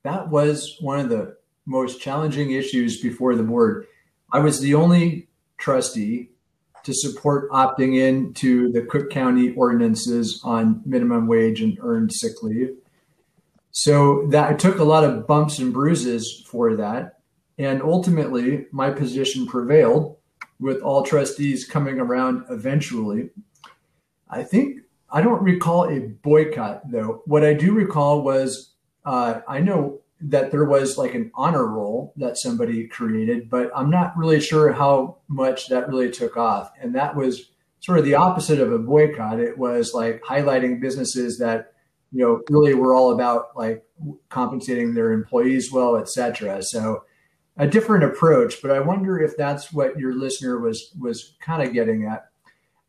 that 0.04 0.30
was 0.30 0.78
one 0.80 1.00
of 1.00 1.10
the 1.10 1.38
most 1.68 2.02
challenging 2.02 2.52
issues 2.52 3.00
before 3.00 3.36
the 3.36 3.44
board. 3.44 3.86
I 4.32 4.40
was 4.40 4.60
the 4.60 4.74
only 4.74 5.28
trustee 5.58 6.32
to 6.84 6.94
support 6.94 7.52
opting 7.52 7.98
in 7.98 8.34
to 8.36 8.72
the 8.72 8.82
Cook 8.82 9.10
County 9.12 9.54
ordinances 9.54 10.42
on 10.44 10.82
minimum 10.86 11.28
wage 11.28 11.62
and 11.62 11.78
earned 11.82 12.14
sick 12.14 12.42
leave. 12.42 12.76
So 13.72 14.26
that 14.30 14.50
I 14.50 14.54
took 14.54 14.80
a 14.80 14.84
lot 14.84 15.04
of 15.04 15.28
bumps 15.28 15.60
and 15.60 15.74
bruises 15.74 16.44
for 16.48 16.76
that. 16.78 17.20
And 17.60 17.82
ultimately, 17.82 18.68
my 18.72 18.90
position 18.90 19.46
prevailed 19.46 20.18
with 20.60 20.82
all 20.82 21.04
trustees 21.04 21.66
coming 21.66 22.00
around 22.00 22.46
eventually. 22.50 23.30
I 24.30 24.44
think 24.44 24.80
I 25.12 25.22
don't 25.22 25.44
recall 25.44 25.90
a 25.90 26.00
boycott 26.00 26.90
though. 26.90 27.22
What 27.26 27.44
I 27.44 27.54
do 27.54 27.74
recall 27.74 28.24
was 28.24 28.72
uh, 29.06 29.42
I 29.48 29.60
know 29.60 30.02
that 30.20 30.52
there 30.52 30.66
was 30.66 30.98
like 30.98 31.14
an 31.14 31.32
honor 31.36 31.68
roll 31.68 32.14
that 32.18 32.38
somebody 32.38 32.88
created, 32.88 33.50
but 33.50 33.72
I'm 33.76 33.90
not 33.90 34.18
really 34.18 34.40
sure 34.40 34.72
how 34.72 35.18
much 35.28 35.68
that 35.70 35.88
really 35.88 36.10
took 36.10 36.38
off. 36.38 36.72
And 36.82 36.96
that 36.96 37.16
was 37.16 37.52
sort 37.82 38.00
of 38.00 38.06
the 38.06 38.16
opposite 38.16 38.60
of 38.60 38.72
a 38.72 38.80
boycott. 38.80 39.40
It 39.40 39.58
was 39.58 39.94
like 39.94 40.24
highlighting 40.24 40.82
businesses 40.82 41.38
that, 41.38 41.74
you 42.12 42.24
know, 42.24 42.42
really 42.50 42.74
were 42.74 42.96
all 42.96 43.12
about 43.12 43.56
like 43.56 43.84
compensating 44.30 44.94
their 44.94 45.12
employees 45.12 45.72
well, 45.72 45.98
et 45.98 46.10
cetera. 46.10 46.64
So 46.64 47.04
a 47.58 47.68
different 47.68 48.04
approach, 48.04 48.62
but 48.62 48.72
I 48.72 48.80
wonder 48.80 49.20
if 49.20 49.38
that's 49.38 49.72
what 49.72 50.00
your 50.00 50.14
listener 50.14 50.60
was 50.60 50.94
was 51.00 51.36
kind 51.40 51.62
of 51.62 51.74
getting 51.74 52.06
at. 52.06 52.26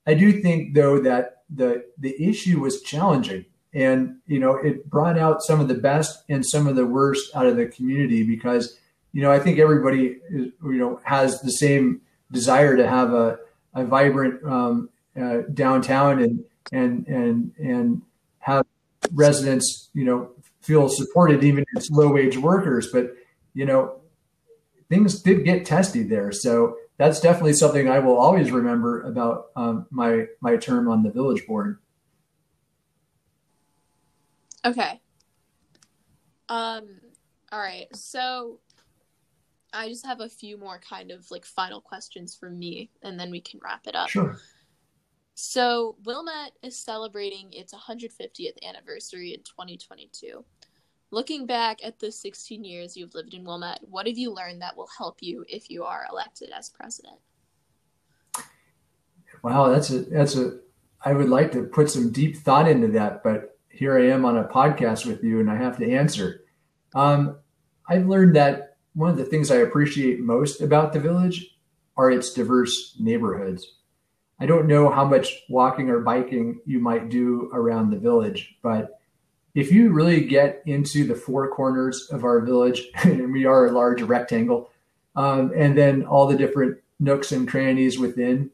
I 0.06 0.14
do 0.14 0.40
think 0.40 0.74
though 0.74 1.00
that 1.00 1.42
the 1.50 1.84
the 1.98 2.22
issue 2.22 2.60
was 2.60 2.82
challenging 2.82 3.46
and 3.74 4.16
you 4.26 4.38
know 4.38 4.56
it 4.56 4.88
brought 4.88 5.18
out 5.18 5.42
some 5.42 5.60
of 5.60 5.68
the 5.68 5.74
best 5.74 6.24
and 6.28 6.44
some 6.44 6.66
of 6.66 6.76
the 6.76 6.86
worst 6.86 7.34
out 7.34 7.46
of 7.46 7.56
the 7.56 7.66
community 7.66 8.22
because 8.22 8.78
you 9.12 9.22
know 9.22 9.30
i 9.30 9.38
think 9.38 9.58
everybody 9.58 10.18
is, 10.30 10.52
you 10.62 10.78
know 10.78 11.00
has 11.04 11.40
the 11.40 11.50
same 11.50 12.00
desire 12.32 12.76
to 12.76 12.86
have 12.86 13.12
a, 13.12 13.38
a 13.74 13.84
vibrant 13.84 14.42
um, 14.44 14.88
uh, 15.20 15.38
downtown 15.54 16.22
and 16.22 16.44
and 16.72 17.06
and 17.06 17.52
and 17.58 18.02
have 18.38 18.64
residents 19.12 19.90
you 19.94 20.04
know 20.04 20.30
feel 20.60 20.88
supported 20.88 21.42
even 21.42 21.64
it's 21.74 21.90
low 21.90 22.12
wage 22.12 22.36
workers. 22.36 22.90
But 22.92 23.14
you 23.54 23.64
know 23.64 24.00
things 24.88 25.22
did 25.22 25.44
get 25.44 25.64
testy 25.64 26.02
there. 26.02 26.32
So 26.32 26.76
that's 26.98 27.20
definitely 27.20 27.52
something 27.52 27.88
i 27.88 28.00
will 28.00 28.18
always 28.18 28.50
remember 28.50 29.02
about 29.02 29.50
um, 29.56 29.86
my 29.90 30.26
my 30.40 30.56
term 30.56 30.88
on 30.88 31.02
the 31.02 31.10
village 31.10 31.46
board 31.46 31.78
Okay. 34.64 35.00
Um 36.48 36.88
all 37.50 37.60
right. 37.60 37.86
So 37.94 38.60
I 39.72 39.88
just 39.88 40.06
have 40.06 40.20
a 40.20 40.28
few 40.28 40.56
more 40.56 40.80
kind 40.80 41.10
of 41.10 41.30
like 41.30 41.44
final 41.44 41.80
questions 41.80 42.34
for 42.34 42.50
me 42.50 42.90
and 43.02 43.18
then 43.18 43.30
we 43.30 43.40
can 43.40 43.60
wrap 43.62 43.86
it 43.86 43.94
up. 43.94 44.08
Sure. 44.08 44.38
So, 45.40 45.94
Wilmette 46.04 46.50
is 46.64 46.76
celebrating 46.76 47.52
its 47.52 47.72
150th 47.72 48.56
anniversary 48.68 49.34
in 49.34 49.40
2022. 49.44 50.44
Looking 51.12 51.46
back 51.46 51.78
at 51.84 52.00
the 52.00 52.10
16 52.10 52.64
years 52.64 52.96
you've 52.96 53.14
lived 53.14 53.34
in 53.34 53.44
Wilmette, 53.44 53.78
what 53.88 54.08
have 54.08 54.18
you 54.18 54.32
learned 54.34 54.60
that 54.62 54.76
will 54.76 54.88
help 54.98 55.18
you 55.20 55.44
if 55.48 55.70
you 55.70 55.84
are 55.84 56.08
elected 56.10 56.50
as 56.50 56.70
president? 56.70 57.18
Wow, 59.44 59.68
that's 59.68 59.90
a 59.90 60.00
that's 60.00 60.34
a 60.34 60.58
I 61.04 61.12
would 61.12 61.28
like 61.28 61.52
to 61.52 61.62
put 61.62 61.88
some 61.88 62.10
deep 62.10 62.38
thought 62.38 62.68
into 62.68 62.88
that, 62.88 63.22
but 63.22 63.57
here 63.78 63.96
I 63.96 64.08
am 64.08 64.24
on 64.24 64.36
a 64.36 64.44
podcast 64.44 65.06
with 65.06 65.22
you 65.22 65.38
and 65.38 65.48
I 65.48 65.56
have 65.56 65.78
to 65.78 65.90
answer. 65.90 66.42
Um, 66.94 67.36
I've 67.88 68.08
learned 68.08 68.34
that 68.34 68.76
one 68.94 69.10
of 69.10 69.16
the 69.16 69.24
things 69.24 69.50
I 69.50 69.58
appreciate 69.58 70.18
most 70.18 70.60
about 70.60 70.92
the 70.92 70.98
village 70.98 71.56
are 71.96 72.10
its 72.10 72.32
diverse 72.32 72.96
neighborhoods. 72.98 73.76
I 74.40 74.46
don't 74.46 74.66
know 74.66 74.90
how 74.90 75.04
much 75.04 75.44
walking 75.48 75.90
or 75.90 76.00
biking 76.00 76.60
you 76.66 76.80
might 76.80 77.08
do 77.08 77.50
around 77.52 77.90
the 77.90 77.98
village, 77.98 78.56
but 78.62 79.00
if 79.54 79.70
you 79.70 79.92
really 79.92 80.24
get 80.24 80.62
into 80.66 81.06
the 81.06 81.14
four 81.14 81.48
corners 81.48 82.08
of 82.10 82.24
our 82.24 82.40
village, 82.40 82.82
and 83.04 83.32
we 83.32 83.44
are 83.44 83.66
a 83.66 83.72
large 83.72 84.02
rectangle, 84.02 84.70
um, 85.14 85.52
and 85.56 85.78
then 85.78 86.04
all 86.04 86.26
the 86.26 86.36
different 86.36 86.78
nooks 86.98 87.30
and 87.30 87.48
crannies 87.48 87.98
within, 87.98 88.50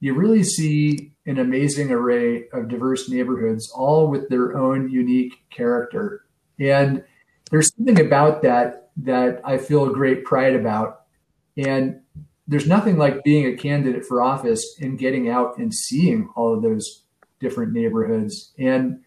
you 0.00 0.14
really 0.14 0.42
see 0.42 1.11
an 1.26 1.38
amazing 1.38 1.90
array 1.90 2.48
of 2.52 2.68
diverse 2.68 3.08
neighborhoods, 3.08 3.70
all 3.70 4.08
with 4.08 4.28
their 4.28 4.56
own 4.56 4.90
unique 4.90 5.42
character. 5.50 6.24
And 6.58 7.04
there's 7.50 7.74
something 7.76 8.00
about 8.00 8.42
that 8.42 8.90
that 8.98 9.40
I 9.44 9.58
feel 9.58 9.92
great 9.92 10.24
pride 10.24 10.54
about. 10.54 11.02
And 11.56 12.00
there's 12.48 12.66
nothing 12.66 12.98
like 12.98 13.24
being 13.24 13.46
a 13.46 13.56
candidate 13.56 14.04
for 14.04 14.22
office 14.22 14.76
and 14.80 14.98
getting 14.98 15.28
out 15.28 15.58
and 15.58 15.72
seeing 15.72 16.28
all 16.34 16.54
of 16.54 16.62
those 16.62 17.04
different 17.40 17.72
neighborhoods. 17.72 18.52
And, 18.58 19.00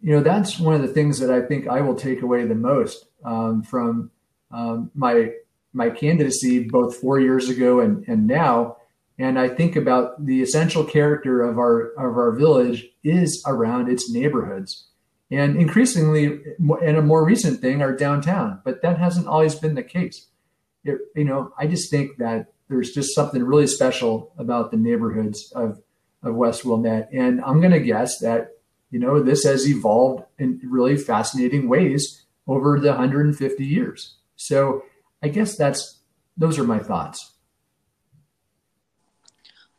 you 0.00 0.12
know, 0.12 0.22
that's 0.22 0.60
one 0.60 0.74
of 0.74 0.82
the 0.82 0.88
things 0.88 1.18
that 1.20 1.30
I 1.30 1.40
think 1.40 1.66
I 1.66 1.80
will 1.80 1.94
take 1.94 2.22
away 2.22 2.46
the 2.46 2.54
most 2.54 3.06
um, 3.24 3.62
from 3.62 4.10
um, 4.50 4.90
my 4.94 5.32
my 5.72 5.90
candidacy 5.90 6.60
both 6.68 6.96
four 6.96 7.18
years 7.18 7.48
ago 7.48 7.80
and, 7.80 8.06
and 8.06 8.28
now 8.28 8.76
and 9.18 9.38
I 9.38 9.48
think 9.48 9.76
about 9.76 10.24
the 10.24 10.42
essential 10.42 10.84
character 10.84 11.42
of 11.42 11.58
our 11.58 11.92
of 11.92 12.16
our 12.16 12.32
village 12.32 12.86
is 13.02 13.42
around 13.46 13.88
its 13.88 14.10
neighborhoods, 14.10 14.88
and 15.30 15.56
increasingly, 15.56 16.40
and 16.82 16.96
a 16.96 17.02
more 17.02 17.24
recent 17.24 17.60
thing, 17.60 17.80
our 17.80 17.94
downtown. 17.94 18.60
But 18.64 18.82
that 18.82 18.98
hasn't 18.98 19.28
always 19.28 19.54
been 19.54 19.74
the 19.74 19.82
case. 19.82 20.26
It, 20.84 20.98
you 21.14 21.24
know, 21.24 21.52
I 21.58 21.66
just 21.66 21.90
think 21.90 22.18
that 22.18 22.52
there's 22.68 22.92
just 22.92 23.14
something 23.14 23.42
really 23.44 23.66
special 23.66 24.32
about 24.36 24.70
the 24.70 24.76
neighborhoods 24.76 25.52
of 25.54 25.80
of 26.22 26.34
West 26.34 26.64
Wilmette, 26.64 27.08
and 27.12 27.40
I'm 27.44 27.60
going 27.60 27.72
to 27.72 27.80
guess 27.80 28.18
that 28.18 28.56
you 28.90 28.98
know 28.98 29.22
this 29.22 29.44
has 29.44 29.68
evolved 29.68 30.24
in 30.38 30.60
really 30.64 30.96
fascinating 30.96 31.68
ways 31.68 32.24
over 32.46 32.80
the 32.80 32.88
150 32.88 33.64
years. 33.64 34.16
So 34.36 34.82
I 35.22 35.28
guess 35.28 35.56
that's 35.56 36.00
those 36.36 36.58
are 36.58 36.64
my 36.64 36.80
thoughts. 36.80 37.33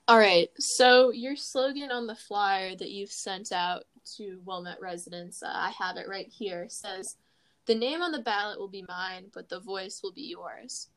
All 0.08 0.20
right. 0.20 0.50
So 0.60 1.12
your 1.12 1.36
slogan 1.36 1.92
on 1.92 2.06
the 2.06 2.16
flyer 2.16 2.76
that 2.76 2.92
you've 2.92 3.12
sent 3.12 3.52
out 3.52 3.86
to 4.18 4.40
Wilmette 4.46 4.80
residents, 4.80 5.42
uh, 5.42 5.52
I 5.52 5.72
have 5.72 5.98
it 5.98 6.08
right 6.08 6.28
here, 6.28 6.68
says, 6.70 7.18
"The 7.66 7.74
name 7.74 8.04
on 8.04 8.12
the 8.12 8.20
ballot 8.22 8.60
will 8.60 8.68
be 8.68 8.86
mine, 8.88 9.32
but 9.34 9.50
the 9.50 9.60
voice 9.60 10.02
will 10.04 10.12
be 10.12 10.30
yours." 10.30 10.90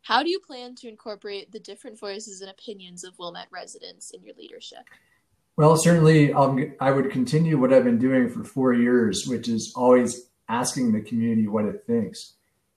How 0.00 0.22
do 0.22 0.30
you 0.30 0.40
plan 0.40 0.74
to 0.76 0.88
incorporate 0.88 1.52
the 1.52 1.60
different 1.60 1.98
voices 1.98 2.40
and 2.40 2.50
opinions 2.50 3.04
of 3.04 3.18
Wilmette 3.18 3.48
residents 3.50 4.12
in 4.12 4.22
your 4.22 4.34
leadership? 4.34 4.84
Well, 5.56 5.76
certainly 5.76 6.32
um, 6.32 6.74
I 6.80 6.90
would 6.90 7.10
continue 7.10 7.58
what 7.58 7.72
I've 7.72 7.84
been 7.84 7.98
doing 7.98 8.28
for 8.28 8.44
four 8.44 8.72
years, 8.72 9.26
which 9.26 9.48
is 9.48 9.72
always 9.76 10.30
asking 10.48 10.92
the 10.92 11.00
community 11.00 11.46
what 11.46 11.64
it 11.66 11.84
thinks. 11.86 12.32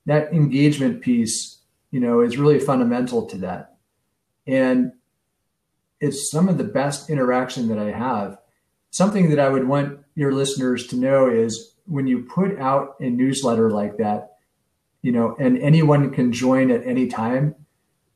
That 0.05 0.33
engagement 0.33 1.01
piece, 1.01 1.59
you 1.91 1.99
know, 1.99 2.21
is 2.21 2.37
really 2.37 2.59
fundamental 2.59 3.25
to 3.27 3.37
that. 3.39 3.77
And 4.45 4.93
it's 5.99 6.31
some 6.31 6.47
of 6.49 6.57
the 6.57 6.63
best 6.63 7.09
interaction 7.09 7.67
that 7.69 7.79
I 7.79 7.91
have. 7.91 8.37
Something 8.91 9.29
that 9.29 9.39
I 9.39 9.49
would 9.49 9.67
want 9.67 9.99
your 10.15 10.31
listeners 10.31 10.87
to 10.87 10.95
know 10.95 11.29
is 11.29 11.75
when 11.85 12.07
you 12.07 12.23
put 12.23 12.59
out 12.59 12.95
a 12.99 13.09
newsletter 13.09 13.69
like 13.69 13.97
that, 13.97 14.37
you 15.01 15.11
know, 15.11 15.35
and 15.39 15.57
anyone 15.59 16.11
can 16.11 16.31
join 16.31 16.71
at 16.71 16.85
any 16.85 17.07
time, 17.07 17.55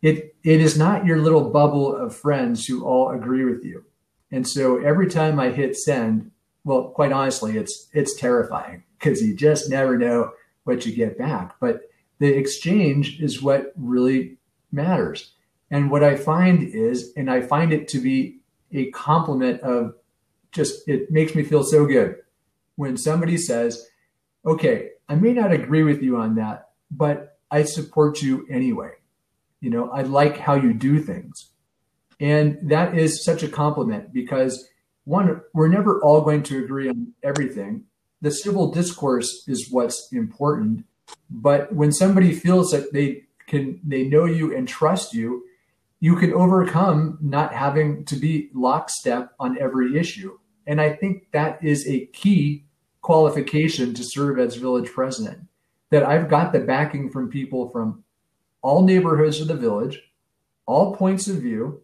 it 0.02 0.36
it 0.44 0.60
is 0.60 0.78
not 0.78 1.06
your 1.06 1.20
little 1.20 1.50
bubble 1.50 1.96
of 1.96 2.16
friends 2.16 2.66
who 2.66 2.84
all 2.84 3.12
agree 3.12 3.46
with 3.46 3.64
you. 3.64 3.86
And 4.32 4.48
so 4.48 4.78
every 4.78 5.10
time 5.10 5.40
I 5.40 5.52
hit 5.52 5.78
send, 5.78 6.32
well, 6.64 6.90
quite 6.90 7.12
honestly, 7.12 7.58
it's 7.58 7.88
it's 7.94 8.16
terrifying 8.16 8.84
because 9.00 9.22
you 9.22 9.36
just 9.36 9.70
never 9.70 9.98
know 9.98 10.32
what 10.64 10.86
you 10.86 10.96
get 10.96 11.18
back. 11.18 11.56
But 11.60 11.82
the 12.20 12.28
exchange 12.28 13.20
is 13.20 13.42
what 13.42 13.74
really 13.76 14.38
matters. 14.72 15.34
And 15.72 15.90
what 15.90 16.04
I 16.04 16.16
find 16.16 16.64
is, 16.64 17.14
and 17.16 17.32
I 17.32 17.42
find 17.42 17.72
it 17.72 17.88
to 17.90 18.00
be 18.00 18.40
a 18.74 18.92
compliment 18.92 19.62
of 19.62 19.96
just, 20.52 20.88
it 20.88 21.10
makes 21.10 21.34
me 21.34 21.44
feel 21.44 21.64
so 21.64 21.86
good 21.86 22.18
when 22.76 22.98
somebody 22.98 23.38
says, 23.38 23.88
okay, 24.46 24.90
I 25.08 25.16
may 25.16 25.34
not 25.34 25.52
agree 25.52 25.84
with 25.84 26.02
you 26.02 26.18
on 26.18 26.36
that, 26.36 26.72
but 26.92 27.38
I 27.50 27.64
support 27.64 28.22
you 28.22 28.46
anyway. 28.50 28.92
You 29.62 29.70
know, 29.70 29.90
I 29.90 30.02
like 30.02 30.38
how 30.38 30.56
you 30.56 30.74
do 30.74 31.00
things. 31.00 31.52
And 32.20 32.58
that 32.70 32.98
is 32.98 33.24
such 33.24 33.42
a 33.42 33.48
compliment 33.48 34.14
because 34.14 34.68
one, 35.06 35.42
we're 35.54 35.68
never 35.68 36.02
all 36.02 36.22
going 36.22 36.44
to 36.44 36.64
agree 36.64 36.90
on 36.90 37.14
everything. 37.24 37.86
The 38.22 38.32
civil 38.32 38.72
discourse 38.72 39.46
is 39.48 39.72
what's 39.72 40.10
important. 40.12 40.86
But 41.30 41.74
when 41.74 41.92
somebody 41.92 42.34
feels 42.34 42.72
that 42.72 42.94
they 42.94 43.24
can, 43.48 43.80
they 43.84 44.04
know 44.04 44.26
you 44.26 44.56
and 44.56 44.68
trust 44.68 45.14
you, 45.14 45.44
you 46.02 46.16
can 46.16 46.34
overcome 46.34 47.18
not 47.22 47.54
having 47.54 48.04
to 48.06 48.16
be 48.16 48.50
lockstep 48.54 49.32
on 49.40 49.58
every 49.60 49.98
issue. 49.98 50.38
And 50.66 50.82
I 50.82 50.94
think 50.94 51.28
that 51.32 51.64
is 51.64 51.88
a 51.88 52.08
key 52.08 52.66
qualification 53.02 53.94
to 53.94 54.04
serve 54.04 54.40
as 54.40 54.56
village 54.56 54.92
president. 54.92 55.48
That 55.92 56.04
I've 56.04 56.28
got 56.28 56.54
the 56.54 56.60
backing 56.60 57.12
from 57.12 57.30
people 57.30 57.70
from 57.70 58.04
all 58.64 58.84
neighborhoods 58.84 59.42
of 59.42 59.48
the 59.48 59.56
village, 59.56 60.02
all 60.66 60.96
points 60.96 61.28
of 61.28 61.38
view, 61.38 61.82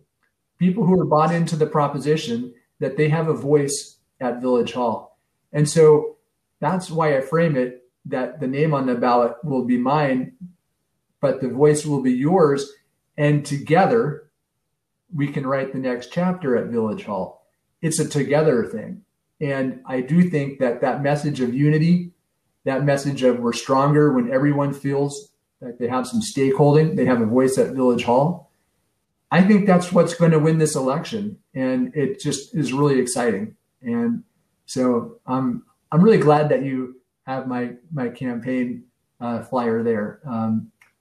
people 0.57 0.83
who 0.83 0.99
are 0.99 1.05
bought 1.05 1.33
into 1.33 1.55
the 1.55 1.67
proposition 1.67 2.53
that 2.79 2.97
they 2.97 3.09
have 3.09 3.27
a 3.27 3.33
voice 3.33 3.97
at 4.19 4.41
Village 4.41 4.73
Hall. 4.73 5.19
And 5.53 5.69
so 5.69 6.17
that's 6.59 6.89
why 6.89 7.17
I 7.17 7.21
frame 7.21 7.55
it 7.55 7.83
that 8.05 8.39
the 8.39 8.47
name 8.47 8.73
on 8.73 8.87
the 8.87 8.95
ballot 8.95 9.33
will 9.43 9.65
be 9.65 9.77
mine, 9.77 10.33
but 11.21 11.41
the 11.41 11.49
voice 11.49 11.85
will 11.85 12.01
be 12.01 12.13
yours 12.13 12.71
and 13.17 13.45
together 13.45 14.29
we 15.13 15.27
can 15.27 15.45
write 15.45 15.73
the 15.73 15.79
next 15.79 16.11
chapter 16.11 16.57
at 16.57 16.67
Village 16.67 17.03
Hall. 17.03 17.45
It's 17.81 17.99
a 17.99 18.07
together 18.07 18.65
thing. 18.65 19.03
And 19.39 19.81
I 19.85 20.01
do 20.01 20.29
think 20.29 20.59
that 20.59 20.81
that 20.81 21.01
message 21.01 21.41
of 21.41 21.53
unity, 21.53 22.11
that 22.65 22.83
message 22.83 23.23
of 23.23 23.39
we're 23.39 23.53
stronger 23.53 24.13
when 24.13 24.31
everyone 24.31 24.73
feels 24.73 25.31
that 25.61 25.79
they 25.79 25.87
have 25.87 26.07
some 26.07 26.21
stakeholding, 26.21 26.95
they 26.95 27.05
have 27.05 27.21
a 27.21 27.25
voice 27.25 27.57
at 27.57 27.73
Village 27.73 28.03
Hall. 28.03 28.51
I 29.31 29.41
think 29.41 29.65
that's 29.65 29.91
what's 29.91 30.13
going 30.13 30.31
to 30.31 30.39
win 30.39 30.57
this 30.57 30.75
election. 30.75 31.37
And 31.53 31.95
it 31.95 32.19
just 32.19 32.55
is 32.55 32.73
really 32.73 32.99
exciting. 32.99 33.55
And 33.81 34.23
so 34.65 35.19
I'm, 35.25 35.63
I'm 35.91 36.01
really 36.01 36.17
glad 36.17 36.49
that 36.49 36.63
you 36.63 36.99
have 37.25 37.47
my, 37.47 37.73
my 37.91 38.09
campaign 38.09 38.83
uh, 39.19 39.43
flyer 39.43 39.83
there. 39.83 40.19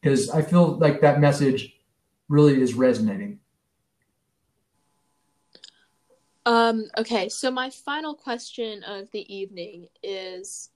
because 0.01 0.31
um, 0.31 0.37
I 0.37 0.43
feel 0.43 0.77
like 0.79 1.01
that 1.01 1.21
message 1.21 1.76
really 2.29 2.61
is 2.61 2.75
resonating. 2.75 3.41
Um, 6.45 6.85
okay, 6.97 7.29
so 7.29 7.51
my 7.51 7.71
final 7.71 8.15
question 8.15 8.85
of 8.85 9.11
the 9.11 9.35
evening 9.35 9.89
is 10.03 10.71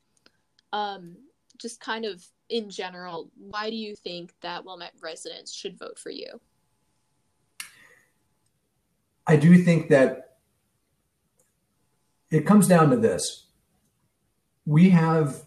um, 0.73 1.17
just 1.59 1.81
kind 1.81 2.05
of 2.05 2.25
in 2.49 2.69
general, 2.69 3.31
why 3.39 3.71
do 3.71 3.77
you 3.77 3.95
think 3.95 4.35
that 4.41 4.65
Wilmette 4.65 4.95
residents 5.01 5.53
should 5.53 5.79
vote 5.79 5.99
for 5.99 6.11
you? 6.11 6.41
I 9.27 9.37
do 9.37 9.57
think 9.59 9.89
that 9.91 10.39
it 12.31 12.47
comes 12.47 12.67
down 12.67 12.91
to 12.91 12.97
this. 12.97 13.47
We 14.67 14.91
have 14.91 15.45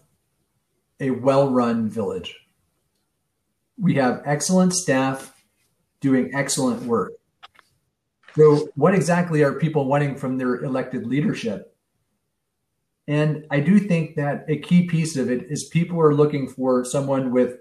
a 1.00 1.10
well 1.10 1.50
run 1.50 1.88
village. 1.88 2.34
We 3.78 3.94
have 3.94 4.22
excellent 4.24 4.72
staff 4.72 5.33
doing 6.04 6.30
excellent 6.34 6.82
work. 6.82 7.12
So, 8.36 8.68
what 8.76 8.94
exactly 8.94 9.42
are 9.42 9.54
people 9.54 9.86
wanting 9.86 10.16
from 10.16 10.36
their 10.36 10.62
elected 10.62 11.06
leadership? 11.06 11.74
And 13.08 13.46
I 13.50 13.60
do 13.60 13.78
think 13.78 14.16
that 14.16 14.44
a 14.48 14.58
key 14.58 14.86
piece 14.86 15.16
of 15.16 15.30
it 15.30 15.46
is 15.50 15.64
people 15.64 15.98
are 16.00 16.14
looking 16.14 16.46
for 16.46 16.84
someone 16.84 17.32
with 17.32 17.56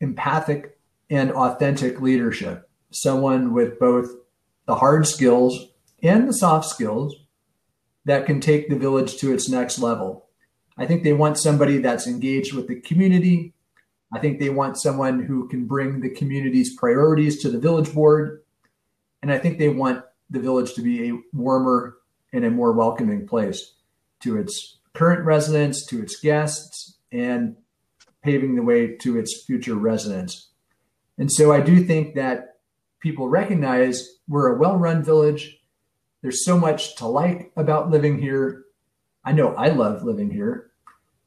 empathic 0.00 0.78
and 1.10 1.32
authentic 1.32 2.00
leadership, 2.00 2.70
someone 2.92 3.52
with 3.52 3.80
both 3.80 4.10
the 4.66 4.76
hard 4.76 5.06
skills 5.06 5.68
and 6.02 6.28
the 6.28 6.34
soft 6.34 6.66
skills 6.68 7.16
that 8.04 8.26
can 8.26 8.40
take 8.40 8.68
the 8.68 8.78
village 8.78 9.16
to 9.16 9.32
its 9.32 9.48
next 9.48 9.80
level. 9.80 10.28
I 10.76 10.86
think 10.86 11.02
they 11.02 11.12
want 11.12 11.36
somebody 11.36 11.78
that's 11.78 12.06
engaged 12.06 12.54
with 12.54 12.68
the 12.68 12.80
community, 12.80 13.54
I 14.12 14.18
think 14.18 14.38
they 14.38 14.50
want 14.50 14.78
someone 14.78 15.22
who 15.22 15.48
can 15.48 15.66
bring 15.66 16.00
the 16.00 16.10
community's 16.10 16.74
priorities 16.76 17.42
to 17.42 17.50
the 17.50 17.58
village 17.58 17.92
board. 17.92 18.42
And 19.22 19.32
I 19.32 19.38
think 19.38 19.58
they 19.58 19.68
want 19.68 20.04
the 20.30 20.40
village 20.40 20.74
to 20.74 20.82
be 20.82 21.10
a 21.10 21.18
warmer 21.32 21.98
and 22.32 22.44
a 22.44 22.50
more 22.50 22.72
welcoming 22.72 23.26
place 23.26 23.74
to 24.20 24.38
its 24.38 24.78
current 24.94 25.24
residents, 25.24 25.86
to 25.86 26.02
its 26.02 26.20
guests, 26.20 26.96
and 27.12 27.56
paving 28.22 28.56
the 28.56 28.62
way 28.62 28.96
to 28.96 29.18
its 29.18 29.44
future 29.44 29.74
residents. 29.74 30.48
And 31.18 31.30
so 31.30 31.52
I 31.52 31.60
do 31.60 31.82
think 31.84 32.14
that 32.14 32.56
people 33.00 33.28
recognize 33.28 34.16
we're 34.26 34.54
a 34.54 34.58
well 34.58 34.76
run 34.76 35.02
village. 35.02 35.60
There's 36.22 36.44
so 36.44 36.58
much 36.58 36.96
to 36.96 37.06
like 37.06 37.52
about 37.56 37.90
living 37.90 38.18
here. 38.18 38.64
I 39.24 39.32
know 39.32 39.54
I 39.54 39.68
love 39.68 40.02
living 40.02 40.30
here. 40.30 40.70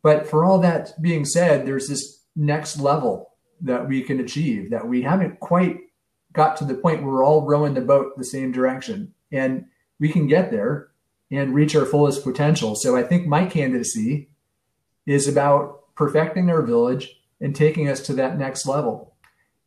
But 0.02 0.28
for 0.28 0.44
all 0.44 0.60
that 0.60 1.00
being 1.02 1.26
said, 1.26 1.66
there's 1.66 1.88
this 1.88 2.21
next 2.36 2.80
level 2.80 3.32
that 3.62 3.88
we 3.88 4.02
can 4.02 4.20
achieve 4.20 4.72
that 4.72 4.88
we 4.88 5.02
haven't 5.02 5.40
quite 5.40 5.80
got 6.34 6.58
to 6.58 6.66
the 6.66 6.74
point 6.74 7.04
where 7.04 7.12
we're 7.12 7.26
all 7.26 7.46
rowing 7.46 7.74
the 7.74 7.82
boat 7.82 8.18
the 8.18 8.24
same 8.24 8.52
direction. 8.52 9.14
And 9.32 9.66
we 10.00 10.10
can 10.10 10.28
get 10.28 10.52
there 10.52 10.90
and 11.30 11.54
reach 11.54 11.76
our 11.76 11.86
fullest 11.86 12.24
potential. 12.24 12.76
So 12.76 12.96
i 12.96 13.04
think 13.04 13.28
my 13.28 13.46
candidacy 13.46 14.30
is 15.06 15.28
about 15.28 15.94
perfecting 15.96 16.50
our 16.50 16.62
village 16.62 17.22
and 17.40 17.56
taking 17.56 17.90
us 17.90 18.02
to 18.02 18.14
that 18.14 18.38
next 18.38 18.66
level. 18.66 19.16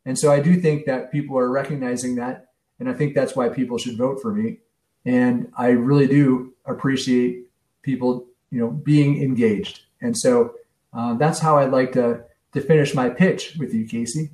And 0.05 0.17
so 0.17 0.31
i 0.31 0.39
do 0.39 0.59
think 0.59 0.85
that 0.85 1.11
people 1.11 1.37
are 1.37 1.49
recognizing 1.49 2.15
that 2.15 2.49
and 2.79 2.89
i 2.89 2.93
think 2.93 3.13
that's 3.13 3.35
why 3.35 3.49
people 3.49 3.77
should 3.77 3.97
vote 3.97 4.21
for 4.21 4.33
me. 4.33 4.59
And 5.05 5.51
i 5.57 5.69
really 5.69 6.07
do 6.07 6.53
appreciate 6.65 7.49
people 7.81 8.25
you 8.51 8.59
know 8.59 8.69
being 8.69 9.21
engaged. 9.21 9.81
And 10.01 10.17
so 10.17 10.55
uh, 10.93 11.15
that's 11.15 11.39
how 11.39 11.57
i'd 11.57 11.71
like 11.71 11.93
to 11.93 12.23
to 12.55 12.61
finish 12.61 12.95
my 12.95 13.09
pitch 13.09 13.57
with 13.59 13.73
you, 13.73 13.85
Casey. 13.85 14.31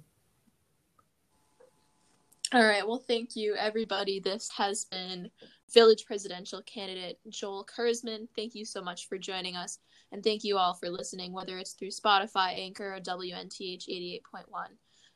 All 2.53 2.63
right. 2.63 2.87
Well, 2.87 3.03
thank 3.07 3.35
you, 3.35 3.55
everybody. 3.55 4.19
This 4.19 4.49
has 4.55 4.85
been 4.85 5.29
Village 5.73 6.05
Presidential 6.05 6.61
candidate 6.63 7.17
Joel 7.29 7.65
Kurzman. 7.65 8.27
Thank 8.35 8.53
you 8.55 8.63
so 8.63 8.81
much 8.81 9.07
for 9.07 9.17
joining 9.17 9.55
us. 9.55 9.79
And 10.11 10.23
thank 10.23 10.43
you 10.43 10.57
all 10.57 10.73
for 10.73 10.89
listening, 10.89 11.31
whether 11.31 11.57
it's 11.57 11.73
through 11.73 11.89
Spotify, 11.89 12.59
Anchor, 12.59 12.95
or 12.95 12.99
WNTH 12.99 14.19
88.1. 14.29 14.45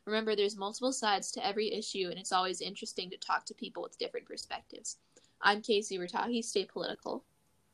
Remember, 0.05 0.35
there's 0.35 0.57
multiple 0.57 0.93
sides 0.93 1.31
to 1.31 1.45
every 1.45 1.73
issue, 1.73 2.07
and 2.09 2.17
it's 2.17 2.31
always 2.31 2.61
interesting 2.61 3.09
to 3.09 3.17
talk 3.17 3.45
to 3.45 3.53
people 3.53 3.83
with 3.83 3.97
different 3.99 4.25
perspectives. 4.25 4.97
I'm 5.41 5.61
Casey 5.61 5.99
Rattahey. 5.99 6.43
Stay 6.43 6.65
political. 6.65 7.23